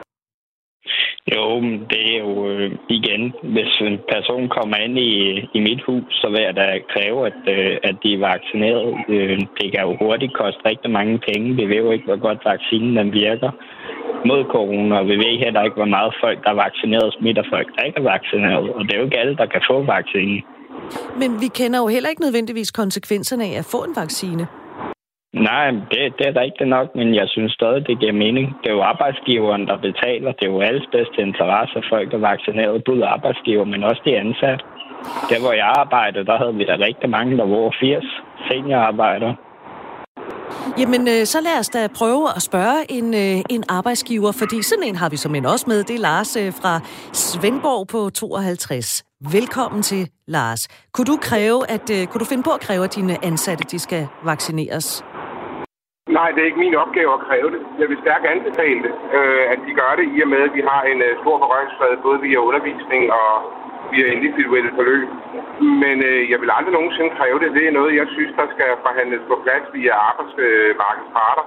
Jo, 1.34 1.60
det 1.90 2.02
er 2.12 2.18
jo 2.24 2.48
øh, 2.50 2.70
igen, 2.88 3.22
hvis 3.54 3.72
en 3.80 3.98
person 4.12 4.48
kommer 4.48 4.76
ind 4.76 4.98
i, 4.98 5.12
i 5.56 5.60
mit 5.60 5.82
hus, 5.86 6.04
så 6.20 6.26
vil 6.30 6.42
jeg 6.42 6.56
da 6.56 6.66
kræve, 6.92 7.26
at, 7.26 7.40
øh, 7.56 7.76
at 7.88 7.96
de 8.02 8.14
er 8.14 8.26
vaccineret. 8.30 8.88
Øh, 9.08 9.38
det 9.58 9.66
kan 9.72 9.82
jo 9.86 9.96
hurtigt 10.00 10.34
koste 10.34 10.60
rigtig 10.70 10.90
mange 10.90 11.18
penge. 11.28 11.56
Vi 11.60 11.64
ved 11.72 11.76
jo 11.76 11.90
ikke, 11.90 12.04
hvor 12.04 12.20
godt 12.26 12.40
vaccinen 12.44 12.96
den 12.96 13.12
virker 13.12 13.50
mod 14.26 14.44
corona, 14.54 14.98
og 14.98 15.06
vi 15.06 15.16
ved 15.16 15.38
heller 15.44 15.62
ikke, 15.62 15.76
hvor 15.80 15.92
meget 15.96 16.12
folk, 16.24 16.38
der 16.44 16.50
er 16.50 16.62
vaccineret, 16.66 17.14
smitter 17.18 17.44
folk, 17.52 17.68
der 17.76 17.82
ikke 17.84 17.98
er 17.98 18.10
vaccineret. 18.14 18.66
Og 18.76 18.80
det 18.84 18.92
er 18.92 18.98
jo 18.98 19.04
ikke 19.04 19.18
alle, 19.18 19.36
der 19.36 19.46
kan 19.46 19.62
få 19.70 19.76
vaccinen. 19.82 20.42
Men 21.20 21.30
vi 21.42 21.48
kender 21.60 21.78
jo 21.78 21.86
heller 21.86 22.08
ikke 22.10 22.22
nødvendigvis 22.22 22.70
konsekvenserne 22.70 23.44
af 23.44 23.58
at 23.58 23.68
få 23.72 23.78
en 23.88 23.94
vaccine. 23.96 24.46
Nej, 25.34 25.70
det, 25.70 26.00
det 26.18 26.26
er 26.26 26.40
rigtigt 26.40 26.68
nok, 26.68 26.88
men 26.94 27.14
jeg 27.14 27.28
synes 27.28 27.52
stadig, 27.52 27.86
det 27.86 28.00
giver 28.00 28.12
mening. 28.12 28.46
Det 28.62 28.70
er 28.70 28.74
jo 28.74 28.82
arbejdsgiveren, 28.82 29.66
der 29.66 29.76
betaler. 29.76 30.32
Det 30.32 30.44
er 30.46 30.52
jo 30.52 30.60
alles 30.60 30.86
bedste 30.92 31.18
interesse, 31.28 31.78
at 31.78 31.84
folk 31.92 32.14
er 32.14 32.18
vaccineret, 32.18 32.84
både 32.84 33.06
arbejdsgiver, 33.06 33.64
men 33.64 33.84
også 33.84 34.02
de 34.04 34.18
ansatte. 34.18 34.64
Der, 35.30 35.40
hvor 35.40 35.52
jeg 35.52 35.72
arbejdede, 35.82 36.26
der 36.26 36.36
havde 36.38 36.54
vi 36.54 36.64
da 36.64 36.74
rigtig 36.88 37.10
mange, 37.10 37.36
der 37.36 37.46
var 37.46 37.74
80 37.80 38.04
seniorarbejdere. 38.48 39.36
Jamen, 40.78 41.08
øh, 41.08 41.26
så 41.26 41.38
lad 41.40 41.58
os 41.58 41.68
da 41.68 41.86
prøve 41.86 42.28
at 42.36 42.42
spørge 42.42 42.78
en, 42.88 43.14
øh, 43.14 43.44
en 43.50 43.64
arbejdsgiver, 43.68 44.32
fordi 44.32 44.62
sådan 44.62 44.84
en 44.84 44.96
har 44.96 45.08
vi 45.08 45.16
som 45.16 45.34
en 45.34 45.46
også 45.46 45.64
med. 45.68 45.84
Det 45.84 45.96
er 45.96 46.00
Lars 46.00 46.36
øh, 46.36 46.52
fra 46.52 46.80
Svendborg 47.12 47.86
på 47.88 48.10
52. 48.10 49.04
Velkommen 49.32 49.82
til, 49.82 50.10
Lars. 50.28 50.68
Kunne 50.94 51.04
du, 51.04 51.16
kræve, 51.22 51.70
at, 51.70 51.90
øh, 51.90 52.06
kunne 52.06 52.20
du 52.20 52.24
finde 52.24 52.42
på 52.42 52.50
at 52.50 52.60
kræve, 52.60 52.84
at 52.84 52.94
dine 52.94 53.24
ansatte 53.24 53.64
de 53.64 53.78
skal 53.78 54.06
vaccineres? 54.24 55.04
Nej, 56.18 56.28
det 56.34 56.40
er 56.40 56.50
ikke 56.50 56.64
min 56.66 56.82
opgave 56.84 57.10
at 57.16 57.24
kræve 57.28 57.48
det. 57.54 57.60
Jeg 57.80 57.86
vil 57.90 58.02
stærkt 58.04 58.26
anbefale 58.34 58.80
det, 58.86 58.94
øh, 59.18 59.44
at 59.52 59.58
de 59.66 59.72
gør 59.80 59.92
det, 59.98 60.06
i 60.16 60.18
og 60.24 60.28
med, 60.32 60.40
at 60.48 60.52
vi 60.58 60.62
har 60.70 60.82
en 60.92 61.00
øh, 61.06 61.12
stor 61.22 61.36
berøringsflade, 61.42 62.04
både 62.06 62.18
via 62.26 62.38
undervisning 62.48 63.02
og 63.20 63.30
via 63.92 64.06
individuelle 64.16 64.72
forløb. 64.78 65.08
Men 65.82 65.96
øh, 66.10 66.22
jeg 66.32 66.38
vil 66.42 66.50
aldrig 66.56 66.74
nogensinde 66.78 67.10
kræve 67.18 67.38
det. 67.42 67.48
Det 67.58 67.64
er 67.66 67.74
noget, 67.78 67.92
jeg 68.00 68.06
synes, 68.14 68.32
der 68.40 68.46
skal 68.54 68.68
forhandles 68.86 69.22
på 69.30 69.34
plads 69.44 69.66
via 69.76 69.92
arbejdsmarkedets 70.08 71.12
parter. 71.18 71.44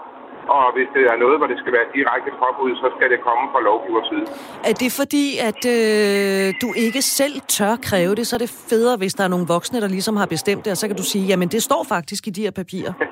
Og 0.57 0.65
hvis 0.75 0.89
det 0.95 1.03
er 1.11 1.17
noget, 1.23 1.37
hvor 1.39 1.47
det 1.51 1.57
skal 1.61 1.73
være 1.77 1.87
direkte 1.97 2.31
påbud, 2.41 2.71
så 2.83 2.87
skal 2.95 3.07
det 3.13 3.19
komme 3.27 3.45
fra 3.53 3.61
lovgivers 3.69 4.07
side. 4.11 4.25
Er 4.69 4.75
det 4.83 4.91
fordi, 5.01 5.25
at 5.49 5.61
øh, 5.75 6.45
du 6.63 6.69
ikke 6.85 7.01
selv 7.19 7.35
tør 7.55 7.73
kræve 7.89 8.13
det, 8.19 8.23
så 8.27 8.33
er 8.37 8.41
det 8.45 8.51
federe, 8.71 8.95
hvis 9.01 9.13
der 9.17 9.23
er 9.27 9.31
nogle 9.35 9.45
voksne, 9.55 9.77
der 9.83 9.89
ligesom 9.97 10.15
har 10.21 10.27
bestemt 10.35 10.61
det, 10.65 10.71
og 10.75 10.79
så 10.81 10.85
kan 10.89 10.97
du 11.01 11.05
sige, 11.13 11.23
jamen 11.31 11.47
det 11.55 11.61
står 11.69 11.81
faktisk 11.95 12.21
i 12.29 12.31
de 12.37 12.41
her 12.47 12.55
papirer. 12.61 12.93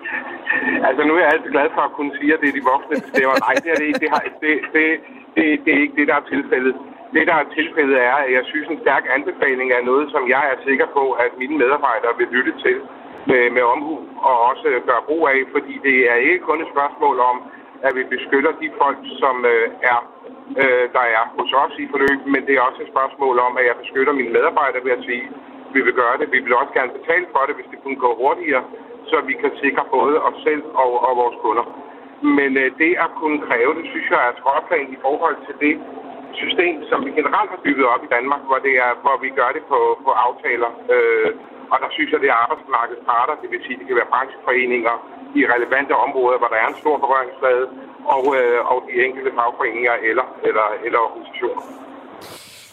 Altså, 0.87 1.01
nu 1.07 1.13
er 1.15 1.21
jeg 1.23 1.33
altid 1.33 1.51
glad 1.55 1.67
for 1.75 1.83
at 1.87 1.95
kunne 1.97 2.13
sige, 2.19 2.31
at 2.33 2.39
det 2.41 2.49
er 2.49 2.57
de 2.59 2.69
voksne, 2.73 2.95
der 2.95 3.05
bestemmer. 3.07 3.35
Nej, 3.47 3.55
det 3.63 3.69
er 3.73 3.77
det 3.81 3.87
ikke. 3.89 4.01
Det, 4.05 4.09
har, 4.15 4.21
det, 4.43 4.53
det, 4.75 4.85
det, 5.35 5.43
det 5.63 5.71
er 5.75 5.81
ikke 5.85 5.97
det, 5.99 6.07
der 6.11 6.17
er 6.21 6.25
tilfældet. 6.33 6.75
Det, 7.15 7.23
der 7.31 7.37
er 7.43 7.47
tilfældet, 7.59 7.97
er, 8.09 8.17
at 8.25 8.31
jeg 8.37 8.43
synes, 8.51 8.67
en 8.67 8.83
stærk 8.85 9.03
anbefaling 9.17 9.67
er 9.77 9.83
noget, 9.91 10.05
som 10.13 10.23
jeg 10.35 10.43
er 10.51 10.57
sikker 10.67 10.87
på, 10.97 11.03
at 11.23 11.31
mine 11.41 11.55
medarbejdere 11.61 12.13
vil 12.19 12.27
lytte 12.37 12.53
til 12.65 12.77
med, 13.29 13.43
med 13.55 13.63
omhu 13.73 13.93
og 14.27 14.35
også 14.49 14.67
gøre 14.89 15.07
brug 15.09 15.23
af, 15.33 15.39
fordi 15.55 15.73
det 15.87 15.97
er 16.11 16.17
ikke 16.29 16.45
kun 16.49 16.61
et 16.61 16.73
spørgsmål 16.75 17.17
om, 17.31 17.37
at 17.87 17.91
vi 17.97 18.03
beskytter 18.15 18.51
de 18.61 18.69
folk, 18.81 18.99
som 19.23 19.35
øh, 19.53 19.65
er, 19.91 19.99
øh, 20.61 20.85
der 20.95 21.05
er 21.17 21.23
hos 21.37 21.51
os 21.63 21.73
i 21.83 21.85
forløb, 21.93 22.19
men 22.33 22.41
det 22.47 22.53
er 22.55 22.61
også 22.69 22.81
et 22.81 22.93
spørgsmål 22.93 23.35
om, 23.47 23.51
at 23.59 23.65
jeg 23.69 23.75
beskytter 23.83 24.13
mine 24.19 24.33
medarbejdere 24.37 24.85
ved 24.87 24.91
at 24.97 25.05
sige, 25.07 25.23
vi 25.73 25.79
vil 25.85 25.93
gøre 26.01 26.15
det. 26.19 26.27
Vi 26.35 26.39
vil 26.39 26.53
også 26.61 26.73
gerne 26.77 26.91
betale 26.99 27.25
for 27.33 27.43
det, 27.47 27.55
hvis 27.55 27.69
det 27.71 27.79
kunne 27.83 27.99
gå 28.05 28.09
hurtigere 28.21 28.63
så 29.09 29.17
vi 29.29 29.35
kan 29.43 29.51
sikre 29.63 29.83
både 29.95 30.15
os 30.27 30.37
selv 30.47 30.63
og, 30.83 30.91
og 31.07 31.11
vores 31.21 31.37
kunder. 31.43 31.65
Men 32.37 32.51
øh, 32.63 32.67
det 32.81 32.91
at 33.05 33.11
kunne 33.21 33.39
kræve 33.47 33.73
det, 33.77 33.85
synes 33.91 34.07
jeg 34.09 34.21
er 34.25 34.31
et 34.31 34.89
i 34.95 34.97
forhold 35.05 35.37
til 35.47 35.55
det 35.65 35.75
system, 36.41 36.75
som 36.89 36.99
vi 37.05 37.11
generelt 37.19 37.49
har 37.53 37.61
bygget 37.67 37.87
op 37.93 38.03
i 38.03 38.13
Danmark, 38.15 38.41
hvor, 38.49 38.59
det 38.67 38.73
er, 38.85 38.91
hvor 39.03 39.17
vi 39.23 39.29
gør 39.39 39.51
det 39.57 39.63
på, 39.71 39.79
på 40.05 40.11
aftaler. 40.25 40.71
Øh, 40.93 41.29
og 41.71 41.77
der 41.83 41.89
synes 41.95 42.11
jeg, 42.11 42.19
det 42.23 42.29
er 42.29 42.41
arbejdsmarkedets 42.43 43.05
parter, 43.11 43.35
det 43.41 43.51
vil 43.51 43.61
sige, 43.65 43.79
det 43.79 43.87
kan 43.87 43.99
være 44.01 44.13
brancheforeninger 44.13 44.95
i 45.39 45.41
relevante 45.53 45.93
områder, 46.05 46.37
hvor 46.39 46.49
der 46.53 46.59
er 46.63 46.67
en 46.67 46.81
stor 46.83 46.97
berøringsflade, 47.03 47.65
og, 48.15 48.23
øh, 48.39 48.59
og 48.71 48.77
de 48.87 48.93
enkelte 49.05 49.31
fagforeninger 49.37 49.95
eller, 50.09 50.27
eller, 50.47 50.67
eller 50.85 50.99
organisationer. 51.07 51.63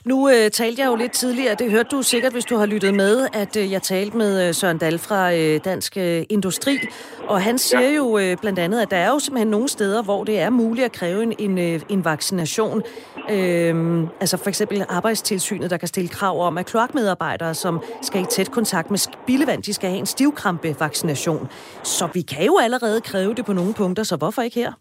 Nu 0.06 0.28
øh, 0.28 0.50
talte 0.50 0.82
jeg 0.82 0.88
jo 0.88 0.96
lidt 0.96 1.12
tidligere, 1.12 1.54
det 1.54 1.70
hørte 1.70 1.88
du 1.88 2.02
sikkert, 2.02 2.32
hvis 2.32 2.44
du 2.44 2.56
har 2.56 2.66
lyttet 2.66 2.94
med, 2.94 3.28
at 3.32 3.56
øh, 3.56 3.72
jeg 3.72 3.82
talte 3.82 4.16
med 4.16 4.48
øh, 4.48 4.54
Søren 4.54 4.78
Dahl 4.78 4.98
fra 4.98 5.34
øh, 5.34 5.60
Dansk 5.64 5.96
øh, 5.96 6.24
Industri, 6.28 6.78
og 7.28 7.42
han 7.42 7.58
siger 7.58 7.88
ja. 7.88 7.94
jo 7.94 8.18
øh, 8.18 8.36
blandt 8.36 8.58
andet, 8.58 8.80
at 8.80 8.90
der 8.90 8.96
er 8.96 9.08
jo 9.08 9.18
simpelthen 9.18 9.48
nogle 9.48 9.68
steder, 9.68 10.02
hvor 10.02 10.24
det 10.24 10.40
er 10.40 10.50
muligt 10.50 10.84
at 10.84 10.92
kræve 10.92 11.22
en, 11.22 11.32
en, 11.38 11.58
øh, 11.58 11.80
en 11.88 12.04
vaccination. 12.04 12.82
Øh, 13.30 14.02
altså 14.20 14.36
for 14.36 14.48
eksempel 14.48 14.84
arbejdstilsynet, 14.88 15.70
der 15.70 15.76
kan 15.76 15.88
stille 15.88 16.08
krav 16.08 16.40
om, 16.40 16.58
at 16.58 16.66
kloakmedarbejdere, 16.66 17.54
som 17.54 17.80
skal 18.02 18.22
i 18.22 18.26
tæt 18.30 18.50
kontakt 18.50 18.90
med 18.90 18.98
spildevand, 18.98 19.62
de 19.62 19.72
skal 19.72 19.90
have 19.90 19.98
en 19.98 20.06
stivkrampe-vaccination. 20.06 21.48
Så 21.82 22.08
vi 22.14 22.20
kan 22.20 22.44
jo 22.46 22.58
allerede 22.62 23.00
kræve 23.00 23.34
det 23.34 23.44
på 23.44 23.52
nogle 23.52 23.74
punkter, 23.74 24.02
så 24.02 24.16
hvorfor 24.16 24.42
ikke 24.42 24.60
her? 24.60 24.72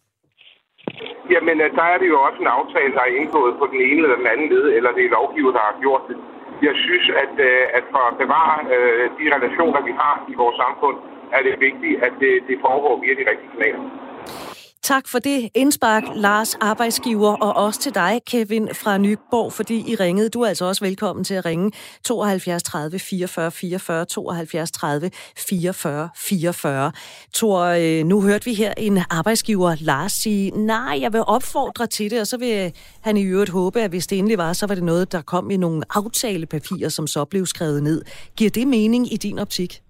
Jamen, 1.33 1.57
øh, 1.61 1.69
der 1.79 1.85
er 1.93 1.97
det 2.01 2.07
jo 2.13 2.17
også 2.27 2.39
en 2.41 2.55
aftale, 2.59 2.93
der 2.97 3.03
er 3.05 3.17
indgået 3.21 3.53
på 3.61 3.65
den 3.71 3.79
ene 3.89 4.01
eller 4.03 4.19
den 4.21 4.27
anden 4.33 4.49
led, 4.53 4.65
eller 4.77 4.91
det 4.97 5.03
er 5.05 5.15
lovgiver, 5.19 5.51
der 5.57 5.63
har 5.69 5.75
gjort 5.85 6.03
det. 6.09 6.17
Jeg 6.67 6.75
synes, 6.85 7.05
at, 7.23 7.33
øh, 7.47 7.77
at 7.77 7.83
for 7.93 8.03
at 8.09 8.17
bevare 8.23 8.57
øh, 8.75 9.05
de 9.19 9.25
relationer, 9.35 9.81
vi 9.89 9.93
har 10.01 10.15
i 10.31 10.35
vores 10.41 10.57
samfund, 10.63 10.97
er 11.31 11.41
det 11.47 11.59
vigtigt, 11.67 12.03
at 12.03 12.13
det, 12.19 12.33
det 12.49 12.57
foregår 12.65 12.93
via 13.03 13.13
de 13.19 13.29
rigtige 13.31 13.51
kanaler. 13.55 13.83
Tak 14.86 15.08
for 15.08 15.19
det 15.19 15.50
indspark, 15.56 16.04
Lars, 16.15 16.56
arbejdsgiver, 16.56 17.32
og 17.34 17.65
også 17.65 17.80
til 17.80 17.95
dig, 17.95 18.21
Kevin 18.28 18.70
fra 18.74 18.97
Nyborg, 18.97 19.53
fordi 19.53 19.91
I 19.91 19.95
ringede. 19.95 20.30
Du 20.30 20.41
er 20.41 20.47
altså 20.47 20.66
også 20.66 20.86
velkommen 20.86 21.26
til 21.26 21.34
at 21.34 21.45
ringe 21.45 21.72
72 22.03 22.64
30 22.64 22.99
44 22.99 23.51
44 23.51 24.05
72 24.05 24.72
30 24.72 25.12
44 25.38 26.09
44. 26.16 26.91
Tor, 27.34 27.62
øh, 27.62 28.05
nu 28.05 28.22
hørte 28.22 28.45
vi 28.45 28.53
her 28.53 28.74
en 28.78 28.99
arbejdsgiver, 29.09 29.76
Lars, 29.80 30.12
sige, 30.12 30.51
nej, 30.51 30.97
jeg 31.01 31.14
vil 31.14 31.22
opfordre 31.28 31.88
til 31.88 32.12
det, 32.12 32.22
og 32.22 32.28
så 32.28 32.38
vil 32.38 32.74
han 33.01 33.18
i 33.18 33.24
øvrigt 33.24 33.51
håbe, 33.51 33.82
at 33.82 33.89
hvis 33.89 34.07
det 34.07 34.18
endelig 34.18 34.38
var, 34.38 34.53
så 34.53 34.68
var 34.68 34.76
det 34.76 34.84
noget, 34.84 35.12
der 35.12 35.22
kom 35.22 35.51
i 35.51 35.57
nogle 35.57 35.84
aftalepapirer, 35.89 36.89
som 36.89 37.07
så 37.07 37.26
blev 37.26 37.45
skrevet 37.45 37.84
ned. 37.84 38.01
Giver 38.38 38.49
det 38.49 38.68
mening 38.68 39.14
i 39.14 39.18
din 39.18 39.39
optik? 39.39 39.82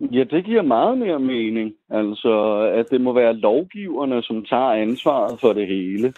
Ja, 0.00 0.24
det 0.24 0.44
giver 0.44 0.62
meget 0.62 0.98
mere 0.98 1.18
mening. 1.18 1.74
Altså, 1.90 2.58
at 2.74 2.90
det 2.90 3.00
må 3.00 3.12
være 3.12 3.36
lovgiverne, 3.36 4.22
som 4.22 4.44
tager 4.44 4.72
ansvaret 4.72 5.40
for 5.40 5.52
det 5.52 5.66
hele. 5.66 6.12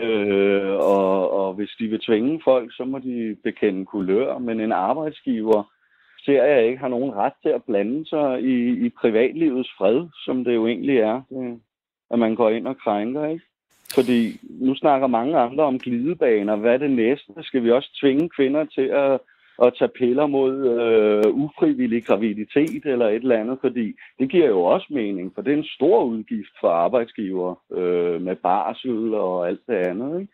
Øh, 0.00 0.74
og, 0.74 1.30
og 1.30 1.54
hvis 1.54 1.70
de 1.78 1.86
vil 1.86 2.00
tvinge 2.00 2.40
folk, 2.44 2.76
så 2.76 2.84
må 2.84 2.98
de 2.98 3.36
bekende 3.44 3.86
kulør. 3.86 4.38
Men 4.38 4.60
en 4.60 4.72
arbejdsgiver 4.72 5.62
ser 6.24 6.44
jeg 6.44 6.66
ikke 6.66 6.78
har 6.78 6.88
nogen 6.88 7.14
ret 7.14 7.32
til 7.42 7.48
at 7.48 7.64
blande 7.64 8.08
sig 8.08 8.42
i, 8.42 8.86
i 8.86 8.88
privatlivets 8.88 9.70
fred, 9.78 10.06
som 10.24 10.44
det 10.44 10.54
jo 10.54 10.66
egentlig 10.66 10.98
er. 10.98 11.22
Det, 11.30 11.60
at 12.10 12.18
man 12.18 12.34
går 12.34 12.50
ind 12.50 12.66
og 12.66 12.78
krænker, 12.78 13.26
ikke? 13.26 13.44
Fordi 13.94 14.40
nu 14.60 14.74
snakker 14.74 15.06
mange 15.06 15.36
andre 15.38 15.64
om 15.64 15.78
glidebaner. 15.78 16.56
Hvad 16.56 16.74
er 16.74 16.78
det 16.78 16.90
næste? 16.90 17.32
Skal 17.42 17.62
vi 17.62 17.70
også 17.70 17.98
tvinge 18.00 18.28
kvinder 18.28 18.64
til 18.64 18.82
at 18.82 19.20
at 19.62 19.74
tage 19.78 19.88
piller 19.98 20.26
mod 20.26 20.54
øh, 20.66 21.34
ufrivillig 21.34 22.04
graviditet 22.04 22.86
eller 22.86 23.08
et 23.08 23.14
eller 23.14 23.40
andet, 23.40 23.58
fordi 23.60 23.94
det 24.18 24.30
giver 24.30 24.48
jo 24.48 24.62
også 24.62 24.86
mening, 24.90 25.32
for 25.34 25.42
det 25.42 25.52
er 25.52 25.56
en 25.56 25.74
stor 25.76 26.04
udgift 26.04 26.54
for 26.60 26.68
arbejdsgiver 26.68 27.54
øh, 27.72 28.22
med 28.22 28.36
barsel 28.36 29.14
og 29.14 29.48
alt 29.48 29.60
det 29.66 29.74
andet. 29.74 30.20
Ikke? 30.20 30.32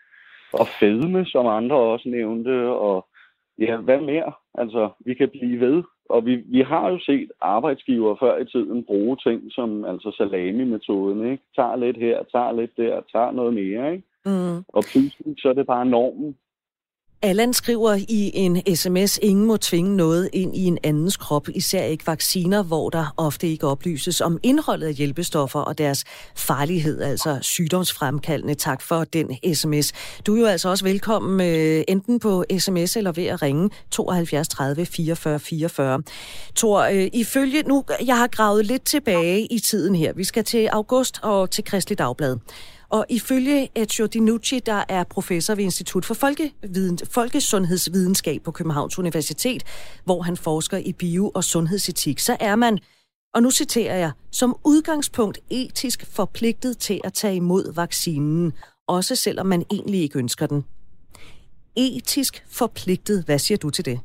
Og 0.52 0.66
fedme, 0.80 1.26
som 1.26 1.46
andre 1.46 1.76
også 1.76 2.08
nævnte, 2.08 2.68
og 2.68 3.06
ja, 3.58 3.76
hvad 3.76 4.00
mere? 4.00 4.32
Altså, 4.54 4.90
vi 5.00 5.14
kan 5.14 5.28
blive 5.28 5.60
ved. 5.60 5.82
Og 6.08 6.26
vi, 6.26 6.36
vi 6.36 6.60
har 6.60 6.90
jo 6.90 6.98
set 6.98 7.30
arbejdsgiver 7.40 8.16
før 8.20 8.38
i 8.38 8.44
tiden 8.44 8.84
bruge 8.84 9.16
ting 9.16 9.42
som 9.50 9.84
altså 9.84 10.10
salami-metoden, 10.16 11.32
ikke? 11.32 11.44
Tager 11.56 11.76
lidt 11.76 11.96
her, 11.96 12.22
tager 12.32 12.52
lidt 12.52 12.76
der, 12.76 13.00
tager 13.12 13.30
noget 13.30 13.54
mere, 13.54 13.92
ikke? 13.92 14.04
Mm. 14.26 14.56
Og 14.68 14.82
pludselig 14.92 15.34
så 15.38 15.48
er 15.48 15.52
det 15.52 15.66
bare 15.66 15.86
normen. 15.86 16.36
Allan 17.22 17.52
skriver 17.52 17.94
i 17.94 18.30
en 18.34 18.76
sms, 18.76 19.18
ingen 19.22 19.46
må 19.46 19.56
tvinge 19.56 19.96
noget 19.96 20.30
ind 20.32 20.56
i 20.56 20.64
en 20.64 20.78
andens 20.82 21.16
krop, 21.16 21.48
især 21.54 21.82
ikke 21.82 22.06
vacciner, 22.06 22.62
hvor 22.62 22.90
der 22.90 23.14
ofte 23.16 23.48
ikke 23.48 23.66
oplyses 23.66 24.20
om 24.20 24.38
indholdet 24.42 24.86
af 24.86 24.94
hjælpestoffer 24.94 25.60
og 25.60 25.78
deres 25.78 26.04
farlighed, 26.36 27.02
altså 27.02 27.38
sygdomsfremkaldende. 27.42 28.54
Tak 28.54 28.82
for 28.82 29.04
den 29.04 29.54
sms. 29.54 29.92
Du 30.26 30.36
er 30.36 30.40
jo 30.40 30.46
altså 30.46 30.68
også 30.68 30.84
velkommen 30.84 31.46
øh, 31.46 31.84
enten 31.88 32.18
på 32.18 32.44
sms 32.58 32.96
eller 32.96 33.12
ved 33.12 33.26
at 33.26 33.42
ringe 33.42 33.70
72 33.90 34.48
30 34.48 34.86
44 34.86 35.38
44. 35.38 36.02
Tor, 36.54 36.84
ifølge 37.12 37.62
nu, 37.62 37.84
jeg 38.06 38.16
har 38.16 38.26
gravet 38.26 38.66
lidt 38.66 38.84
tilbage 38.84 39.46
i 39.46 39.58
tiden 39.58 39.94
her. 39.94 40.12
Vi 40.12 40.24
skal 40.24 40.44
til 40.44 40.66
august 40.66 41.20
og 41.22 41.50
til 41.50 41.64
Kristelig 41.64 41.98
Dagblad. 41.98 42.36
Og 42.90 43.06
ifølge 43.08 43.68
Ezio 43.74 44.06
Dinucci, 44.06 44.58
der 44.58 44.84
er 44.88 45.04
professor 45.04 45.54
ved 45.54 45.64
Institut 45.64 46.04
for 46.04 46.14
Folkeviden, 46.14 46.98
Folkesundhedsvidenskab 47.10 48.42
på 48.42 48.50
Københavns 48.50 48.98
Universitet, 48.98 49.64
hvor 50.04 50.22
han 50.22 50.36
forsker 50.36 50.78
i 50.78 50.92
bio- 50.92 51.32
og 51.34 51.44
sundhedsetik, 51.44 52.18
så 52.18 52.36
er 52.40 52.56
man, 52.56 52.78
og 53.34 53.42
nu 53.42 53.50
citerer 53.50 53.96
jeg, 53.96 54.12
som 54.30 54.56
udgangspunkt 54.64 55.38
etisk 55.50 56.06
forpligtet 56.06 56.78
til 56.78 57.00
at 57.04 57.12
tage 57.12 57.36
imod 57.36 57.72
vaccinen, 57.74 58.52
også 58.88 59.16
selvom 59.16 59.46
man 59.46 59.64
egentlig 59.72 60.00
ikke 60.00 60.18
ønsker 60.18 60.46
den. 60.46 60.64
Etisk 61.76 62.44
forpligtet, 62.48 63.24
hvad 63.24 63.38
siger 63.38 63.58
du 63.58 63.70
til 63.70 63.84
det? 63.84 64.00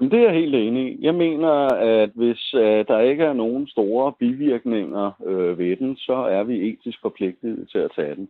Det 0.00 0.14
er 0.14 0.22
jeg 0.22 0.34
helt 0.34 0.54
enig 0.54 0.92
i. 0.92 1.04
Jeg 1.04 1.14
mener, 1.14 1.52
at 2.00 2.10
hvis 2.14 2.54
uh, 2.54 2.60
der 2.60 3.00
ikke 3.00 3.24
er 3.24 3.32
nogen 3.32 3.68
store 3.68 4.12
bivirkninger 4.18 5.12
uh, 5.18 5.58
ved 5.58 5.76
den, 5.76 5.96
så 5.96 6.12
er 6.12 6.42
vi 6.42 6.68
etisk 6.68 6.98
forpligtet 7.02 7.68
til 7.72 7.78
at 7.78 7.92
tage 7.96 8.14
den. 8.14 8.28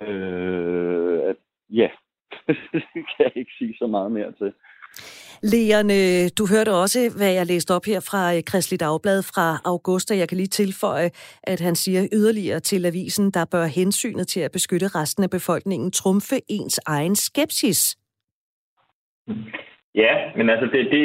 Uh, 0.00 1.28
at, 1.30 1.36
ja, 1.70 1.88
det 2.72 2.82
kan 2.92 3.18
jeg 3.18 3.32
ikke 3.36 3.52
sige 3.58 3.74
så 3.78 3.86
meget 3.86 4.12
mere 4.12 4.32
til. 4.32 4.52
Leon, 5.42 5.88
du 6.38 6.46
hørte 6.54 6.72
også, 6.72 6.98
hvad 7.16 7.32
jeg 7.32 7.46
læste 7.46 7.74
op 7.74 7.84
her 7.84 8.00
fra 8.00 8.40
Kristelig 8.40 8.80
Dagblad 8.80 9.22
fra 9.22 9.60
august, 9.64 10.10
og 10.10 10.18
jeg 10.18 10.28
kan 10.28 10.36
lige 10.36 10.46
tilføje, 10.46 11.10
at 11.42 11.60
han 11.60 11.74
siger 11.74 12.08
yderligere 12.12 12.60
til 12.60 12.86
avisen, 12.86 13.30
der 13.30 13.44
bør 13.44 13.64
hensynet 13.64 14.28
til 14.28 14.40
at 14.40 14.52
beskytte 14.52 14.88
resten 14.88 15.22
af 15.22 15.30
befolkningen 15.30 15.90
trumfe 15.90 16.36
ens 16.48 16.80
egen 16.86 17.16
skepsis. 17.16 17.96
Ja, 19.94 20.12
men 20.36 20.50
altså 20.50 20.66
det, 20.66 20.90
det, 20.94 21.04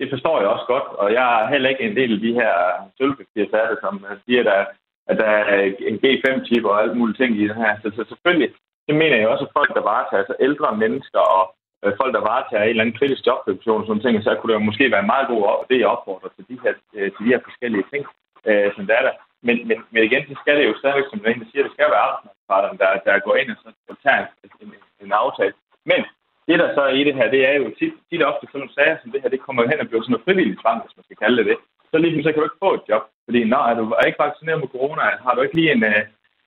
det 0.00 0.10
forstår 0.10 0.40
jeg 0.40 0.48
også 0.48 0.66
godt, 0.66 0.88
og 1.02 1.12
jeg 1.12 1.42
er 1.42 1.48
heller 1.48 1.68
ikke 1.68 1.84
en 1.84 1.96
del 1.96 2.12
af 2.14 2.20
de 2.20 2.32
her 2.40 2.52
sølvpapirsatte, 2.98 3.76
som 3.80 4.06
siger, 4.26 4.42
der, 4.42 4.64
at 5.10 5.16
der 5.18 5.30
er 5.40 5.72
en 5.90 5.96
G5-chip 6.04 6.64
og 6.64 6.82
alt 6.82 6.96
muligt 6.96 7.18
ting 7.18 7.36
i 7.36 7.48
det 7.48 7.56
her. 7.56 7.76
Så, 7.82 7.88
så 7.96 8.04
selvfølgelig, 8.08 8.50
det 8.88 8.94
mener 8.94 9.16
jeg 9.16 9.28
også, 9.28 9.44
at 9.44 9.56
folk, 9.58 9.70
der 9.74 9.88
varetager, 9.92 10.22
altså 10.22 10.36
ældre 10.40 10.76
mennesker 10.76 11.22
og 11.36 11.44
øh, 11.84 11.92
folk, 12.00 12.12
der 12.14 12.28
varetager 12.30 12.62
en 12.64 12.70
eller 12.70 12.84
anden 12.84 12.98
kritisk 12.98 13.26
jobfunktion, 13.26 13.86
sådan 13.86 14.02
ting, 14.02 14.22
så 14.22 14.30
kunne 14.34 14.50
det 14.52 14.58
jo 14.60 14.68
måske 14.68 14.90
være 14.92 15.04
en 15.04 15.12
meget 15.14 15.28
god 15.28 15.42
det, 15.70 15.78
jeg 15.80 15.94
opfordrer 15.94 16.30
til 16.36 16.44
de 16.50 16.56
her, 16.62 16.72
øh, 16.96 17.08
til 17.14 17.20
de 17.24 17.32
her 17.32 17.40
forskellige 17.48 17.86
ting, 17.92 18.02
øh, 18.48 18.68
som 18.74 18.86
der 18.86 18.94
er 19.00 19.04
der. 19.08 19.14
Men, 19.46 19.56
men, 19.68 19.78
men 19.92 20.02
igen, 20.08 20.22
så 20.28 20.34
skal 20.42 20.54
det 20.58 20.64
jo 20.68 20.74
stadigvæk, 20.78 21.08
som 21.10 21.18
du 21.18 21.46
siger, 21.50 21.62
det 21.64 21.74
skal 21.74 21.90
være 21.92 22.04
arbejdsmarkedsparterne, 22.06 22.78
der, 22.82 22.90
der 23.06 23.24
går 23.26 23.36
ind 23.40 23.50
og 23.50 23.56
så 23.88 23.94
tager 24.04 24.20
en, 24.20 24.28
en, 24.62 24.70
en 25.04 25.12
aftale. 25.22 25.54
Men 25.90 26.00
det, 26.48 26.56
der 26.62 26.68
så 26.74 26.82
er 26.88 26.94
i 27.00 27.04
det 27.08 27.14
her, 27.18 27.26
det 27.34 27.42
er 27.50 27.54
jo 27.60 27.66
tit, 27.78 27.94
tit 28.08 28.22
ofte 28.30 28.44
sådan 28.46 28.58
nogle 28.60 28.76
sager 28.76 28.96
som 28.98 29.12
det 29.12 29.22
her, 29.22 29.34
det 29.34 29.44
kommer 29.46 29.70
hen 29.70 29.80
og 29.82 29.88
bliver 29.88 30.02
sådan 30.02 30.12
noget 30.14 30.26
frivilligt 30.26 30.60
tvang, 30.62 30.78
hvis 30.82 30.96
man 30.96 31.06
skal 31.06 31.20
kalde 31.22 31.38
det 31.38 31.46
det. 31.50 31.58
Så 31.90 31.96
lige 31.98 32.24
så 32.24 32.30
kan 32.30 32.40
du 32.40 32.48
ikke 32.48 32.64
få 32.64 32.70
et 32.78 32.88
job. 32.90 33.04
Fordi 33.26 33.40
når 33.52 33.62
er 33.68 33.74
du 33.74 33.84
er 34.00 34.06
ikke 34.08 34.24
vaccineret 34.26 34.60
mod 34.60 34.74
corona, 34.76 35.02
har 35.26 35.32
du 35.34 35.40
ikke 35.42 35.58
lige 35.58 35.72
en, 35.74 35.84
øh, 35.90 36.02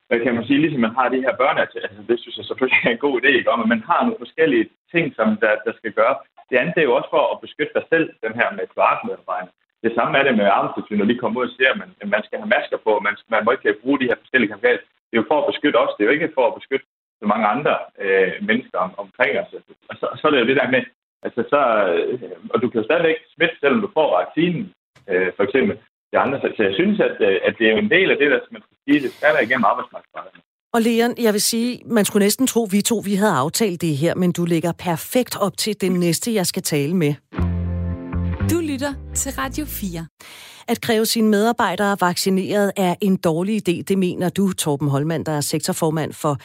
hvad 0.08 0.20
kan 0.24 0.36
man 0.36 0.46
sige, 0.48 0.62
ligesom 0.62 0.82
man 0.88 0.98
har 1.00 1.08
de 1.10 1.24
her 1.26 1.34
børne, 1.42 1.60
altså, 1.64 1.78
altså 1.88 2.02
det 2.10 2.18
synes 2.20 2.38
jeg 2.38 2.46
selvfølgelig 2.46 2.82
er 2.88 2.92
en 2.94 3.06
god 3.06 3.16
idé, 3.20 3.30
ikke? 3.38 3.60
men 3.62 3.70
man 3.74 3.84
har 3.90 4.00
nogle 4.02 4.24
forskellige 4.24 4.66
ting, 4.94 5.06
som 5.18 5.28
der, 5.44 5.54
der 5.66 5.74
skal 5.80 5.92
gøre. 6.00 6.16
Det 6.50 6.58
andet 6.62 6.78
er 6.78 6.88
jo 6.90 6.96
også 7.00 7.10
for 7.16 7.24
at 7.34 7.42
beskytte 7.46 7.74
dig 7.78 7.86
selv, 7.92 8.06
den 8.26 8.34
her 8.40 8.48
med 8.58 8.66
kvartmedarbejderne. 8.74 9.52
Det 9.86 9.92
samme 9.98 10.14
er 10.20 10.24
det 10.26 10.36
med 10.38 10.56
arbejdstilsynet, 10.58 11.00
når 11.00 11.12
de 11.12 11.22
kommer 11.22 11.40
ud 11.40 11.50
og 11.50 11.56
siger, 11.58 11.70
at 11.74 11.80
man, 11.82 11.90
man 12.16 12.24
skal 12.26 12.38
have 12.42 12.54
masker 12.56 12.80
på, 12.86 12.92
man, 13.08 13.16
man 13.34 13.44
må 13.46 13.50
ikke 13.52 13.82
bruge 13.84 14.00
de 14.00 14.10
her 14.10 14.18
forskellige 14.24 14.52
kampagner. 14.54 14.82
Det 15.08 15.16
er 15.16 15.22
jo 15.22 15.32
for 15.32 15.40
at 15.42 15.50
beskytte 15.52 15.78
os, 15.84 15.94
det 15.96 16.02
er 16.02 16.10
jo 16.10 16.18
ikke 16.18 16.36
for 16.38 16.46
at 16.48 16.58
beskytte 16.60 16.86
så 17.22 17.26
mange 17.34 17.46
andre 17.56 17.74
øh, 18.04 18.32
mennesker 18.50 18.78
om, 18.86 18.92
omkring 19.04 19.32
os. 19.42 19.52
Og 19.90 19.96
så, 20.00 20.06
så 20.20 20.24
er 20.28 20.32
det 20.32 20.40
jo 20.42 20.50
det 20.52 20.60
der 20.62 20.74
med, 20.76 20.84
altså 21.26 21.42
så, 21.52 21.62
øh, 21.94 22.20
og 22.54 22.58
du 22.62 22.68
kan 22.70 22.80
jo 22.82 22.88
stadigvæk 22.90 23.18
smitte, 23.34 23.56
selvom 23.60 23.82
du 23.82 23.90
får 23.98 24.08
vaccinen, 24.20 24.64
øh, 25.12 25.30
for 25.38 25.44
eksempel. 25.48 25.76
Det 26.12 26.18
andre. 26.18 26.40
Så 26.42 26.64
jeg 26.70 26.76
synes, 26.80 27.00
at, 27.00 27.18
øh, 27.28 27.38
at 27.48 27.54
det 27.58 27.66
er 27.68 27.72
jo 27.72 27.78
en 27.78 27.94
del 27.96 28.12
af 28.12 28.18
det, 28.18 28.32
der 28.32 28.40
man 28.52 28.62
skal 28.66 28.78
sige, 28.86 29.04
det 29.04 29.12
skal 29.12 29.34
være 29.36 29.44
igennem 29.44 29.66
arbejdsmarkedet. 29.72 30.42
Og 30.74 30.82
Leon, 30.82 31.14
jeg 31.26 31.34
vil 31.34 31.42
sige, 31.42 31.82
man 31.86 32.06
skulle 32.06 32.26
næsten 32.26 32.48
tro, 32.48 32.64
at 32.66 32.72
vi 32.72 32.82
to 32.82 32.98
vi 33.06 33.16
havde 33.16 33.36
aftalt 33.44 33.82
det 33.82 33.98
her, 33.98 34.16
men 34.16 34.32
du 34.32 34.46
ligger 34.46 34.72
perfekt 34.72 35.36
op 35.42 35.58
til 35.58 35.82
den 35.82 35.94
næste, 36.00 36.34
jeg 36.34 36.46
skal 36.46 36.64
tale 36.64 36.96
med. 36.96 37.14
Du 38.52 38.60
lytter 38.60 38.94
til 39.16 39.32
Radio 39.32 39.66
4. 39.66 40.08
At 40.68 40.82
kræve 40.82 41.06
sine 41.06 41.30
medarbejdere 41.30 41.98
vaccineret 42.02 42.72
er 42.78 42.96
en 43.02 43.16
dårlig 43.16 43.70
idé, 43.70 43.82
det 43.82 43.98
mener 43.98 44.30
du, 44.30 44.54
Torben 44.54 44.88
Holmand, 44.88 45.26
der 45.26 45.32
er 45.32 45.42
sektorformand 45.42 46.14
for 46.14 46.38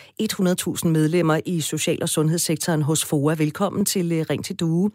100.000 0.82 0.88
medlemmer 0.88 1.40
i 1.46 1.60
social- 1.60 2.02
og 2.02 2.08
sundhedssektoren 2.08 2.82
hos 2.82 3.04
FOA. 3.04 3.34
Velkommen 3.34 3.84
til 3.84 4.12
øh, 4.12 4.26
Ring 4.30 4.44
til 4.44 4.56
Due. 4.56 4.90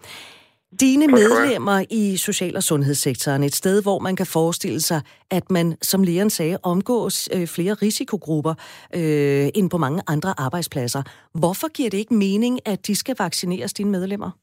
Dine 0.80 1.08
medlemmer 1.08 1.84
i 1.90 2.18
social- 2.18 2.56
og 2.56 2.64
sundhedssektoren, 2.64 3.44
et 3.44 3.56
sted, 3.56 3.82
hvor 3.82 4.00
man 4.00 4.16
kan 4.16 4.26
forestille 4.26 4.82
sig, 4.82 5.02
at 5.32 5.52
man, 5.52 5.78
som 5.82 6.04
lægeren 6.04 6.30
sagde, 6.30 6.58
omgås 6.64 7.30
øh, 7.34 7.48
flere 7.48 7.74
risikogrupper 7.74 8.54
øh, 8.96 9.50
end 9.56 9.70
på 9.70 9.78
mange 9.78 10.02
andre 10.08 10.34
arbejdspladser. 10.38 11.04
Hvorfor 11.34 11.68
giver 11.68 11.90
det 11.90 11.98
ikke 11.98 12.14
mening, 12.14 12.60
at 12.66 12.88
de 12.88 12.96
skal 12.96 13.16
vaccineres, 13.20 13.74
dine 13.74 13.90
medlemmer? 13.90 14.41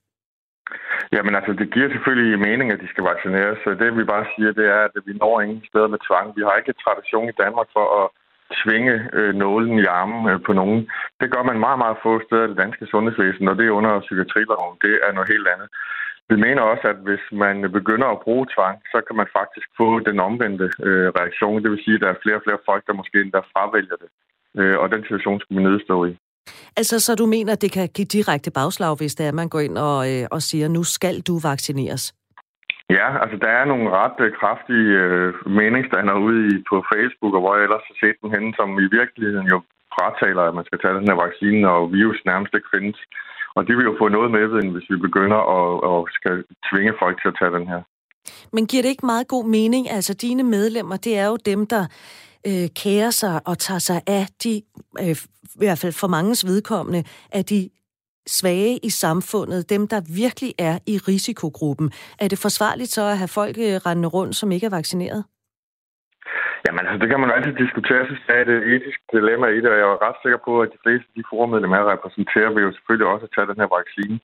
Jamen 1.15 1.35
altså, 1.39 1.53
det 1.61 1.73
giver 1.75 1.89
selvfølgelig 1.91 2.39
mening, 2.49 2.69
at 2.73 2.81
de 2.83 2.89
skal 2.89 3.05
vaccineres. 3.13 3.59
Så 3.65 3.71
det 3.81 3.97
vi 3.97 4.05
bare 4.05 4.27
siger, 4.35 4.53
det 4.61 4.67
er, 4.77 4.83
at 4.89 4.95
vi 5.07 5.13
når 5.23 5.41
ingen 5.41 5.63
steder 5.71 5.89
med 5.95 6.01
tvang. 6.09 6.27
Vi 6.37 6.43
har 6.47 6.55
ikke 6.57 6.83
tradition 6.85 7.29
i 7.29 7.39
Danmark 7.43 7.69
for 7.77 7.87
at 8.01 8.07
tvinge 8.63 8.95
øh, 9.19 9.35
nålen 9.35 9.79
i 9.79 9.85
armen 10.01 10.21
øh, 10.31 10.39
på 10.47 10.53
nogen. 10.61 10.81
Det 11.21 11.29
gør 11.35 11.43
man 11.43 11.59
meget, 11.67 11.79
meget 11.85 12.03
få 12.03 12.13
steder 12.27 12.45
i 12.45 12.51
det 12.51 12.63
danske 12.65 12.87
sundhedsvæsen, 12.87 13.49
og 13.49 13.57
det 13.59 13.67
er 13.67 13.79
under 13.79 14.01
psykiatriloven. 14.07 14.77
Det 14.87 14.95
er 15.07 15.13
noget 15.13 15.33
helt 15.35 15.49
andet. 15.55 15.69
Vi 16.31 16.37
mener 16.37 16.63
også, 16.63 16.85
at 16.93 16.99
hvis 17.09 17.25
man 17.33 17.57
begynder 17.79 18.09
at 18.11 18.21
bruge 18.25 18.47
tvang, 18.55 18.77
så 18.93 18.99
kan 19.07 19.17
man 19.17 19.29
faktisk 19.39 19.69
få 19.77 19.89
den 20.09 20.21
omvendte 20.21 20.67
øh, 20.89 21.09
reaktion. 21.19 21.63
Det 21.63 21.71
vil 21.71 21.85
sige, 21.85 21.95
at 21.95 22.01
der 22.01 22.11
er 22.11 22.23
flere 22.23 22.37
og 22.37 22.45
flere 22.47 22.65
folk, 22.69 22.83
der 22.87 23.01
måske 23.01 23.21
endda 23.21 23.41
fravælger 23.53 23.97
det. 24.03 24.11
Øh, 24.61 24.79
og 24.83 24.87
den 24.93 25.03
situation 25.03 25.41
skal 25.41 25.57
vi 25.57 25.63
nedstå 25.63 26.05
i. 26.05 26.13
Altså, 26.77 27.01
så 27.01 27.15
du 27.15 27.27
mener, 27.27 27.53
at 27.53 27.63
det 27.63 27.73
kan 27.73 27.89
give 27.97 28.11
direkte 28.17 28.51
bagslag, 28.51 28.97
hvis 28.97 29.15
det 29.15 29.25
er, 29.25 29.29
at 29.29 29.35
man 29.35 29.49
går 29.49 29.61
ind 29.61 29.79
og, 29.79 29.99
øh, 30.13 30.27
og 30.31 30.43
siger, 30.43 30.69
nu 30.69 30.83
skal 30.85 31.21
du 31.21 31.35
vaccineres? 31.39 32.15
Ja, 32.97 33.09
altså 33.23 33.37
der 33.45 33.51
er 33.61 33.65
nogle 33.65 33.87
ret 34.01 34.19
øh, 34.25 34.31
kraftige 34.41 34.91
øh, 35.05 35.29
meningsstandere 35.61 36.19
ude 36.27 36.41
i, 36.51 36.53
på 36.71 36.77
Facebook, 36.93 37.33
og 37.35 37.41
hvor 37.41 37.55
jeg 37.57 37.65
ellers 37.65 37.89
har 37.91 37.97
set 38.03 38.17
dem 38.23 38.31
henne, 38.35 38.51
som 38.59 38.69
i 38.87 38.89
virkeligheden 38.99 39.49
jo 39.55 39.59
frataler, 39.97 40.43
at 40.43 40.55
man 40.59 40.67
skal 40.69 40.79
tage 40.81 40.99
den 40.99 41.09
her 41.11 41.19
vaccine, 41.27 41.63
og 41.75 41.93
virus 41.99 42.21
nærmest 42.31 42.53
ikke 42.55 42.73
findes. 42.77 42.99
Og 43.57 43.63
de 43.67 43.73
vil 43.77 43.89
jo 43.91 43.95
få 44.03 44.07
noget 44.09 44.31
med, 44.37 44.45
hvis 44.75 44.91
vi 44.93 44.97
begynder 45.07 45.41
at, 45.59 45.71
at 45.91 45.99
skal 46.19 46.37
tvinge 46.69 46.93
folk 47.03 47.17
til 47.19 47.29
at 47.33 47.39
tage 47.41 47.57
den 47.59 47.67
her. 47.73 47.83
Men 48.53 48.67
giver 48.67 48.83
det 48.83 48.89
ikke 48.95 49.07
meget 49.13 49.29
god 49.29 49.45
mening? 49.59 49.91
Altså, 49.91 50.13
dine 50.15 50.43
medlemmer, 50.43 50.97
det 50.97 51.19
er 51.19 51.27
jo 51.27 51.37
dem, 51.51 51.67
der 51.67 51.85
øh, 52.47 52.69
kærer 52.83 53.11
sig 53.11 53.41
og 53.47 53.59
tager 53.59 53.79
sig 53.79 54.03
af 54.07 54.27
de, 54.45 54.63
øh, 55.01 55.17
i 55.55 55.59
hvert 55.59 55.79
fald 55.79 55.93
for 55.93 56.09
mangens 56.09 56.47
vedkommende, 56.47 57.05
af 57.33 57.45
de 57.45 57.71
svage 58.27 58.79
i 58.89 58.91
samfundet, 58.91 59.71
dem 59.71 59.89
der 59.89 60.01
virkelig 60.23 60.53
er 60.59 60.79
i 60.87 60.99
risikogruppen. 61.09 61.93
Er 62.21 62.29
det 62.29 62.39
forsvarligt 62.39 62.91
så 62.91 63.03
at 63.13 63.19
have 63.19 63.29
folk 63.29 63.57
øh, 63.59 63.75
rendende 63.87 64.09
rundt, 64.09 64.37
som 64.37 64.53
ikke 64.53 64.67
er 64.67 64.77
vaccineret? 64.81 65.25
Jamen 66.67 66.87
altså, 66.87 66.99
det 67.03 67.09
kan 67.09 67.21
man 67.21 67.29
jo 67.29 67.35
altid 67.37 67.55
diskutere. 67.65 67.99
Jeg 68.01 68.09
synes, 68.09 68.25
det 68.27 68.37
er 68.37 68.43
et 68.43 68.53
øh, 68.57 68.63
etisk 68.75 69.01
dilemma 69.13 69.47
i 69.47 69.61
det, 69.63 69.71
og 69.73 69.79
jeg 69.81 69.89
er 69.89 70.05
ret 70.09 70.19
sikker 70.23 70.41
på, 70.49 70.53
at 70.63 70.73
de 70.75 70.83
fleste 70.85 71.07
af 71.11 71.17
de 71.19 71.29
forumedlemmer, 71.31 71.77
jeg 71.77 71.93
repræsenterer, 71.95 72.55
vil 72.55 72.67
jo 72.67 72.73
selvfølgelig 72.73 73.09
også 73.15 73.27
tage 73.35 73.51
den 73.51 73.61
her 73.63 73.71
vaccine. 73.79 74.17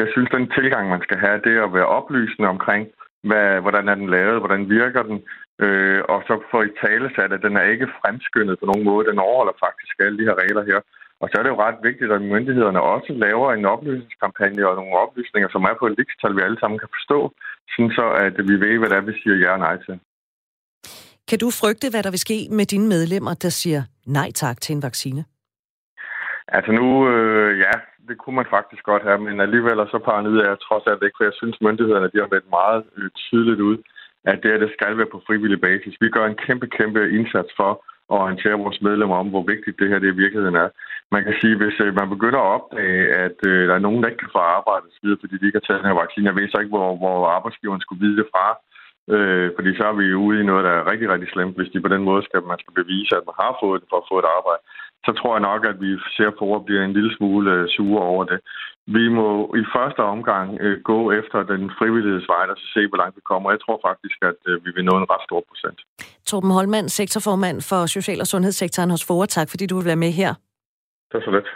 Jeg 0.00 0.06
synes, 0.12 0.28
den 0.36 0.46
tilgang, 0.58 0.84
man 0.88 1.02
skal 1.06 1.18
have, 1.24 1.42
det 1.44 1.52
er 1.56 1.64
at 1.64 1.74
være 1.78 1.92
oplysende 1.98 2.48
omkring, 2.54 2.84
hvad, 3.28 3.60
hvordan 3.64 3.88
er 3.88 3.96
den 4.00 4.08
lavet, 4.16 4.42
hvordan 4.42 4.62
virker 4.78 5.02
den, 5.10 5.18
øh, 5.64 6.00
og 6.12 6.18
så 6.26 6.34
få 6.50 6.58
i 6.62 6.76
tale 6.84 7.08
sat, 7.16 7.32
at 7.32 7.42
den 7.46 7.56
er 7.56 7.66
ikke 7.72 7.94
fremskyndet 8.00 8.58
på 8.58 8.66
nogen 8.66 8.84
måde. 8.90 9.08
Den 9.10 9.18
overholder 9.26 9.62
faktisk 9.66 9.94
alle 10.00 10.18
de 10.18 10.28
her 10.28 10.36
regler 10.42 10.64
her. 10.70 10.80
Og 11.20 11.26
så 11.28 11.34
er 11.38 11.42
det 11.42 11.54
jo 11.54 11.62
ret 11.66 11.78
vigtigt, 11.88 12.12
at 12.12 12.22
myndighederne 12.22 12.80
også 12.94 13.12
laver 13.12 13.48
en 13.52 13.64
oplysningskampagne 13.74 14.68
og 14.68 14.76
nogle 14.76 14.98
oplysninger, 15.04 15.48
som 15.52 15.62
er 15.70 15.74
på 15.78 15.86
et 15.86 15.98
likstal, 15.98 16.36
vi 16.36 16.42
alle 16.46 16.60
sammen 16.60 16.78
kan 16.78 16.94
forstå, 16.96 17.18
sådan 17.72 17.92
så 17.98 18.06
at 18.26 18.36
vi 18.48 18.54
ved, 18.64 18.78
hvad 18.78 18.88
det 18.90 18.96
er, 18.96 19.10
vi 19.10 19.20
siger 19.22 19.36
ja 19.36 19.50
og 19.52 19.58
nej 19.58 19.76
til. 19.86 20.00
Kan 21.28 21.38
du 21.38 21.48
frygte, 21.60 21.90
hvad 21.90 22.02
der 22.02 22.10
vil 22.14 22.26
ske 22.26 22.38
med 22.58 22.66
dine 22.72 22.88
medlemmer, 22.94 23.34
der 23.44 23.48
siger 23.60 23.82
nej 24.06 24.30
tak 24.42 24.56
til 24.60 24.72
en 24.76 24.82
vaccine? 24.82 25.24
Altså 26.56 26.72
nu, 26.72 26.86
øh, 27.12 27.58
ja, 27.64 27.74
det 28.08 28.16
kunne 28.18 28.36
man 28.40 28.52
faktisk 28.56 28.82
godt 28.90 29.02
have, 29.08 29.20
men 29.26 29.40
alligevel 29.40 29.78
så 29.90 29.98
paranoid 30.04 30.38
er 30.38 30.48
jeg 30.52 30.60
trods 30.66 30.84
alt 30.86 31.02
ikke, 31.02 31.18
for 31.18 31.24
jeg 31.24 31.36
synes, 31.40 31.56
myndighederne 31.60 32.10
de 32.12 32.22
har 32.22 32.30
været 32.34 32.48
meget 32.58 32.82
øh, 32.96 33.10
tydeligt 33.24 33.60
ud, 33.60 33.78
at 34.24 34.38
det, 34.42 34.60
det 34.60 34.70
skal 34.76 34.98
være 34.98 35.12
på 35.12 35.22
frivillig 35.26 35.60
basis. 35.60 35.94
Vi 36.00 36.08
gør 36.08 36.26
en 36.26 36.40
kæmpe, 36.46 36.66
kæmpe 36.66 37.00
indsats 37.18 37.50
for 37.56 37.70
at 38.12 38.16
orientere 38.24 38.62
vores 38.64 38.80
medlemmer 38.86 39.16
om, 39.16 39.28
hvor 39.28 39.44
vigtigt 39.52 39.78
det 39.80 39.88
her 39.88 39.98
det 39.98 40.08
i 40.12 40.20
virkeligheden 40.22 40.56
er. 40.64 40.68
Man 41.14 41.24
kan 41.24 41.34
sige, 41.40 41.56
hvis 41.56 41.76
øh, 41.84 41.94
man 42.00 42.08
begynder 42.14 42.40
at 42.40 42.52
opdage, 42.56 43.02
at 43.26 43.38
øh, 43.50 43.68
der 43.68 43.74
er 43.74 43.86
nogen, 43.86 44.00
der 44.02 44.08
ikke 44.08 44.22
kan 44.24 44.36
få 44.36 44.42
arbejde 44.56 44.84
osv., 44.90 45.08
fordi 45.20 45.34
de 45.38 45.46
ikke 45.46 45.60
har 45.60 45.66
taget 45.66 45.80
den 45.80 45.90
her 45.90 46.00
vaccine, 46.02 46.28
jeg 46.28 46.36
ved 46.36 46.48
så 46.48 46.58
ikke, 46.60 46.74
hvor, 46.76 46.88
hvor 47.02 47.16
arbejdsgiveren 47.36 47.80
skulle 47.84 48.04
vide 48.04 48.18
det 48.20 48.26
fra, 48.34 48.46
øh, 49.14 49.48
fordi 49.56 49.70
så 49.78 49.84
er 49.90 49.96
vi 50.00 50.06
ude 50.24 50.40
i 50.40 50.48
noget, 50.50 50.64
der 50.68 50.74
er 50.76 50.90
rigtig, 50.90 51.08
rigtig 51.12 51.28
slemt, 51.34 51.56
hvis 51.56 51.72
de 51.72 51.84
på 51.84 51.90
den 51.94 52.02
måde 52.08 52.22
skal, 52.24 52.40
man 52.52 52.62
skal 52.62 52.74
bevise, 52.80 53.12
at 53.16 53.26
man 53.28 53.36
har 53.42 53.52
fået 53.62 53.80
det 53.80 53.88
for 53.90 53.98
at 54.00 54.08
få 54.10 54.16
et 54.18 54.32
arbejde 54.38 54.62
så 55.06 55.10
tror 55.18 55.32
jeg 55.34 55.42
nok, 55.50 55.60
at 55.70 55.76
vi 55.84 55.90
ser 56.16 56.30
på 56.40 56.46
at 56.56 56.64
blive 56.64 56.84
en 56.84 56.92
lille 56.92 57.12
smule 57.16 57.52
øh, 57.56 57.68
sure 57.76 58.02
over 58.12 58.24
det. 58.24 58.38
Vi 58.86 59.04
må 59.08 59.28
i 59.62 59.64
første 59.76 60.02
omgang 60.14 60.46
øh, 60.60 60.76
gå 60.90 60.98
efter 61.20 61.38
den 61.52 61.62
frivillighedsvej, 61.78 62.44
og 62.52 62.56
se, 62.74 62.80
hvor 62.88 62.98
langt 63.02 63.16
vi 63.16 63.22
kommer. 63.30 63.50
Jeg 63.50 63.60
tror 63.64 63.78
faktisk, 63.88 64.18
at 64.30 64.40
øh, 64.50 64.64
vi 64.64 64.70
vil 64.76 64.84
nå 64.84 64.94
en 64.98 65.10
ret 65.12 65.24
stor 65.28 65.40
procent. 65.48 65.78
Torben 66.26 66.50
Holmand, 66.50 66.88
sektorformand 66.88 67.58
for 67.70 67.80
Social- 67.86 68.20
og 68.20 68.26
Sundhedssektoren 68.26 68.90
hos 68.90 69.06
FOA. 69.06 69.26
Tak, 69.26 69.48
fordi 69.50 69.66
du 69.66 69.76
vil 69.76 69.86
være 69.92 70.04
med 70.06 70.12
her. 70.20 70.32
Det 71.08 71.16
er 71.18 71.24
så 71.24 71.30
lidt. 71.30 71.48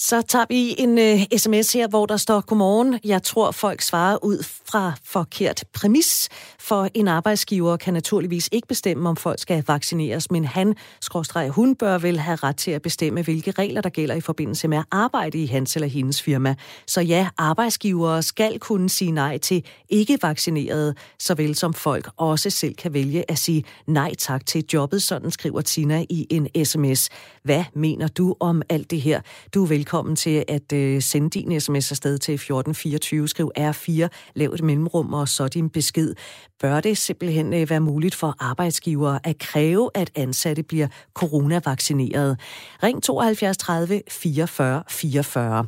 Så 0.00 0.22
tager 0.22 0.44
vi 0.48 0.74
en 0.78 0.98
øh, 0.98 1.14
uh, 1.14 1.38
sms 1.38 1.72
her, 1.72 1.88
hvor 1.88 2.06
der 2.06 2.16
står, 2.16 2.40
Godmorgen, 2.40 2.98
jeg 3.04 3.22
tror 3.22 3.50
folk 3.50 3.80
svarer 3.82 4.24
ud 4.24 4.44
fra 4.72 4.92
forkert 5.04 5.64
præmis, 5.72 6.28
for 6.58 6.88
en 6.94 7.08
arbejdsgiver 7.08 7.76
kan 7.76 7.94
naturligvis 7.94 8.48
ikke 8.52 8.68
bestemme, 8.68 9.08
om 9.08 9.16
folk 9.16 9.40
skal 9.40 9.64
vaccineres, 9.66 10.30
men 10.30 10.44
han, 10.44 10.74
skråstreg, 11.00 11.48
hun 11.48 11.74
bør 11.74 11.98
vel 11.98 12.18
have 12.18 12.36
ret 12.36 12.56
til 12.56 12.70
at 12.70 12.82
bestemme, 12.82 13.22
hvilke 13.22 13.50
regler 13.50 13.80
der 13.80 13.88
gælder 13.88 14.14
i 14.14 14.20
forbindelse 14.20 14.68
med 14.68 14.78
at 14.78 14.84
arbejde 14.90 15.38
i 15.38 15.46
hans 15.46 15.76
eller 15.76 15.88
hendes 15.88 16.22
firma. 16.22 16.54
Så 16.86 17.00
ja, 17.00 17.28
arbejdsgivere 17.38 18.22
skal 18.22 18.58
kunne 18.58 18.88
sige 18.88 19.10
nej 19.10 19.38
til 19.38 19.64
ikke-vaccinerede, 19.88 20.94
såvel 21.18 21.54
som 21.54 21.74
folk 21.74 22.08
også 22.16 22.50
selv 22.50 22.74
kan 22.74 22.92
vælge 22.92 23.30
at 23.30 23.38
sige 23.38 23.64
nej 23.86 24.14
tak 24.14 24.46
til 24.46 24.64
jobbet, 24.72 25.02
sådan 25.02 25.30
skriver 25.30 25.60
Tina 25.60 26.04
i 26.10 26.26
en 26.30 26.64
sms. 26.64 27.08
Hvad 27.42 27.64
mener 27.74 28.08
du 28.08 28.34
om 28.40 28.62
alt 28.68 28.90
det 28.90 29.00
her? 29.00 29.20
Du 29.54 29.62
er 29.62 29.68
velkommen 29.68 29.87
til 30.16 30.44
at 30.48 30.72
øh, 30.72 31.02
sende 31.02 31.30
din 31.30 31.60
sms 31.60 31.90
afsted 31.90 32.18
til 32.18 32.34
1424. 32.34 33.28
Skriv 33.28 33.50
R4, 33.58 34.08
lav 34.34 34.50
et 34.50 34.62
mellemrum 34.62 35.14
og 35.14 35.28
så 35.28 35.48
din 35.48 35.70
besked. 35.70 36.14
Bør 36.60 36.80
det 36.80 36.98
simpelthen 36.98 37.54
øh, 37.54 37.70
være 37.70 37.80
muligt 37.80 38.14
for 38.14 38.36
arbejdsgivere 38.40 39.20
at 39.24 39.38
kræve, 39.38 39.90
at 39.94 40.10
ansatte 40.14 40.62
bliver 40.62 40.88
coronavaccineret? 41.14 42.40
Ring 42.82 43.02
72 43.02 43.56
30 43.56 44.02
44 44.10 44.82
44. 44.88 45.66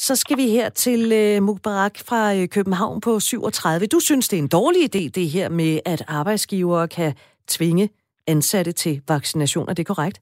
Så 0.00 0.16
skal 0.16 0.36
vi 0.36 0.48
her 0.48 0.68
til 0.68 1.12
øh, 1.12 1.42
Mukbarak 1.42 1.98
fra 1.98 2.34
øh, 2.34 2.48
København 2.48 3.00
på 3.00 3.20
37. 3.20 3.86
Du 3.86 4.00
synes, 4.00 4.28
det 4.28 4.38
er 4.38 4.42
en 4.42 4.48
dårlig 4.48 4.82
idé, 4.82 5.08
det 5.08 5.28
her 5.28 5.48
med, 5.48 5.80
at 5.84 6.04
arbejdsgivere 6.08 6.88
kan 6.88 7.14
tvinge 7.48 7.88
ansatte 8.26 8.72
til 8.72 9.02
vaccinationer. 9.08 9.74
Det 9.74 9.88
er 9.88 9.94
korrekt? 9.94 10.20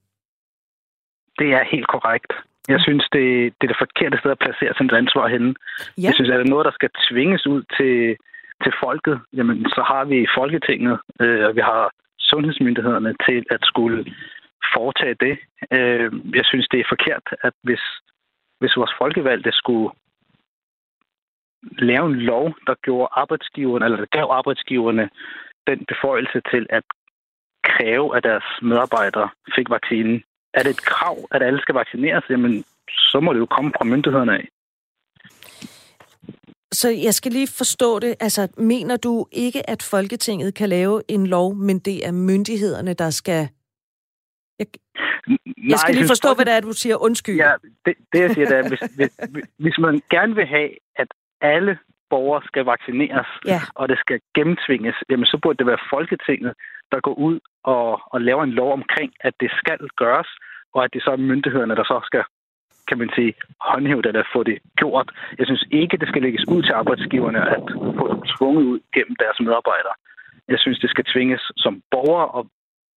Det 1.39 1.49
er 1.59 1.65
helt 1.75 1.89
korrekt. 1.89 2.33
Jeg 2.69 2.81
synes, 2.81 3.05
det, 3.13 3.25
det 3.57 3.65
er 3.67 3.73
det 3.73 3.85
forkerte 3.85 4.19
sted 4.19 4.31
at 4.31 4.39
placere 4.45 4.75
sin 4.75 4.91
ansvar 5.03 5.29
henne. 5.29 5.55
Ja. 5.55 6.03
Jeg 6.07 6.15
synes, 6.15 6.31
at 6.31 6.39
det 6.39 6.47
er 6.47 6.55
noget, 6.55 6.69
der 6.69 6.79
skal 6.79 6.91
tvinges 7.09 7.47
ud 7.47 7.63
til, 7.77 8.17
til 8.63 8.73
folket, 8.85 9.21
jamen, 9.37 9.59
så 9.77 9.83
har 9.91 10.05
vi 10.05 10.27
Folketinget, 10.39 10.97
øh, 11.21 11.45
og 11.49 11.57
vi 11.57 11.61
har 11.61 11.91
sundhedsmyndighederne 12.19 13.15
til 13.27 13.45
at 13.51 13.61
skulle 13.63 13.99
foretage 14.75 15.17
det. 15.27 15.35
Øh, 15.77 16.11
jeg 16.39 16.45
synes, 16.45 16.67
det 16.73 16.81
er 16.81 16.93
forkert, 16.95 17.27
at 17.43 17.55
hvis, 17.63 17.85
hvis 18.61 18.77
vores 18.77 18.95
folkevalgte 18.99 19.53
skulle 19.53 19.91
lave 21.79 22.07
en 22.07 22.17
lov, 22.17 22.55
der 22.67 22.75
gjorde 22.83 23.09
arbejdsgiverne, 23.13 23.85
eller 23.85 23.99
der 23.99 24.17
gav 24.19 24.27
arbejdsgiverne 24.31 25.11
den 25.67 25.85
beføjelse 25.89 26.41
til 26.51 26.67
at 26.71 26.85
kræve, 27.65 28.17
at 28.17 28.25
deres 28.25 28.49
medarbejdere 28.63 29.29
fik 29.57 29.71
vaccinen, 29.71 30.23
er 30.57 30.63
det 30.63 30.71
et 30.71 30.85
krav, 30.85 31.17
at 31.31 31.43
alle 31.43 31.61
skal 31.61 31.75
vaccineres, 31.75 32.25
jamen, 32.31 32.65
så 32.89 33.21
må 33.21 33.33
det 33.33 33.39
jo 33.39 33.47
komme 33.47 33.73
fra 33.77 33.85
myndighederne 33.85 34.35
af. 34.35 34.49
Så 36.73 36.89
jeg 36.89 37.15
skal 37.15 37.33
lige 37.33 37.49
forstå 37.59 37.99
det. 37.99 38.15
Altså, 38.21 38.49
mener 38.57 38.97
du 38.97 39.27
ikke, 39.33 39.71
at 39.71 39.83
Folketinget 39.91 40.55
kan 40.55 40.69
lave 40.69 41.03
en 41.09 41.27
lov, 41.27 41.55
men 41.55 41.79
det 41.79 42.07
er 42.07 42.13
myndighederne, 42.13 42.95
der 42.95 43.11
skal... 43.11 43.49
Jeg, 44.59 44.67
jeg 45.69 45.79
skal 45.79 45.95
lige 45.95 46.09
forstå, 46.09 46.35
hvad 46.35 46.45
det 46.45 46.55
er, 46.55 46.61
du 46.61 46.73
siger. 46.73 46.97
Undskyld. 46.97 47.37
Ja, 47.37 47.53
det, 47.87 47.95
det 48.13 48.21
jeg 48.21 48.31
siger, 48.31 48.47
det 48.49 48.57
er, 48.59 48.69
hvis, 48.69 48.81
hvis, 48.97 49.13
hvis 49.59 49.79
man 49.79 50.03
gerne 50.11 50.35
vil 50.35 50.47
have, 50.47 50.71
at 50.97 51.09
alle 51.41 51.79
borgere 52.11 52.43
skal 52.47 52.65
vaccineres, 52.65 53.27
ja. 53.47 53.61
og 53.75 53.89
det 53.89 53.99
skal 53.99 54.21
gennemtvinges, 54.35 54.97
jamen 55.11 55.27
så 55.27 55.39
burde 55.43 55.59
det 55.59 55.67
være 55.67 55.87
Folketinget, 55.91 56.53
der 56.93 57.01
går 57.01 57.15
ud 57.15 57.41
og, 57.75 58.01
og 58.13 58.19
laver 58.21 58.43
en 58.45 58.57
lov 58.61 58.73
omkring, 58.73 59.11
at 59.21 59.35
det 59.41 59.51
skal 59.61 59.81
gøres, 60.03 60.31
og 60.75 60.85
at 60.85 60.91
det 60.95 61.03
så 61.03 61.11
er 61.11 61.27
myndighederne, 61.31 61.77
der 61.77 61.85
så 61.85 62.01
skal 62.09 62.25
kan 62.89 62.99
man 62.99 63.11
sige, 63.17 63.33
håndhæve 63.71 64.03
det, 64.03 64.09
eller 64.09 64.33
få 64.37 64.43
det 64.51 64.59
gjort. 64.81 65.09
Jeg 65.39 65.47
synes 65.47 65.65
ikke, 65.81 65.97
det 65.97 66.09
skal 66.09 66.23
lægges 66.23 66.45
ud 66.55 66.63
til 66.63 66.73
arbejdsgiverne 66.73 67.41
at 67.57 67.65
få 67.99 68.05
dem 68.13 68.23
tvunget 68.33 68.65
ud 68.73 68.79
gennem 68.95 69.17
deres 69.23 69.39
medarbejdere. 69.47 69.97
Jeg 70.49 70.59
synes, 70.59 70.79
det 70.79 70.91
skal 70.91 71.05
tvinges 71.13 71.43
som 71.57 71.83
borger 71.91 72.25
og 72.37 72.47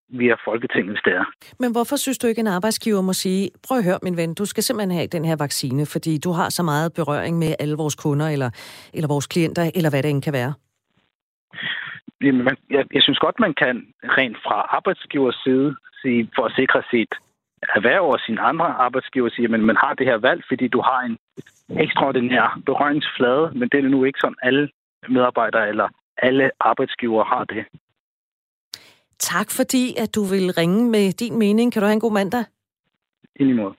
via 0.10 0.36
Folketinget, 0.48 0.92
hvis 0.94 1.04
det 1.06 1.14
er. 1.14 1.26
Men 1.60 1.72
hvorfor 1.72 1.96
synes 1.96 2.18
du 2.18 2.28
ikke, 2.28 2.40
en 2.40 2.48
arbejdsgiver 2.48 3.02
må 3.02 3.14
sige, 3.14 3.50
prøv 3.68 3.78
at 3.78 3.84
høre, 3.84 4.00
min 4.04 4.18
ven, 4.18 4.34
du 4.34 4.46
skal 4.46 4.64
simpelthen 4.64 4.98
have 4.98 5.08
den 5.08 5.26
her 5.26 5.36
vaccine, 5.36 5.86
fordi 5.86 6.18
du 6.18 6.32
har 6.32 6.50
så 6.50 6.64
meget 6.64 6.94
berøring 6.94 7.38
med 7.38 7.56
alle 7.60 7.76
vores 7.76 7.96
kunder, 7.96 8.28
eller, 8.28 8.50
eller 8.94 9.08
vores 9.08 9.28
klienter, 9.28 9.72
eller 9.76 9.90
hvad 9.90 10.04
det 10.04 10.12
end 10.12 10.22
kan 10.22 10.34
være? 10.34 10.54
Jamen, 12.22 12.58
jeg, 12.70 12.86
jeg 12.94 13.02
synes 13.04 13.20
godt, 13.20 13.40
man 13.40 13.54
kan 13.54 13.94
rent 14.04 14.38
fra 14.46 14.58
arbejdsgivers 14.78 15.40
side 15.44 15.76
sige, 16.02 16.30
for 16.36 16.46
at 16.46 16.54
sikre 16.56 16.84
sit 16.92 17.14
erhverv 17.76 18.06
og 18.06 18.20
sine 18.26 18.42
andre 18.42 18.66
arbejdsgiver 18.66 19.30
siger, 19.30 19.50
men 19.50 19.62
man 19.62 19.76
har 19.76 19.94
det 19.94 20.06
her 20.06 20.18
valg, 20.18 20.44
fordi 20.48 20.68
du 20.68 20.82
har 20.82 21.00
en 21.02 21.18
ekstraordinær 21.84 22.60
berøringsflade, 22.66 23.52
men 23.56 23.70
det 23.70 23.78
er 23.86 23.90
nu 23.90 24.04
ikke 24.04 24.20
sådan, 24.22 24.42
alle 24.42 24.70
medarbejdere 25.10 25.70
eller 25.70 25.88
alle 26.18 26.52
arbejdsgiver 26.60 27.24
har 27.24 27.44
det. 27.44 27.66
Tak 29.20 29.52
fordi, 29.52 29.96
at 29.98 30.16
du 30.16 30.24
vil 30.24 30.54
ringe 30.58 30.90
med 30.90 31.12
din 31.12 31.40
mening. 31.40 31.74
Kan 31.74 31.82
du 31.82 31.86
have 31.86 31.94
en 31.94 32.00
god 32.00 32.14
mandag? 32.14 32.44
I 33.36 33.44
lige 33.44 33.56
måde. 33.56 33.74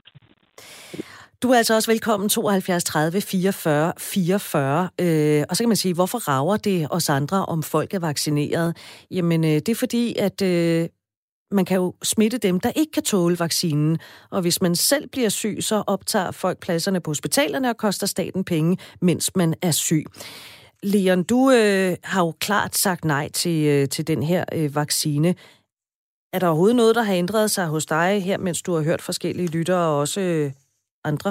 Du 1.43 1.51
er 1.51 1.57
altså 1.57 1.75
også 1.75 1.91
velkommen 1.91 2.29
72 2.29 2.85
30 2.85 3.21
44 3.21 3.93
44. 3.99 4.91
Øh, 5.01 5.45
og 5.49 5.57
så 5.57 5.63
kan 5.63 5.69
man 5.69 5.77
sige, 5.77 5.95
hvorfor 5.95 6.19
rager 6.19 6.57
det 6.57 6.89
os 6.91 7.09
andre, 7.09 7.47
om 7.47 7.63
folk 7.63 7.95
er 7.95 7.99
vaccineret? 7.99 8.77
Jamen, 9.11 9.45
øh, 9.45 9.51
det 9.51 9.69
er 9.69 9.75
fordi, 9.75 10.17
at 10.17 10.43
øh, 10.43 10.89
man 11.51 11.65
kan 11.65 11.77
jo 11.77 11.95
smitte 12.03 12.39
dem, 12.39 12.61
der 12.61 12.71
ikke 12.77 12.93
kan 12.93 13.03
tåle 13.03 13.39
vaccinen. 13.39 13.99
Og 14.31 14.41
hvis 14.41 14.63
man 14.63 14.77
selv 14.77 15.09
bliver 15.09 15.29
syg, 15.29 15.59
så 15.61 15.83
optager 15.87 16.31
folk 16.31 16.59
pladserne 16.61 17.01
på 17.01 17.11
hospitalerne 17.11 17.71
og 17.71 17.77
koster 17.77 18.07
staten 18.07 18.45
penge, 18.45 18.79
mens 19.01 19.37
man 19.37 19.55
er 19.63 19.71
syg. 19.71 20.05
Leon, 20.83 21.23
du 21.23 21.51
øh, 21.51 21.97
har 22.03 22.25
jo 22.25 22.35
klart 22.41 22.77
sagt 22.77 23.05
nej 23.05 23.29
til, 23.29 23.67
øh, 23.67 23.89
til 23.89 24.07
den 24.07 24.23
her 24.23 24.45
øh, 24.53 24.75
vaccine. 24.75 25.35
Er 26.33 26.39
der 26.39 26.47
overhovedet 26.47 26.77
noget, 26.77 26.95
der 26.95 27.03
har 27.03 27.15
ændret 27.15 27.51
sig 27.51 27.67
hos 27.67 27.87
dig 27.87 28.23
her, 28.23 28.39
mens 28.39 28.63
du 28.63 28.75
har 28.75 28.83
hørt 28.83 29.03
forskellige 29.03 29.49
lyttere 29.49 29.87
og 29.89 29.99
også 29.99 30.21
øh, 30.21 30.53
andre? 31.05 31.31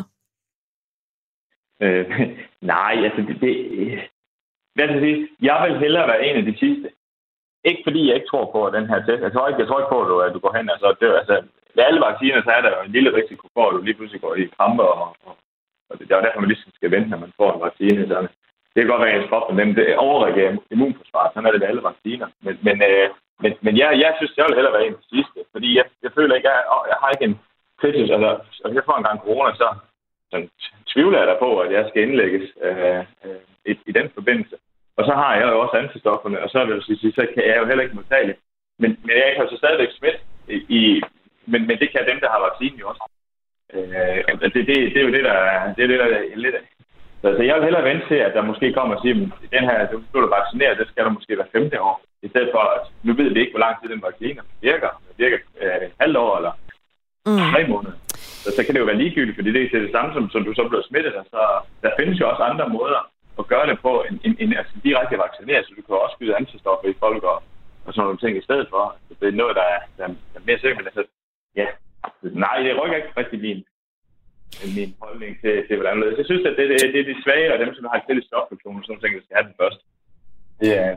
Øh, 1.84 2.05
nej, 2.74 2.93
altså 3.05 3.22
det, 3.28 3.41
det, 3.41 3.53
hvad 4.76 4.86
skal 4.88 4.97
jeg 4.97 5.05
sige? 5.07 5.30
Jeg 5.41 5.57
vil 5.65 5.80
hellere 5.84 6.07
være 6.07 6.26
en 6.28 6.38
af 6.41 6.45
de 6.49 6.59
sidste. 6.63 6.88
Ikke 7.70 7.82
fordi 7.86 8.01
jeg 8.07 8.15
ikke 8.15 8.32
tror 8.32 8.45
på 8.51 8.59
at 8.65 8.74
den 8.78 8.88
her 8.91 8.99
test. 9.05 9.22
Jeg 9.28 9.34
tror 9.34 9.47
ikke, 9.47 9.61
jeg 9.61 9.67
tror 9.67 9.80
ikke 9.80 9.93
på, 9.95 10.01
at 10.01 10.09
du, 10.09 10.15
at 10.20 10.34
du 10.36 10.39
går 10.39 10.53
hen. 10.57 10.70
og 10.74 10.80
så 10.80 10.88
det, 11.01 11.07
altså, 11.22 11.36
ved 11.76 11.84
alle 11.84 12.01
vacciner, 12.07 12.41
så 12.43 12.51
er 12.57 12.61
der 12.61 12.72
jo 12.76 12.82
en 12.84 12.95
lille 12.97 13.11
risiko 13.20 13.43
for, 13.53 13.63
at 13.67 13.74
du 13.74 13.82
lige 13.82 13.97
pludselig 13.97 14.22
går 14.22 14.36
i 14.36 14.53
kramper. 14.57 14.89
Og, 15.03 15.09
og, 15.28 15.34
og 15.89 15.93
det 15.99 16.11
er 16.11 16.17
jo 16.17 16.26
derfor, 16.26 16.39
man 16.39 16.49
lige 16.49 16.78
skal 16.80 16.91
vente, 16.95 17.09
når 17.09 17.24
man 17.26 17.34
får 17.39 17.49
en 17.53 17.65
vaccine. 17.67 18.07
Så 18.07 18.15
det 18.74 18.80
kan 18.80 18.91
godt 18.91 19.01
være, 19.01 19.11
at 19.13 19.20
ens 19.20 19.30
krop 19.30 19.53
men 19.59 19.76
det 19.80 19.97
overreagerer 20.07 20.57
immunforsvaret. 20.74 21.32
Sådan 21.32 21.47
er 21.47 21.51
det 21.51 21.61
ved 21.61 21.72
alle 21.72 21.88
vacciner. 21.89 22.28
Men, 22.45 22.55
men, 22.67 22.76
øh, 22.89 23.07
men, 23.43 23.51
men 23.65 23.74
jeg, 23.82 23.89
jeg 24.03 24.11
synes, 24.17 24.38
jeg 24.38 24.45
vil 24.47 24.57
hellere 24.57 24.76
være 24.76 24.86
en 24.88 24.97
af 24.97 25.01
de 25.03 25.09
sidste. 25.15 25.39
Fordi 25.53 25.70
jeg, 25.78 25.86
jeg 26.05 26.11
føler 26.17 26.36
ikke, 26.36 26.49
jeg, 26.49 26.63
jeg 26.91 26.97
har 27.01 27.09
ikke 27.11 27.28
en 27.30 27.39
kritisk... 27.82 28.11
Altså, 28.15 28.32
hvis 28.65 28.75
jeg 28.75 28.88
får 28.88 28.97
en 28.97 29.07
gang 29.09 29.19
corona, 29.19 29.51
så, 29.61 29.67
så 30.32 30.36
tvivler 30.93 31.19
jeg 31.19 31.27
da 31.27 31.36
på, 31.39 31.49
at 31.59 31.71
jeg 31.71 31.86
skal 31.89 32.03
indlægges 32.03 32.45
øh, 32.67 32.99
øh, 33.25 33.41
i, 33.71 33.71
i 33.89 33.91
den 33.91 34.07
forbindelse. 34.17 34.55
Og 34.97 35.05
så 35.05 35.13
har 35.21 35.36
jeg 35.36 35.47
jo 35.51 35.59
også 35.59 35.75
antistofferne, 35.77 36.43
og 36.43 36.49
så, 36.49 36.65
vil 36.65 36.73
jeg 36.73 36.84
sige, 36.84 37.11
så 37.11 37.27
kan 37.34 37.43
jeg 37.49 37.57
jo 37.57 37.65
heller 37.65 37.84
ikke 37.84 37.95
modtagelig. 37.95 38.36
Men, 38.82 38.89
men 39.05 39.13
jeg 39.17 39.34
kan 39.34 39.43
jo 39.43 39.49
så 39.49 39.57
stadigvæk 39.57 39.91
smidt 39.91 40.17
i, 40.55 40.57
i 40.80 41.01
men, 41.51 41.67
men 41.67 41.80
det 41.80 41.89
kan 41.91 42.09
dem, 42.11 42.19
der 42.23 42.30
har 42.30 42.41
vaccinen 42.47 42.80
jo 42.80 42.88
også. 42.91 43.03
Øh, 43.73 44.39
det, 44.41 44.53
det, 44.53 44.67
det, 44.93 44.97
er 44.97 45.07
jo 45.07 45.13
det, 45.17 45.23
der, 45.30 45.38
det 45.75 45.84
er 45.84 45.88
det, 45.88 45.99
der 45.99 46.05
er 46.05 46.36
lidt 46.36 46.55
af. 46.55 46.65
Så 47.21 47.27
altså, 47.27 47.43
jeg 47.43 47.55
vil 47.55 47.63
hellere 47.63 47.89
vente 47.91 48.07
til, 48.07 48.19
at 48.27 48.34
der 48.34 48.49
måske 48.51 48.73
kommer 48.73 48.95
og 48.95 49.01
siger, 49.01 49.15
at 49.15 49.51
den 49.51 49.63
her, 49.69 49.91
du 49.91 49.97
bliver 50.11 50.36
vaccineret, 50.39 50.77
det 50.77 50.88
skal 50.88 51.05
du 51.05 51.09
måske 51.09 51.38
være 51.38 51.53
femte 51.55 51.82
år. 51.82 52.01
I 52.21 52.30
stedet 52.30 52.49
for, 52.53 52.63
at 52.75 52.84
nu 53.03 53.13
ved 53.13 53.30
vi 53.34 53.39
ikke, 53.39 53.51
hvor 53.51 53.65
lang 53.65 53.75
tid 53.82 53.89
den 53.89 54.03
vaccine 54.07 54.41
virker. 54.61 55.01
Det 55.07 55.15
virker 55.17 55.38
øh, 55.61 55.89
halvt 55.99 56.17
år 56.17 56.38
eller 56.38 56.51
mm. 57.26 57.39
tre 57.51 57.61
måneder. 57.74 57.95
Så, 58.43 58.49
så 58.55 58.61
kan 58.63 58.74
det 58.74 58.80
jo 58.82 58.89
være 58.91 59.01
ligegyldigt, 59.03 59.38
fordi 59.38 59.51
det 59.53 59.61
er 59.63 59.86
det 59.86 59.95
samme, 59.97 60.09
som, 60.13 60.24
som 60.34 60.41
du 60.47 60.51
så 60.53 60.63
bliver 60.70 60.86
smittet. 60.89 61.13
Så 61.34 61.41
der 61.84 61.91
findes 61.99 62.20
jo 62.20 62.30
også 62.32 62.43
andre 62.43 62.67
måder 62.78 63.01
at 63.39 63.47
gøre 63.47 63.67
det 63.70 63.78
på 63.88 63.93
en, 64.09 64.15
en, 64.26 64.34
en 64.43 64.51
altså 64.59 64.74
direkte 64.88 65.17
vaccinere, 65.26 65.63
så 65.63 65.72
du 65.78 65.82
kan 65.82 66.03
også 66.05 66.15
skyde 66.17 66.36
antistoffer 66.41 66.88
i 66.89 66.99
folk 67.03 67.24
og, 67.24 67.38
og 67.86 67.89
sådan 67.93 68.05
nogle 68.05 68.22
ting 68.24 68.34
i 68.38 68.47
stedet 68.47 68.67
for. 68.74 68.84
Så 69.07 69.13
det 69.20 69.28
er 69.28 69.41
noget, 69.41 69.55
der 69.59 69.65
er, 69.76 69.80
der 69.97 70.03
er 70.38 70.45
mere 70.47 70.59
sikkert. 70.59 70.86
Altså, 70.89 71.03
ja, 71.59 71.67
nej, 72.45 72.55
det 72.65 72.80
rykker 72.80 72.97
ikke 72.97 73.17
rigtig 73.22 73.39
min, 73.47 73.59
min 74.78 74.91
holdning 75.01 75.32
til, 75.41 75.53
til 75.67 75.76
hvordan 75.78 76.01
det 76.01 76.17
Jeg 76.17 76.26
synes, 76.26 76.45
at 76.49 76.55
det, 76.57 76.65
det, 76.70 76.78
det 76.93 76.99
er 77.01 77.09
de 77.11 77.24
svage 77.24 77.53
og 77.53 77.59
dem, 77.63 77.72
som 77.76 77.86
har 77.89 77.95
en 78.09 78.22
stoffunktion 78.30 78.84
nogle 78.88 79.01
ting, 79.01 79.11
der 79.15 79.24
skal 79.26 79.38
have 79.38 79.47
den 79.49 79.59
først. 79.61 79.80
Det 80.61 80.72
er, 80.84 80.95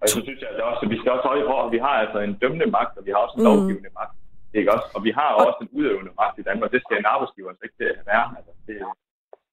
og 0.00 0.08
så 0.08 0.18
synes 0.26 0.40
jeg 0.40 0.50
at 0.50 0.60
også, 0.70 0.82
at 0.84 0.90
vi 0.92 0.98
skal 0.98 1.12
også 1.12 1.28
holde 1.30 1.46
på, 1.50 1.56
at 1.66 1.72
vi 1.76 1.80
har 1.86 1.94
altså 2.04 2.18
en 2.18 2.34
dømmende 2.42 2.68
magt, 2.76 2.98
og 2.98 3.02
vi 3.06 3.10
har 3.10 3.20
også 3.24 3.36
en 3.36 3.42
mm. 3.42 3.48
lovgivende 3.48 3.90
magt. 4.00 4.14
Ikke 4.54 4.72
også? 4.74 4.86
Og 4.96 5.04
vi 5.04 5.10
har 5.18 5.30
også 5.44 5.58
en 5.64 5.68
udøvende 5.78 6.12
magt 6.20 6.38
i 6.38 6.42
Danmark. 6.42 6.70
Det 6.74 6.80
skal 6.82 6.96
en 6.98 7.12
arbejdsgiver 7.14 7.48
altså 7.50 7.64
ikke 7.64 7.78
være. 8.12 8.26
Altså, 8.38 8.52
det, 8.66 8.76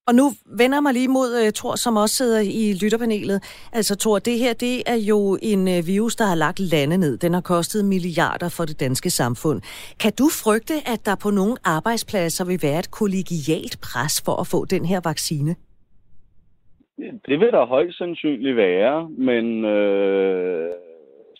og 0.08 0.14
nu 0.14 0.26
vender 0.58 0.80
mig 0.80 0.92
lige 0.92 1.08
mod 1.08 1.30
uh, 1.42 1.48
Thor, 1.58 1.74
som 1.76 1.96
også 1.96 2.14
sidder 2.14 2.40
i 2.40 2.64
lytterpanelet. 2.82 3.68
Altså 3.72 3.96
Thor, 3.96 4.18
det 4.18 4.38
her 4.38 4.52
det 4.54 4.82
er 4.86 5.00
jo 5.10 5.38
en 5.42 5.60
uh, 5.68 5.86
virus, 5.86 6.16
der 6.16 6.24
har 6.24 6.34
lagt 6.34 6.60
lande 6.60 6.98
ned. 6.98 7.18
Den 7.18 7.32
har 7.34 7.40
kostet 7.40 7.84
milliarder 7.84 8.48
for 8.56 8.64
det 8.64 8.80
danske 8.80 9.10
samfund. 9.10 9.58
Kan 10.02 10.12
du 10.18 10.26
frygte, 10.44 10.74
at 10.92 11.00
der 11.06 11.16
på 11.22 11.30
nogle 11.30 11.56
arbejdspladser 11.64 12.44
vil 12.44 12.58
være 12.62 12.78
et 12.78 12.90
kollegialt 12.90 13.74
pres 13.88 14.22
for 14.24 14.40
at 14.40 14.46
få 14.46 14.64
den 14.64 14.84
her 14.84 15.00
vaccine? 15.04 15.54
Det 17.28 17.40
vil 17.40 17.50
der 17.56 17.66
højst 17.66 17.98
sandsynligt 17.98 18.56
være, 18.56 19.08
men 19.08 19.64
øh, 19.64 20.70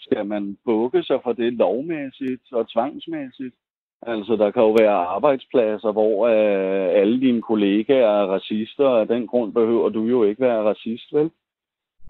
skal 0.07 0.27
man 0.27 0.57
bukke 0.65 1.03
sig 1.03 1.21
for 1.23 1.33
det 1.33 1.53
lovmæssigt 1.53 2.53
og 2.53 2.71
tvangsmæssigt? 2.71 3.55
Altså, 4.03 4.37
der 4.37 4.51
kan 4.51 4.63
jo 4.63 4.71
være 4.71 5.07
arbejdspladser, 5.17 5.93
hvor 5.93 6.27
øh, 6.27 7.01
alle 7.01 7.21
dine 7.21 7.43
kollegaer 7.43 8.07
er 8.07 8.27
racister, 8.27 8.85
og 8.85 9.01
af 9.01 9.09
den 9.09 9.27
grund 9.27 9.53
behøver 9.53 9.89
du 9.89 10.05
jo 10.05 10.25
ikke 10.25 10.43
være 10.43 10.63
racist, 10.63 11.13
vel? 11.13 11.31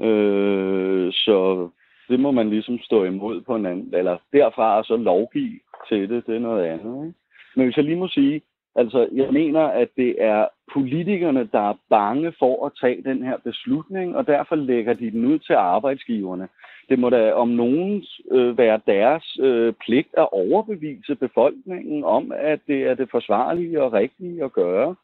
Øh, 0.00 1.12
så 1.12 1.68
det 2.08 2.20
må 2.20 2.30
man 2.30 2.50
ligesom 2.50 2.78
stå 2.78 3.04
imod 3.04 3.40
på 3.40 3.56
en 3.56 3.66
anden, 3.66 3.94
eller 3.94 4.16
derfra 4.32 4.84
så 4.84 4.96
lovgive 4.96 5.60
til 5.88 6.08
det, 6.08 6.26
det 6.26 6.36
er 6.36 6.40
noget 6.40 6.64
andet. 6.64 7.06
Ikke? 7.06 7.18
Men 7.56 7.64
hvis 7.64 7.76
jeg 7.76 7.84
lige 7.84 7.96
må 7.96 8.08
sige, 8.08 8.42
altså 8.74 9.08
jeg 9.12 9.32
mener, 9.32 9.60
at 9.60 9.88
det 9.96 10.14
er 10.18 10.48
politikerne, 10.72 11.48
der 11.52 11.70
er 11.70 11.78
bange 11.90 12.32
for 12.38 12.66
at 12.66 12.72
tage 12.80 13.02
den 13.02 13.22
her 13.22 13.36
beslutning, 13.44 14.16
og 14.16 14.26
derfor 14.26 14.54
lægger 14.54 14.92
de 14.92 15.10
den 15.10 15.24
ud 15.24 15.38
til 15.38 15.52
arbejdsgiverne 15.52 16.48
det 16.88 16.98
må 16.98 17.10
da 17.10 17.32
om 17.32 17.48
nogen 17.48 18.04
øh, 18.30 18.58
være 18.58 18.80
deres 18.86 19.38
øh, 19.40 19.74
pligt 19.86 20.08
at 20.16 20.28
overbevise 20.32 21.14
befolkningen 21.14 22.04
om, 22.04 22.32
at 22.36 22.60
det 22.66 22.82
er 22.82 22.94
det 22.94 23.10
forsvarlige 23.10 23.82
og 23.82 23.92
rigtige 23.92 24.44
at 24.44 24.52
gøre. 24.52 24.94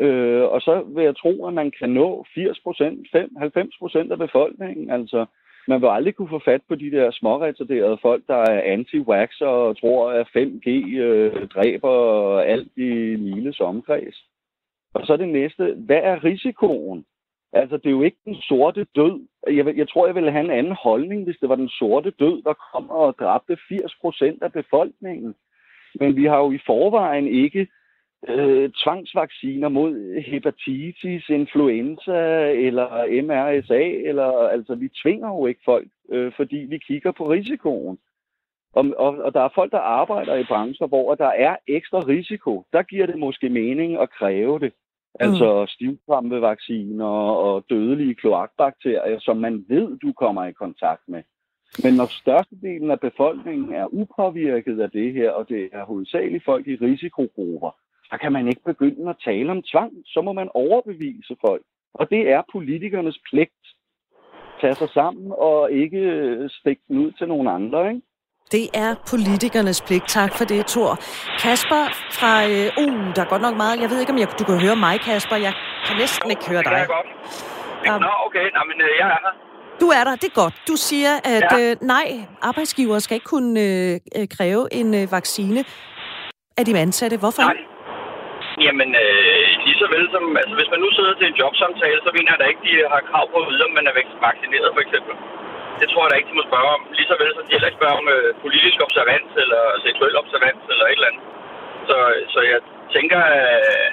Øh, 0.00 0.42
og 0.42 0.60
så 0.60 0.84
vil 0.94 1.04
jeg 1.04 1.16
tro, 1.16 1.46
at 1.46 1.54
man 1.54 1.70
kan 1.78 1.90
nå 1.90 2.26
80 2.34 2.60
procent, 2.60 3.06
90 3.38 3.76
procent 3.78 4.12
af 4.12 4.18
befolkningen. 4.18 4.90
Altså, 4.90 5.26
man 5.68 5.80
vil 5.80 5.88
aldrig 5.88 6.14
kunne 6.14 6.28
få 6.28 6.40
fat 6.44 6.60
på 6.68 6.74
de 6.74 6.90
der 6.90 7.10
småretarderede 7.10 7.98
folk, 8.02 8.22
der 8.26 8.36
er 8.36 8.76
anti-wax 8.76 9.40
og 9.40 9.80
tror, 9.80 10.10
at 10.10 10.26
5G 10.36 10.68
øh, 10.98 11.48
dræber 11.48 11.94
alt 12.40 12.72
i 12.76 13.16
Miles 13.16 13.60
omkreds. 13.60 14.16
Og 14.94 15.06
så 15.06 15.16
det 15.16 15.28
næste, 15.28 15.74
hvad 15.78 16.00
er 16.02 16.24
risikoen? 16.24 17.04
Altså, 17.52 17.76
det 17.76 17.86
er 17.86 17.90
jo 17.90 18.02
ikke 18.02 18.18
den 18.24 18.34
sorte 18.34 18.86
død. 18.96 19.26
Jeg, 19.46 19.76
jeg 19.76 19.88
tror, 19.88 20.06
jeg 20.06 20.14
ville 20.14 20.32
have 20.32 20.44
en 20.44 20.50
anden 20.50 20.76
holdning, 20.82 21.24
hvis 21.24 21.36
det 21.40 21.48
var 21.48 21.54
den 21.56 21.68
sorte 21.68 22.10
død, 22.10 22.42
der 22.42 22.54
kom 22.72 22.90
og 22.90 23.14
dræbte 23.18 23.58
80 23.68 23.94
procent 24.00 24.42
af 24.42 24.52
befolkningen. 24.52 25.34
Men 26.00 26.16
vi 26.16 26.24
har 26.24 26.38
jo 26.38 26.52
i 26.52 26.58
forvejen 26.66 27.28
ikke 27.28 27.68
øh, 28.28 28.70
tvangsvacciner 28.70 29.68
mod 29.68 30.20
hepatitis, 30.20 31.28
influenza 31.28 32.50
eller 32.50 32.88
MRSA. 33.22 33.82
Eller, 34.08 34.48
altså, 34.48 34.74
vi 34.74 34.88
tvinger 35.02 35.28
jo 35.28 35.46
ikke 35.46 35.60
folk, 35.64 35.88
øh, 36.10 36.32
fordi 36.36 36.56
vi 36.56 36.78
kigger 36.78 37.12
på 37.12 37.30
risikoen. 37.30 37.98
Og, 38.72 38.84
og, 38.96 39.18
og 39.18 39.34
der 39.34 39.40
er 39.40 39.48
folk, 39.54 39.72
der 39.72 39.78
arbejder 39.78 40.36
i 40.36 40.44
brancher, 40.44 40.86
hvor 40.86 41.14
der 41.14 41.26
er 41.28 41.56
ekstra 41.68 42.00
risiko. 42.00 42.64
Der 42.72 42.82
giver 42.82 43.06
det 43.06 43.18
måske 43.18 43.48
mening 43.48 44.00
at 44.00 44.10
kræve 44.10 44.58
det. 44.58 44.72
Altså 45.20 45.60
mm. 45.60 45.66
stivkrampevacciner 45.66 47.06
og 47.48 47.64
dødelige 47.70 48.14
kloakbakterier, 48.14 49.18
som 49.20 49.36
man 49.36 49.64
ved, 49.68 49.98
du 49.98 50.12
kommer 50.12 50.44
i 50.44 50.52
kontakt 50.52 51.02
med. 51.08 51.22
Men 51.84 51.94
når 51.94 52.06
størstedelen 52.06 52.90
af 52.90 53.00
befolkningen 53.00 53.72
er 53.72 53.86
upåvirket 53.92 54.80
af 54.80 54.90
det 54.90 55.12
her, 55.12 55.30
og 55.30 55.48
det 55.48 55.68
er 55.72 55.84
hovedsageligt 55.84 56.44
folk 56.44 56.66
i 56.68 56.76
risikogrupper, 56.76 57.70
så 58.04 58.18
kan 58.20 58.32
man 58.32 58.48
ikke 58.48 58.62
begynde 58.64 59.10
at 59.10 59.16
tale 59.24 59.50
om 59.50 59.62
tvang. 59.62 59.92
Så 60.06 60.22
må 60.22 60.32
man 60.32 60.48
overbevise 60.54 61.36
folk. 61.40 61.62
Og 61.94 62.10
det 62.10 62.30
er 62.30 62.42
politikernes 62.52 63.18
pligt. 63.30 63.64
Tage 64.60 64.74
sig 64.74 64.88
sammen 64.88 65.32
og 65.38 65.72
ikke 65.72 66.02
stikke 66.48 66.82
den 66.88 66.98
ud 66.98 67.12
til 67.12 67.28
nogen 67.28 67.48
andre, 67.48 67.88
ikke? 67.88 68.05
Det 68.54 68.66
er 68.84 68.90
politikernes 69.10 69.78
pligt. 69.86 70.06
Tak 70.08 70.30
for 70.38 70.44
det, 70.44 70.66
Thor. 70.66 70.92
Kasper 71.42 71.82
fra... 72.18 72.32
Øh, 72.52 72.82
uh, 72.82 73.14
der 73.14 73.22
er 73.26 73.30
godt 73.34 73.42
nok 73.46 73.56
meget. 73.62 73.80
Jeg 73.82 73.90
ved 73.90 73.98
ikke, 74.00 74.12
om 74.12 74.18
jeg, 74.18 74.28
du 74.40 74.44
kan 74.44 74.58
høre 74.66 74.76
mig, 74.86 74.94
Kasper. 75.00 75.36
Jeg 75.36 75.52
kan 75.86 75.96
næsten 76.02 76.30
ikke 76.34 76.44
høre 76.52 76.62
dig. 76.62 76.64
Det 76.64 76.72
kan 76.72 76.78
jeg 76.78 76.94
godt. 76.96 78.00
Nå, 78.06 78.12
okay. 78.26 78.46
Nå, 78.56 78.60
men 78.70 78.78
øh, 78.86 78.90
jeg 79.00 79.06
er 79.16 79.20
her. 79.26 79.34
Du 79.82 79.86
er 79.98 80.02
der, 80.08 80.14
det 80.22 80.28
er 80.32 80.36
godt. 80.42 80.54
Du 80.70 80.76
siger, 80.88 81.12
at 81.34 81.48
ja. 81.52 81.58
øh, 81.60 81.72
nej, 81.94 82.06
arbejdsgiver 82.50 82.98
skal 83.04 83.14
ikke 83.18 83.30
kunne 83.34 83.54
øh, 83.68 83.92
øh, 84.18 84.26
kræve 84.36 84.62
en 84.80 84.88
øh, 85.00 85.04
vaccine 85.16 85.60
af 86.58 86.64
de 86.66 86.72
ansatte. 86.86 87.16
Hvorfor 87.22 87.42
nej. 87.42 87.58
Jamen, 88.66 88.90
øh, 89.04 89.44
lige 89.64 89.78
så 89.82 89.86
vel 89.94 90.04
som... 90.14 90.24
Altså, 90.42 90.54
hvis 90.58 90.70
man 90.72 90.80
nu 90.84 90.88
sidder 90.96 91.14
til 91.18 91.26
en 91.30 91.36
jobsamtale, 91.42 91.98
så 92.06 92.10
mener 92.16 92.30
jeg 92.32 92.40
da 92.42 92.46
ikke, 92.52 92.62
de 92.68 92.74
har 92.92 93.00
krav 93.10 93.24
på 93.32 93.36
at 93.42 93.46
vide, 93.50 93.62
om 93.68 93.72
man 93.78 93.86
er 93.90 93.94
vaccineret, 94.28 94.68
for 94.76 94.82
eksempel 94.86 95.14
det 95.80 95.86
tror 95.88 96.02
jeg 96.02 96.10
da 96.10 96.18
ikke, 96.18 96.30
de 96.32 96.38
må 96.40 96.44
spørge 96.50 96.68
om. 96.76 96.82
Lige 96.98 97.10
så 97.10 97.16
vel 97.22 97.32
som 97.34 97.44
de 97.46 97.54
heller 97.54 97.70
ikke 97.70 97.80
spørger 97.80 98.00
om 98.02 98.08
øh, 98.16 98.28
politisk 98.44 98.78
observans 98.86 99.30
eller 99.42 99.62
seksuel 99.86 100.14
observans 100.22 100.62
eller 100.72 100.86
et 100.86 100.98
eller 100.98 101.10
andet. 101.10 101.24
Så, 101.88 101.96
så 102.32 102.40
jeg 102.52 102.60
tænker, 102.96 103.20
øh, 103.38 103.90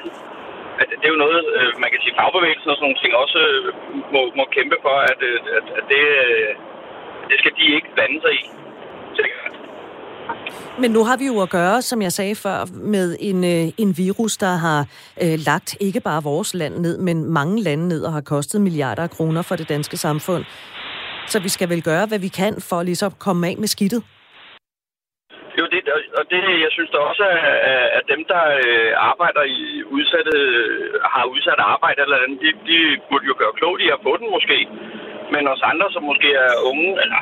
at 0.81 0.87
det 0.99 1.05
er 1.07 1.15
jo 1.15 1.23
noget, 1.25 1.41
øh, 1.57 1.71
man 1.83 1.89
kan 1.91 2.01
sige, 2.03 2.17
fagbevægelsen 2.19 2.71
og 2.71 2.75
sådan 2.75 2.85
nogle 2.87 3.01
ting 3.01 3.11
også 3.23 3.39
øh, 3.49 3.67
må, 4.13 4.21
må 4.39 4.43
kæmpe 4.57 4.77
for, 4.85 4.97
at, 5.11 5.19
øh, 5.29 5.39
at, 5.57 5.65
at 5.79 5.83
det, 5.93 6.03
øh, 6.25 6.49
det 7.29 7.37
skal 7.41 7.53
de 7.57 7.65
ikke 7.77 7.89
blande 7.95 8.19
sig 8.25 8.33
i. 8.41 8.43
Men 10.79 10.91
nu 10.91 11.03
har 11.03 11.17
vi 11.17 11.25
jo 11.25 11.41
at 11.41 11.49
gøre, 11.49 11.81
som 11.81 12.01
jeg 12.01 12.11
sagde 12.11 12.35
før, 12.35 12.65
med 12.73 13.17
en, 13.19 13.43
øh, 13.43 13.71
en 13.77 13.97
virus, 13.97 14.37
der 14.37 14.55
har 14.55 14.79
øh, 15.23 15.39
lagt 15.45 15.77
ikke 15.79 15.99
bare 15.99 16.23
vores 16.23 16.53
land 16.53 16.75
ned, 16.77 16.97
men 16.97 17.33
mange 17.33 17.63
lande 17.63 17.87
ned 17.87 18.03
og 18.03 18.13
har 18.13 18.21
kostet 18.21 18.61
milliarder 18.61 19.03
af 19.03 19.09
kroner 19.09 19.41
for 19.41 19.55
det 19.55 19.69
danske 19.69 19.97
samfund. 19.97 20.45
Så 21.31 21.37
vi 21.45 21.49
skal 21.49 21.69
vel 21.69 21.83
gøre, 21.83 22.05
hvad 22.09 22.19
vi 22.19 22.31
kan 22.41 22.53
for 22.69 22.79
ligesom 22.83 23.11
komme 23.25 23.41
af 23.49 23.55
med 23.57 23.67
skidtet? 23.75 24.01
Jo, 25.59 25.63
det, 25.73 25.81
og 26.19 26.23
det, 26.31 26.41
jeg 26.65 26.71
synes 26.75 26.91
da 26.93 26.97
også, 27.09 27.25
at, 27.71 27.87
at 27.97 28.03
dem, 28.13 28.21
der 28.31 28.43
øh, 28.65 28.91
arbejder 29.11 29.43
i 29.57 29.83
udsatte, 29.95 30.33
har 31.13 31.23
udsat 31.33 31.59
arbejde 31.73 32.01
eller 32.01 32.23
andet, 32.23 32.39
de, 32.43 32.49
de 32.69 32.77
burde 33.09 33.25
jo 33.31 33.35
gøre 33.41 33.57
klogt 33.59 33.81
i 33.85 33.87
at 33.95 34.03
få 34.05 34.11
den 34.21 34.27
måske. 34.35 34.57
Men 35.33 35.43
os 35.53 35.63
andre, 35.71 35.87
som 35.91 36.03
måske 36.11 36.29
er 36.45 36.53
unge, 36.69 36.89
eller 37.03 37.21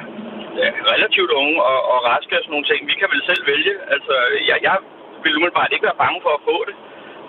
ja, 0.61 0.69
relativt 0.93 1.31
unge 1.41 1.57
og, 1.69 1.79
og 1.93 1.97
raske 2.09 2.37
og 2.37 2.43
sådan 2.43 2.53
nogle 2.55 2.69
ting, 2.69 2.79
vi 2.91 2.95
kan 2.99 3.09
vel 3.13 3.23
selv 3.29 3.43
vælge. 3.51 3.73
Altså, 3.95 4.15
jeg, 4.49 4.57
jeg 4.67 4.77
vil 5.23 5.37
umiddelbart 5.37 5.73
ikke 5.73 5.89
være 5.89 6.03
bange 6.05 6.19
for 6.25 6.33
at 6.37 6.45
få 6.49 6.57
det. 6.69 6.75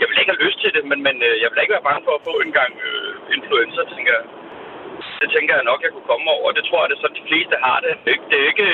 Jeg 0.00 0.06
vil 0.08 0.18
ikke 0.20 0.32
have 0.34 0.44
lyst 0.46 0.58
til 0.62 0.70
det, 0.76 0.82
men, 0.90 0.98
men 1.06 1.16
øh, 1.28 1.34
jeg 1.42 1.48
vil 1.50 1.62
ikke 1.62 1.76
være 1.76 1.88
bange 1.90 2.02
for 2.06 2.14
at 2.18 2.24
få 2.28 2.34
en 2.46 2.52
gang 2.60 2.72
øh, 2.88 3.10
influenza, 3.36 3.80
tænker 3.94 4.12
jeg. 4.18 4.24
Det 5.22 5.28
tænker 5.36 5.52
jeg 5.58 5.64
nok, 5.70 5.80
jeg 5.84 5.92
kunne 5.94 6.10
komme 6.12 6.26
over. 6.36 6.48
Det 6.58 6.64
tror 6.66 6.80
jeg, 6.80 6.88
det 6.90 6.96
er 6.96 7.02
sådan, 7.02 7.20
de 7.22 7.28
fleste 7.30 7.54
har 7.66 7.78
det. 7.86 7.92
Det 8.30 8.36
er 8.42 8.46
ikke, 8.52 8.68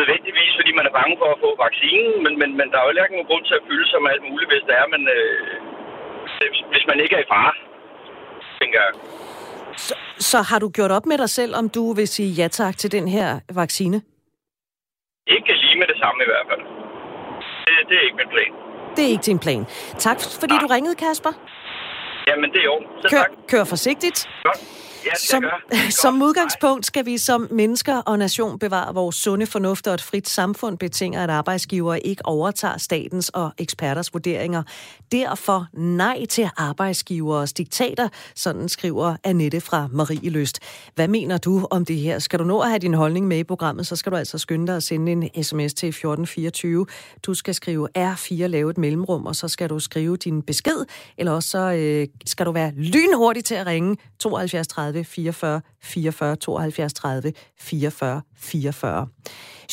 nødvendigvis, 0.00 0.52
fordi 0.58 0.70
man 0.78 0.86
er 0.88 0.94
bange 1.00 1.14
for 1.20 1.28
at 1.34 1.38
få 1.44 1.50
vaccinen, 1.66 2.14
men, 2.24 2.32
men, 2.40 2.50
men 2.58 2.66
der 2.70 2.76
er 2.78 2.84
jo 2.84 2.90
ikke 3.04 3.16
nogen 3.16 3.30
grund 3.30 3.44
til 3.48 3.56
at 3.60 3.64
fylde 3.68 3.86
sig 3.90 4.00
med 4.02 4.10
alt 4.14 4.24
muligt, 4.30 4.48
hvis 4.52 4.64
det 4.68 4.74
er, 4.82 4.86
men 4.94 5.02
øh, 5.16 5.54
hvis 6.72 6.84
man 6.90 6.98
ikke 7.04 7.14
er 7.18 7.22
i 7.26 7.30
fare, 7.34 7.52
tænker 8.60 8.78
jeg. 8.86 8.92
Så, 9.86 9.94
så 10.30 10.38
har 10.50 10.58
du 10.64 10.68
gjort 10.76 10.92
op 10.98 11.06
med 11.10 11.18
dig 11.22 11.30
selv, 11.38 11.52
om 11.60 11.66
du 11.76 11.84
vil 11.98 12.08
sige 12.16 12.30
ja 12.40 12.48
tak 12.60 12.74
til 12.82 12.92
den 12.96 13.06
her 13.16 13.28
vaccine? 13.62 13.98
Ikke 15.36 15.52
lige 15.62 15.76
med 15.80 15.86
det 15.92 15.98
samme 16.02 16.18
i 16.26 16.28
hvert 16.32 16.46
fald. 16.50 16.62
Det, 17.66 17.74
det 17.88 17.94
er 18.00 18.04
ikke 18.08 18.18
min 18.22 18.30
plan. 18.34 18.50
Det 18.96 19.02
er 19.06 19.10
ikke 19.14 19.26
din 19.30 19.38
plan. 19.38 19.62
Tak, 20.06 20.18
fordi 20.40 20.54
Nej. 20.54 20.62
du 20.62 20.66
ringede, 20.74 20.96
Kasper. 21.04 21.32
Jamen, 22.28 22.48
det 22.52 22.60
er 22.64 22.68
jo. 22.72 22.78
Kør, 23.10 23.24
kør 23.48 23.64
forsigtigt. 23.64 24.18
Godt. 24.42 24.85
Ja, 25.06 25.14
som, 25.14 25.44
som 26.02 26.22
udgangspunkt 26.22 26.86
skal 26.86 27.06
vi 27.06 27.18
som 27.18 27.48
mennesker 27.50 27.96
og 27.96 28.18
nation 28.18 28.58
bevare 28.58 28.94
vores 28.94 29.16
sunde 29.16 29.46
fornuft 29.46 29.86
og 29.86 29.94
et 29.94 30.02
frit 30.02 30.28
samfund 30.28 30.78
betinger, 30.78 31.24
at 31.24 31.30
arbejdsgivere 31.30 32.00
ikke 32.00 32.26
overtager 32.26 32.78
statens 32.78 33.28
og 33.28 33.52
eksperters 33.58 34.14
vurderinger. 34.14 34.62
Derfor 35.12 35.66
nej 35.72 36.26
til 36.28 36.48
arbejdsgivers 36.56 37.52
diktater, 37.52 38.08
sådan 38.34 38.68
skriver 38.68 39.16
Annette 39.24 39.60
fra 39.60 39.88
Marie 39.92 40.30
Løst. 40.30 40.60
Hvad 40.94 41.08
mener 41.08 41.38
du 41.38 41.66
om 41.70 41.84
det 41.84 41.96
her? 41.96 42.18
Skal 42.18 42.38
du 42.38 42.44
nå 42.44 42.60
at 42.60 42.68
have 42.68 42.78
din 42.78 42.94
holdning 42.94 43.26
med 43.26 43.38
i 43.38 43.44
programmet, 43.44 43.86
så 43.86 43.96
skal 43.96 44.12
du 44.12 44.16
altså 44.16 44.38
skynde 44.38 44.66
dig 44.66 44.76
at 44.76 44.82
sende 44.82 45.12
en 45.12 45.44
sms 45.44 45.74
til 45.74 45.88
1424. 45.88 46.86
Du 47.22 47.34
skal 47.34 47.54
skrive 47.54 47.88
R4, 47.98 48.34
lave 48.34 48.70
et 48.70 48.78
mellemrum, 48.78 49.26
og 49.26 49.36
så 49.36 49.48
skal 49.48 49.70
du 49.70 49.78
skrive 49.78 50.16
din 50.16 50.42
besked, 50.42 50.86
eller 51.18 51.32
også 51.32 51.48
så 51.48 51.72
øh, 51.72 52.06
skal 52.26 52.46
du 52.46 52.52
være 52.52 52.72
lynhurtig 52.76 53.44
til 53.44 53.54
at 53.54 53.66
ringe 53.66 53.96
72 54.18 54.68
30 54.68 54.95
44 55.04 55.60
44 55.82 56.36
72 56.36 56.92
30 56.92 57.32
44 57.58 58.22
44. 58.36 59.08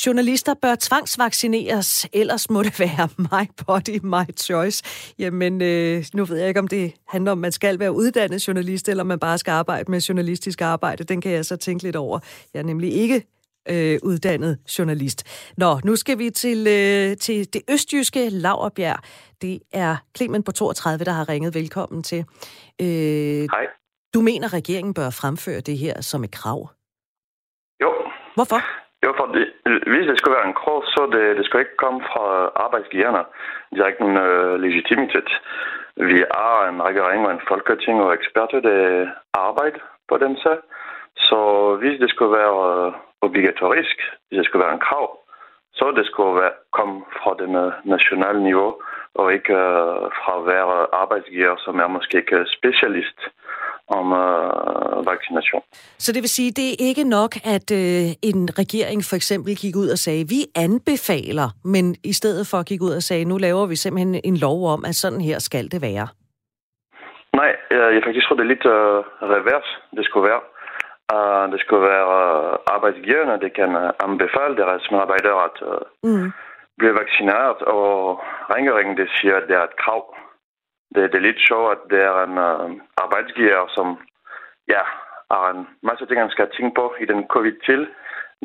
Journalister 0.06 0.54
bør 0.62 0.76
tvangsvaccineres, 0.80 2.08
ellers 2.14 2.50
må 2.50 2.64
det 2.64 2.80
være 2.86 3.10
my 3.18 3.50
body, 3.66 4.00
my 4.04 4.36
choice. 4.38 4.84
Jamen, 5.20 5.62
øh, 5.62 6.06
nu 6.14 6.26
ved 6.26 6.38
jeg 6.38 6.48
ikke, 6.48 6.60
om 6.60 6.68
det 6.68 6.94
handler 7.08 7.32
om, 7.32 7.38
at 7.38 7.42
man 7.42 7.52
skal 7.52 7.80
være 7.80 7.92
uddannet 7.92 8.48
journalist, 8.48 8.90
eller 8.90 9.04
om 9.04 9.08
man 9.08 9.20
bare 9.20 9.38
skal 9.38 9.52
arbejde 9.52 9.92
med 9.92 10.02
journalistisk 10.02 10.62
arbejde. 10.62 11.04
Den 11.04 11.22
kan 11.22 11.32
jeg 11.32 11.46
så 11.46 11.56
tænke 11.56 11.84
lidt 11.84 11.96
over. 11.96 12.20
Jeg 12.54 12.60
er 12.60 12.64
nemlig 12.64 12.94
ikke 12.94 13.24
øh, 13.70 14.00
uddannet 14.04 14.58
journalist. 14.80 15.24
Nå, 15.58 15.80
nu 15.84 15.96
skal 15.96 16.18
vi 16.20 16.30
til, 16.30 16.68
øh, 16.68 17.18
til 17.18 17.54
det 17.54 17.62
østjyske 17.70 18.30
Lauerbjerg. 18.30 19.00
Det 19.42 19.60
er 19.72 19.96
Clemen 20.18 20.44
på 20.44 20.52
32, 20.52 21.06
der 21.06 21.12
har 21.12 21.30
ringet. 21.30 21.56
Velkommen 21.56 22.04
til. 22.04 22.26
Øh, 22.82 22.88
Hej. 22.88 23.66
Du 24.14 24.22
mener, 24.22 24.54
regeringen 24.60 24.94
bør 24.94 25.10
fremføre 25.22 25.62
det 25.70 25.78
her 25.84 25.96
som 26.02 26.24
et 26.24 26.34
krav? 26.40 26.60
Jo. 27.84 27.92
Hvorfor? 28.36 28.60
Jo, 29.06 29.10
for 29.20 29.26
det, 29.36 29.46
hvis 29.92 30.06
det 30.10 30.18
skulle 30.18 30.38
være 30.40 30.48
en 30.48 30.60
krav, 30.62 30.78
så 30.96 31.02
det, 31.14 31.38
det 31.38 31.46
skal 31.46 31.60
ikke 31.60 31.82
komme 31.84 32.02
fra 32.10 32.26
arbejdsgiverne. 32.66 33.24
De 33.72 33.78
har 33.80 33.88
ikke 33.88 34.06
en 34.10 34.18
uh, 34.28 34.54
legitimitet. 34.66 35.30
Vi 36.12 36.20
har 36.40 36.58
en 36.72 36.80
regering 36.90 37.22
og 37.28 37.32
en 37.34 37.48
folketing 37.52 37.96
og 38.06 38.14
eksperter, 38.14 38.60
der 38.70 38.80
arbejder 39.34 39.84
på 40.10 40.16
den 40.24 40.38
sag. 40.44 40.58
Så 41.28 41.40
hvis 41.80 42.00
det 42.02 42.10
skulle 42.10 42.34
være 42.40 42.54
uh, 42.64 42.94
obligatorisk, 43.28 43.98
hvis 44.28 44.38
det 44.38 44.46
skulle 44.46 44.66
være 44.66 44.76
en 44.78 44.88
krav, 44.88 45.08
så 45.74 45.86
det 45.98 46.06
skulle 46.06 46.36
være, 46.42 46.56
komme 46.78 46.96
fra 47.18 47.32
det 47.40 47.50
nationale 47.96 48.44
niveau, 48.44 48.72
og 49.16 49.34
ikke 49.34 49.54
uh, 49.54 50.04
fra 50.20 50.34
hver 50.46 50.66
arbejdsgiver, 51.02 51.56
som 51.66 51.76
er 51.80 51.88
måske 51.88 52.18
ikke 52.18 52.46
specialist 52.58 53.20
om 53.88 54.14
øh, 54.14 55.06
vaccination. 55.12 55.62
Så 55.98 56.12
det 56.14 56.22
vil 56.22 56.30
sige, 56.30 56.52
det 56.52 56.68
er 56.72 56.78
ikke 56.90 57.04
nok, 57.04 57.32
at 57.56 57.68
øh, 57.82 58.06
en 58.30 58.42
regering 58.62 59.00
for 59.10 59.16
eksempel 59.16 59.52
gik 59.64 59.76
ud 59.76 59.90
og 59.96 59.98
sagde, 59.98 60.24
vi 60.36 60.42
anbefaler, 60.66 61.48
men 61.74 61.86
i 62.12 62.14
stedet 62.14 62.48
for 62.50 62.58
at 62.58 62.66
gik 62.66 62.82
ud 62.82 62.94
og 63.00 63.04
sagde, 63.04 63.26
nu 63.26 63.38
laver 63.38 63.66
vi 63.66 63.76
simpelthen 63.76 64.22
en 64.24 64.38
lov 64.38 64.60
om, 64.74 64.82
at 64.90 64.96
sådan 64.96 65.22
her 65.22 65.40
skal 65.40 65.66
det 65.74 65.82
være? 65.82 66.08
Nej, 67.40 67.52
jeg 67.96 68.02
faktisk 68.06 68.26
tror, 68.26 68.36
det 68.36 68.46
er 68.46 68.54
lidt 68.54 68.66
uh, 68.66 69.00
revers, 69.36 69.70
det 69.98 70.06
skulle 70.06 70.30
være. 70.30 70.42
Uh, 71.14 71.46
det 71.54 71.60
skulle 71.64 71.84
være 71.94 72.08
uh, 72.20 72.76
arbejdsgiverne, 72.76 73.36
der 73.44 73.52
kan 73.60 73.70
uh, 73.84 73.90
anbefale 74.08 74.56
deres 74.62 74.84
medarbejdere 74.92 75.38
at 75.48 75.58
uh, 75.70 76.10
mm. 76.10 76.32
blive 76.80 76.96
vaccineret, 77.02 77.60
og 77.76 77.90
regeringen 78.56 78.98
det 78.98 79.10
siger, 79.18 79.36
at 79.38 79.48
det 79.48 79.56
er 79.56 79.64
et 79.64 79.78
krav 79.84 80.04
det, 80.96 81.12
det 81.12 81.18
er 81.20 81.28
lidt 81.30 81.42
sjovt, 81.48 81.72
at 81.76 81.82
det 81.92 82.02
er 82.12 82.18
en 82.28 82.38
uh, 82.50 82.68
arbejdsgiver, 83.04 83.62
som 83.76 83.88
ja, 84.74 84.84
har 85.32 85.50
en 85.56 85.64
masse 85.90 86.06
ting, 86.06 86.20
han 86.20 86.36
skal 86.36 86.50
tænke 86.58 86.74
på 86.80 86.86
i 87.04 87.06
den 87.12 87.22
covid-til. 87.34 87.82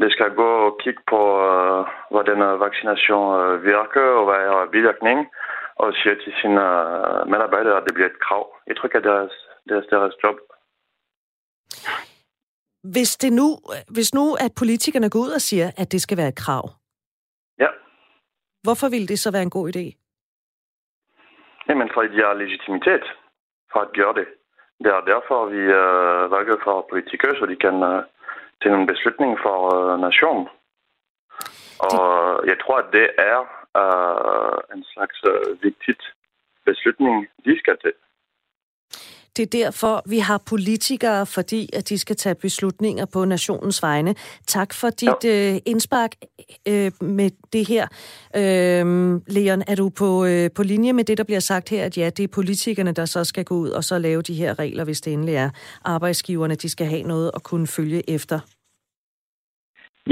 Det 0.03 0.13
skal 0.13 0.31
gå 0.43 0.51
og 0.67 0.79
kigge 0.83 1.03
på, 1.13 1.21
uh, 1.49 1.87
hvordan 2.13 2.39
øh, 2.49 2.61
vaccination 2.67 3.25
uh, 3.41 3.65
virker, 3.73 4.07
og 4.19 4.25
hvad 4.29 4.41
er 4.49 4.73
bivirkning, 4.75 5.19
og 5.83 5.89
siger 6.01 6.17
til 6.25 6.33
sine 6.41 6.61
uh, 6.71 7.21
medarbejdere, 7.33 7.77
at 7.77 7.85
det 7.87 7.95
bliver 7.95 8.11
et 8.11 8.23
krav. 8.27 8.45
Jeg 8.67 8.77
tror 8.77 8.87
ikke, 8.87 8.99
at 8.99 9.09
deres, 9.11 9.33
deres, 9.69 9.87
deres 9.95 10.15
job. 10.23 10.37
Hvis, 12.95 13.17
det 13.17 13.33
nu, 13.33 13.49
hvis 13.95 14.15
nu, 14.15 14.25
at 14.45 14.53
politikerne 14.59 15.11
går 15.11 15.19
ud 15.19 15.31
og 15.39 15.41
siger, 15.41 15.71
at 15.77 15.93
det 15.93 16.01
skal 16.03 16.17
være 16.17 16.29
et 16.29 16.43
krav 16.45 16.65
hvorfor 18.69 18.89
ville 18.95 19.09
det 19.13 19.19
så 19.19 19.31
være 19.33 19.47
en 19.49 19.57
god 19.59 19.67
idé? 19.73 19.85
Jamen, 21.69 21.89
fordi 21.95 22.09
de 22.15 22.21
har 22.27 22.35
legitimitet 22.43 23.05
for 23.73 23.81
at 23.87 23.93
gøre 23.99 24.15
det. 24.21 24.27
Det 24.83 24.91
er 24.97 25.11
derfor, 25.13 25.39
vi 25.57 25.63
øh, 25.83 26.23
valgte 26.35 26.57
for 26.67 26.87
politikere, 26.91 27.35
så 27.39 27.45
de 27.53 27.57
kan 27.65 27.77
øh, 27.91 28.03
tage 28.61 28.75
en 28.81 28.87
beslutning 28.93 29.33
for 29.45 29.59
øh, 29.77 30.01
nationen. 30.07 30.47
Og 31.89 32.01
jeg 32.51 32.57
tror, 32.63 32.77
at 32.83 32.89
det 32.99 33.07
er 33.33 33.39
øh, 33.81 34.59
en 34.75 34.85
slags 34.93 35.19
øh, 35.33 35.63
vigtigt 35.67 36.03
beslutning, 36.69 37.15
de 37.47 37.59
skal 37.59 37.77
tage. 37.83 38.01
Det 39.39 39.55
er 39.55 39.65
derfor, 39.65 40.11
vi 40.11 40.19
har 40.19 40.43
politikere, 40.53 41.27
fordi 41.27 41.69
at 41.73 41.89
de 41.89 41.99
skal 41.99 42.17
tage 42.17 42.35
beslutninger 42.35 43.07
på 43.15 43.25
nationens 43.25 43.83
vegne. 43.83 44.15
Tak 44.47 44.71
for 44.81 44.91
dit 44.91 45.21
ja. 45.25 45.53
øh, 45.55 45.57
indspark 45.67 46.13
øh, 46.69 46.91
med 47.19 47.31
det 47.53 47.69
her. 47.69 47.85
Øh, 48.41 48.85
Leon, 49.37 49.63
er 49.71 49.77
du 49.77 49.91
på, 49.99 50.11
øh, 50.25 50.51
på 50.57 50.63
linje 50.63 50.93
med 50.93 51.05
det, 51.05 51.19
der 51.19 51.25
bliver 51.25 51.41
sagt 51.41 51.71
her, 51.71 51.85
at 51.85 51.99
ja, 51.99 52.11
det 52.17 52.25
er 52.25 52.29
politikerne, 52.35 52.93
der 52.93 53.05
så 53.05 53.25
skal 53.25 53.45
gå 53.45 53.55
ud 53.55 53.71
og 53.71 53.85
så 53.85 53.99
lave 53.99 54.23
de 54.23 54.35
her 54.35 54.59
regler, 54.59 54.85
hvis 54.85 55.01
det 55.01 55.13
endelig 55.13 55.35
er 55.35 55.51
arbejdsgiverne, 55.85 56.55
de 56.55 56.69
skal 56.69 56.87
have 56.87 57.03
noget 57.03 57.31
at 57.35 57.43
kunne 57.43 57.67
følge 57.67 58.11
efter? 58.11 58.39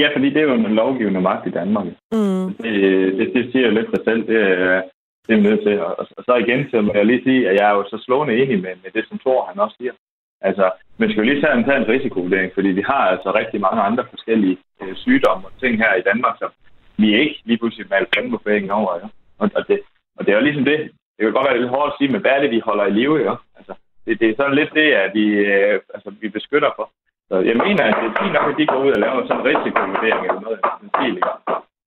Ja, 0.01 0.09
fordi 0.15 0.29
det 0.31 0.37
er 0.37 0.49
jo 0.51 0.55
en 0.55 0.75
lovgivende 0.83 1.21
magt 1.21 1.47
i 1.47 1.51
Danmark. 1.51 1.87
Mm. 2.13 2.47
Det, 2.63 2.75
det, 3.19 3.27
det 3.35 3.53
siger 3.53 3.67
jo 3.67 3.73
lidt 3.75 3.91
sig 3.95 4.03
selv. 4.05 4.27
Det 4.27 4.37
er, 4.37 4.83
det 5.27 5.35
er 5.37 5.47
nødt 5.49 5.63
til. 5.67 5.81
Og, 5.81 5.93
og 6.17 6.23
så 6.27 6.35
igen, 6.35 6.71
så 6.71 6.81
må 6.81 6.93
jeg 6.95 7.07
lige 7.07 7.23
sige, 7.23 7.49
at 7.49 7.55
jeg 7.59 7.67
er 7.71 7.75
jo 7.75 7.85
så 7.89 7.99
slående 8.05 8.37
enig 8.43 8.59
med, 8.65 8.75
med 8.83 8.91
det, 8.97 9.05
som 9.09 9.19
Thor 9.19 9.47
han 9.51 9.59
også 9.65 9.77
siger. 9.81 9.93
Altså, 10.41 10.71
man 10.99 11.09
skal 11.09 11.21
jo 11.23 11.29
lige 11.29 11.43
tage 11.43 11.55
en, 11.59 11.65
tage 11.65 11.77
en 11.77 11.89
risikovurdering, 11.89 12.51
fordi 12.55 12.69
vi 12.69 12.85
har 12.91 13.03
altså 13.13 13.29
rigtig 13.41 13.61
mange 13.61 13.83
andre 13.83 14.05
forskellige 14.11 14.59
øh, 14.83 14.97
sygdomme 14.97 15.47
og 15.47 15.53
ting 15.61 15.79
her 15.79 15.95
i 15.95 16.07
Danmark, 16.11 16.37
som 16.39 16.51
vi 16.97 17.09
ikke 17.21 17.41
lige 17.45 17.59
pludselig 17.59 17.87
maler 17.91 18.07
penge 18.17 18.31
på 18.31 18.39
bækken 18.45 18.71
over. 18.71 18.93
Ja? 19.01 19.07
Og, 19.39 19.51
og, 19.55 19.69
det, 19.69 19.81
og 20.17 20.27
det 20.27 20.33
er 20.33 20.39
jo 20.39 20.45
ligesom 20.45 20.65
det. 20.65 20.79
Det 21.17 21.23
kan 21.25 21.33
godt 21.33 21.49
være 21.49 21.61
lidt 21.61 21.75
hårdt 21.77 21.93
at 21.93 21.99
sige, 21.99 22.13
men 22.13 22.21
hvad 22.21 22.31
er 22.31 22.41
det, 22.41 22.51
vi 22.51 22.67
holder 22.69 22.87
i 22.87 22.91
live? 22.91 23.19
Ja? 23.29 23.35
Altså, 23.59 23.75
det, 24.07 24.21
det 24.21 24.29
er 24.29 24.35
sådan 24.37 24.55
lidt 24.55 24.73
det, 24.75 24.89
at 25.05 25.11
vi, 25.15 25.27
øh, 25.27 25.81
altså, 25.95 26.11
vi 26.21 26.29
beskytter 26.29 26.71
for. 26.77 26.91
Så 27.29 27.37
jeg 27.51 27.57
mener, 27.67 27.83
at 27.85 27.97
det 28.01 28.07
er 28.09 28.21
fint 28.23 28.35
nok, 28.37 28.49
at 28.51 28.59
de 28.59 28.67
går 28.67 28.85
ud 28.85 28.93
og 28.97 29.01
laver 29.01 29.27
sådan 29.27 29.41
en 29.41 29.49
risikovurdering 29.51 30.23
eller 30.27 30.41
noget 30.41 30.59
af 30.65 30.71
den 30.81 30.89
stil. 30.97 31.17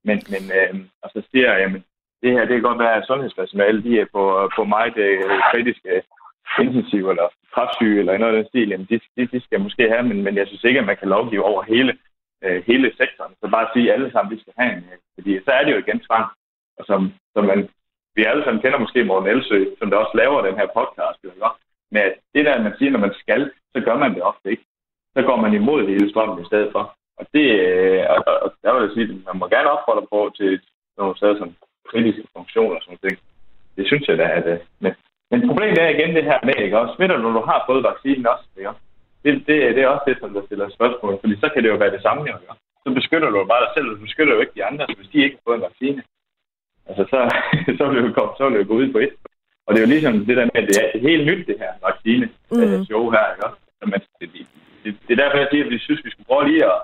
Men, 0.07 0.17
men 0.33 0.43
øh, 0.57 0.73
og 1.03 1.09
så 1.13 1.19
siger 1.31 1.47
jeg, 1.51 1.59
jamen, 1.63 1.83
det 2.21 2.31
her, 2.31 2.39
det 2.45 2.55
kan 2.55 2.61
godt 2.69 2.79
være, 2.79 2.95
at 2.95 3.07
sundhedspersonale, 3.07 3.83
de 3.83 3.99
er 3.99 4.05
på, 4.15 4.49
på 4.55 4.63
meget 4.63 4.97
øh, 4.97 5.23
kritiske 5.51 6.01
intensiv 6.59 7.09
eller 7.09 7.27
kraftsyge 7.53 7.99
eller 7.99 8.17
noget 8.17 8.35
af 8.35 8.37
den 8.39 8.49
stil, 8.49 8.69
jamen 8.69 8.87
de, 8.89 8.99
de, 9.17 9.25
de 9.33 9.39
skal 9.41 9.59
måske 9.61 9.89
have, 9.89 10.03
men, 10.03 10.23
men 10.23 10.35
jeg 10.37 10.47
synes 10.47 10.63
ikke, 10.63 10.79
at 10.79 10.85
man 10.85 10.97
kan 10.97 11.09
lovgive 11.09 11.43
over 11.43 11.63
hele, 11.63 11.97
øh, 12.43 12.63
hele 12.67 12.87
sektoren. 12.97 13.33
Så 13.41 13.49
bare 13.51 13.67
sige, 13.73 13.87
at 13.87 13.93
alle 13.93 14.11
sammen, 14.11 14.35
de 14.35 14.41
skal 14.41 14.53
have 14.57 14.71
en, 14.73 14.83
øh, 14.91 14.97
fordi 15.15 15.39
så 15.45 15.51
er 15.51 15.63
det 15.63 15.71
jo 15.71 15.77
igen 15.77 15.99
tvang. 15.99 16.25
Og 16.77 16.85
som, 16.85 17.13
som 17.33 17.43
man, 17.45 17.69
vi 18.15 18.23
alle 18.23 18.43
sammen 18.43 18.61
kender 18.61 18.79
måske 18.79 19.03
Morten 19.03 19.29
Elsø, 19.29 19.65
som 19.79 19.89
der 19.89 19.97
også 19.97 20.17
laver 20.17 20.41
den 20.41 20.55
her 20.59 20.67
podcast, 20.77 21.19
jo, 21.23 21.29
ikke? 21.29 21.45
med 21.91 22.01
at 22.01 22.13
det 22.33 22.45
der, 22.45 22.63
man 22.63 22.75
siger, 22.77 22.91
når 22.91 22.99
man 22.99 23.13
skal, 23.13 23.51
så 23.73 23.79
gør 23.81 23.97
man 23.97 24.15
det 24.15 24.23
ofte 24.23 24.51
ikke. 24.51 24.65
Så 25.15 25.21
går 25.21 25.35
man 25.35 25.53
imod 25.53 25.87
hele 25.87 26.09
strømmen 26.09 26.41
i 26.43 26.45
stedet 26.45 26.69
for. 26.71 26.83
Og 27.19 27.25
det, 27.33 27.45
øh, 27.59 28.03
og, 28.09 28.19
og 28.43 28.53
der 28.63 28.73
vil 28.73 28.81
jeg 28.83 28.91
sige, 28.93 29.07
at 29.09 29.25
man 29.27 29.39
må 29.39 29.47
gerne 29.47 29.69
opfordre 29.75 30.07
på 30.13 30.31
til 30.35 30.61
nogle 30.97 31.17
steder 31.17 31.37
som 31.37 31.55
kritiske 31.91 32.23
funktioner 32.37 32.75
og 32.75 32.83
sådan 32.83 33.03
ting. 33.05 33.17
Det 33.77 33.85
synes 33.87 34.07
jeg 34.07 34.17
da, 34.17 34.27
at... 34.39 34.47
Øh, 34.53 34.59
men, 34.83 34.93
men 35.31 35.47
problemet 35.47 35.77
er 35.81 35.89
igen 35.95 36.15
det 36.15 36.23
her 36.23 36.39
med, 36.47 36.55
ikke? 36.65 36.79
Og 36.79 36.95
smitter 36.95 37.15
du, 37.15 37.21
når 37.21 37.39
du 37.39 37.45
har 37.51 37.63
fået 37.69 37.87
vaccinen 37.89 38.25
også, 38.33 38.45
ikke? 38.57 38.71
Det, 39.23 39.31
det, 39.47 39.55
det 39.75 39.81
er 39.83 39.87
også 39.87 40.05
det, 40.09 40.17
som 40.19 40.33
der 40.33 40.43
stiller 40.45 40.69
spørgsmål, 40.69 41.13
fordi 41.21 41.35
så 41.43 41.47
kan 41.53 41.63
det 41.63 41.69
jo 41.69 41.81
være 41.83 41.95
det 41.95 42.01
samme, 42.01 42.21
jo. 42.31 42.35
Så 42.83 42.89
beskytter 42.99 43.29
du 43.29 43.37
bare 43.51 43.63
dig 43.65 43.71
selv, 43.75 43.87
du 43.89 43.97
beskytter 44.07 44.33
jo 44.33 44.39
ikke 44.41 44.55
de 44.55 44.65
andre, 44.69 44.85
hvis 44.97 45.11
de 45.13 45.23
ikke 45.23 45.35
har 45.37 45.45
fået 45.47 45.57
en 45.57 45.67
vaccine. 45.69 46.01
Altså, 46.87 47.03
så, 47.11 47.19
så 47.77 47.83
vil 47.87 47.97
det 47.97 48.07
jo, 48.07 48.13
komme, 48.17 48.31
så 48.37 48.43
vil 48.43 48.53
det 48.53 48.63
jo 48.63 48.69
gå 48.71 48.75
ud 48.81 48.91
på 48.95 48.99
et. 49.05 49.13
Og 49.65 49.69
det 49.69 49.79
er 49.79 49.85
jo 49.87 49.93
ligesom 49.95 50.13
det 50.29 50.37
der 50.37 50.47
med, 50.51 50.61
at 50.61 50.67
det 50.69 50.77
er 50.83 51.07
helt 51.09 51.25
nyt, 51.29 51.47
det 51.47 51.57
her 51.63 51.71
vaccine 51.87 52.25
mm. 52.51 52.85
show 52.89 53.03
her, 53.15 53.25
ikke 53.33 53.45
også? 53.47 53.59
Men 53.91 53.99
det, 54.19 54.27
det, 54.83 54.91
det, 55.05 55.11
er 55.13 55.21
derfor, 55.23 55.37
jeg 55.37 55.47
siger, 55.51 55.65
at 55.65 55.71
vi 55.71 55.79
synes, 55.79 56.05
vi 56.05 56.11
skulle 56.11 56.29
prøve 56.29 56.47
lige 56.49 56.65
at 56.65 56.79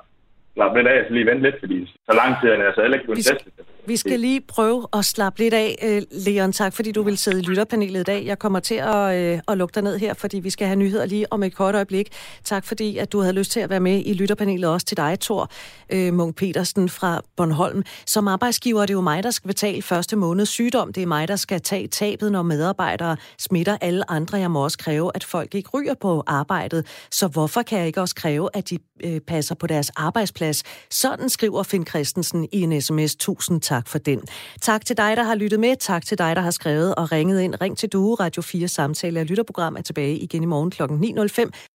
slappe 0.55 0.77
lidt 0.77 0.87
af, 0.87 0.97
så 1.07 1.13
lige 1.13 1.25
vente 1.25 1.43
lidt, 1.47 1.55
fordi 1.63 1.77
så 2.07 2.11
lang 2.21 2.31
tid 2.39 2.47
er 2.49 2.57
det 2.57 2.65
altså 2.69 2.81
heller 2.81 2.97
ikke 2.97 3.07
kun 3.07 3.15
teste 3.15 3.51
det. 3.57 3.65
Vi 3.87 3.97
skal 3.97 4.19
lige 4.19 4.41
prøve 4.41 4.87
at 4.93 5.05
slappe 5.05 5.39
lidt 5.39 5.53
af, 5.53 5.75
øh, 5.83 6.01
Leon. 6.11 6.51
Tak, 6.51 6.73
fordi 6.73 6.91
du 6.91 7.03
vil 7.03 7.17
sidde 7.17 7.39
i 7.39 7.43
lytterpanelet 7.43 7.99
i 7.99 8.03
dag. 8.03 8.25
Jeg 8.25 8.39
kommer 8.39 8.59
til 8.59 8.75
at, 8.75 9.15
øh, 9.15 9.39
at 9.47 9.57
lukke 9.57 9.75
dig 9.75 9.83
ned 9.83 9.97
her, 9.97 10.13
fordi 10.13 10.39
vi 10.39 10.49
skal 10.49 10.67
have 10.67 10.75
nyheder 10.75 11.05
lige 11.05 11.33
om 11.33 11.43
et 11.43 11.55
kort 11.55 11.75
øjeblik. 11.75 12.09
Tak, 12.43 12.65
fordi 12.65 12.97
at 12.97 13.11
du 13.11 13.19
havde 13.19 13.33
lyst 13.33 13.51
til 13.51 13.59
at 13.59 13.69
være 13.69 13.79
med 13.79 14.01
i 14.05 14.13
lytterpanelet, 14.13 14.69
også 14.69 14.85
til 14.85 14.97
dig, 14.97 15.17
Thor 15.21 15.51
øh, 15.89 16.13
Munk 16.13 16.35
Petersen 16.35 16.89
fra 16.89 17.21
Bornholm. 17.37 17.83
Som 18.05 18.27
arbejdsgiver 18.27 18.81
er 18.81 18.85
det 18.85 18.93
jo 18.93 19.01
mig, 19.01 19.23
der 19.23 19.31
skal 19.31 19.47
betale 19.47 19.81
første 19.81 20.15
måned 20.15 20.45
sygdom. 20.45 20.93
Det 20.93 21.03
er 21.03 21.07
mig, 21.07 21.27
der 21.27 21.35
skal 21.35 21.61
tage 21.61 21.87
tabet, 21.87 22.31
når 22.31 22.43
medarbejdere 22.43 23.17
smitter 23.39 23.77
alle 23.81 24.11
andre. 24.11 24.37
Jeg 24.37 24.51
må 24.51 24.63
også 24.63 24.77
kræve, 24.77 25.11
at 25.15 25.23
folk 25.23 25.55
ikke 25.55 25.69
ryger 25.73 25.93
på 26.01 26.23
arbejdet. 26.27 27.07
Så 27.11 27.27
hvorfor 27.27 27.61
kan 27.61 27.79
jeg 27.79 27.87
ikke 27.87 28.01
også 28.01 28.15
kræve, 28.15 28.49
at 28.53 28.69
de 28.69 28.77
øh, 29.05 29.19
passer 29.19 29.55
på 29.55 29.67
deres 29.67 29.89
arbejdsplads? 29.89 30.44
Sådan 30.89 31.29
skriver 31.29 31.63
Finn 31.63 31.87
Christensen 31.87 32.47
i 32.51 32.61
en 32.61 32.81
sms. 32.81 33.15
Tusind 33.15 33.61
tak 33.61 33.87
for 33.87 33.97
den. 33.97 34.21
Tak 34.61 34.85
til 34.85 34.97
dig, 34.97 35.17
der 35.17 35.23
har 35.23 35.35
lyttet 35.35 35.59
med. 35.59 35.75
Tak 35.79 36.05
til 36.05 36.17
dig, 36.17 36.35
der 36.35 36.41
har 36.41 36.51
skrevet 36.51 36.95
og 36.95 37.11
ringet 37.11 37.41
ind. 37.41 37.61
Ring 37.61 37.77
til 37.77 37.89
Due, 37.89 38.15
Radio 38.15 38.41
4 38.41 38.67
samtale 38.67 39.19
og 39.19 39.25
lytterprogram 39.25 39.75
er 39.75 39.81
tilbage 39.81 40.17
igen 40.17 40.43
i 40.43 40.45
morgen 40.45 40.71
kl. 40.71 40.83
9.05. 40.83 41.69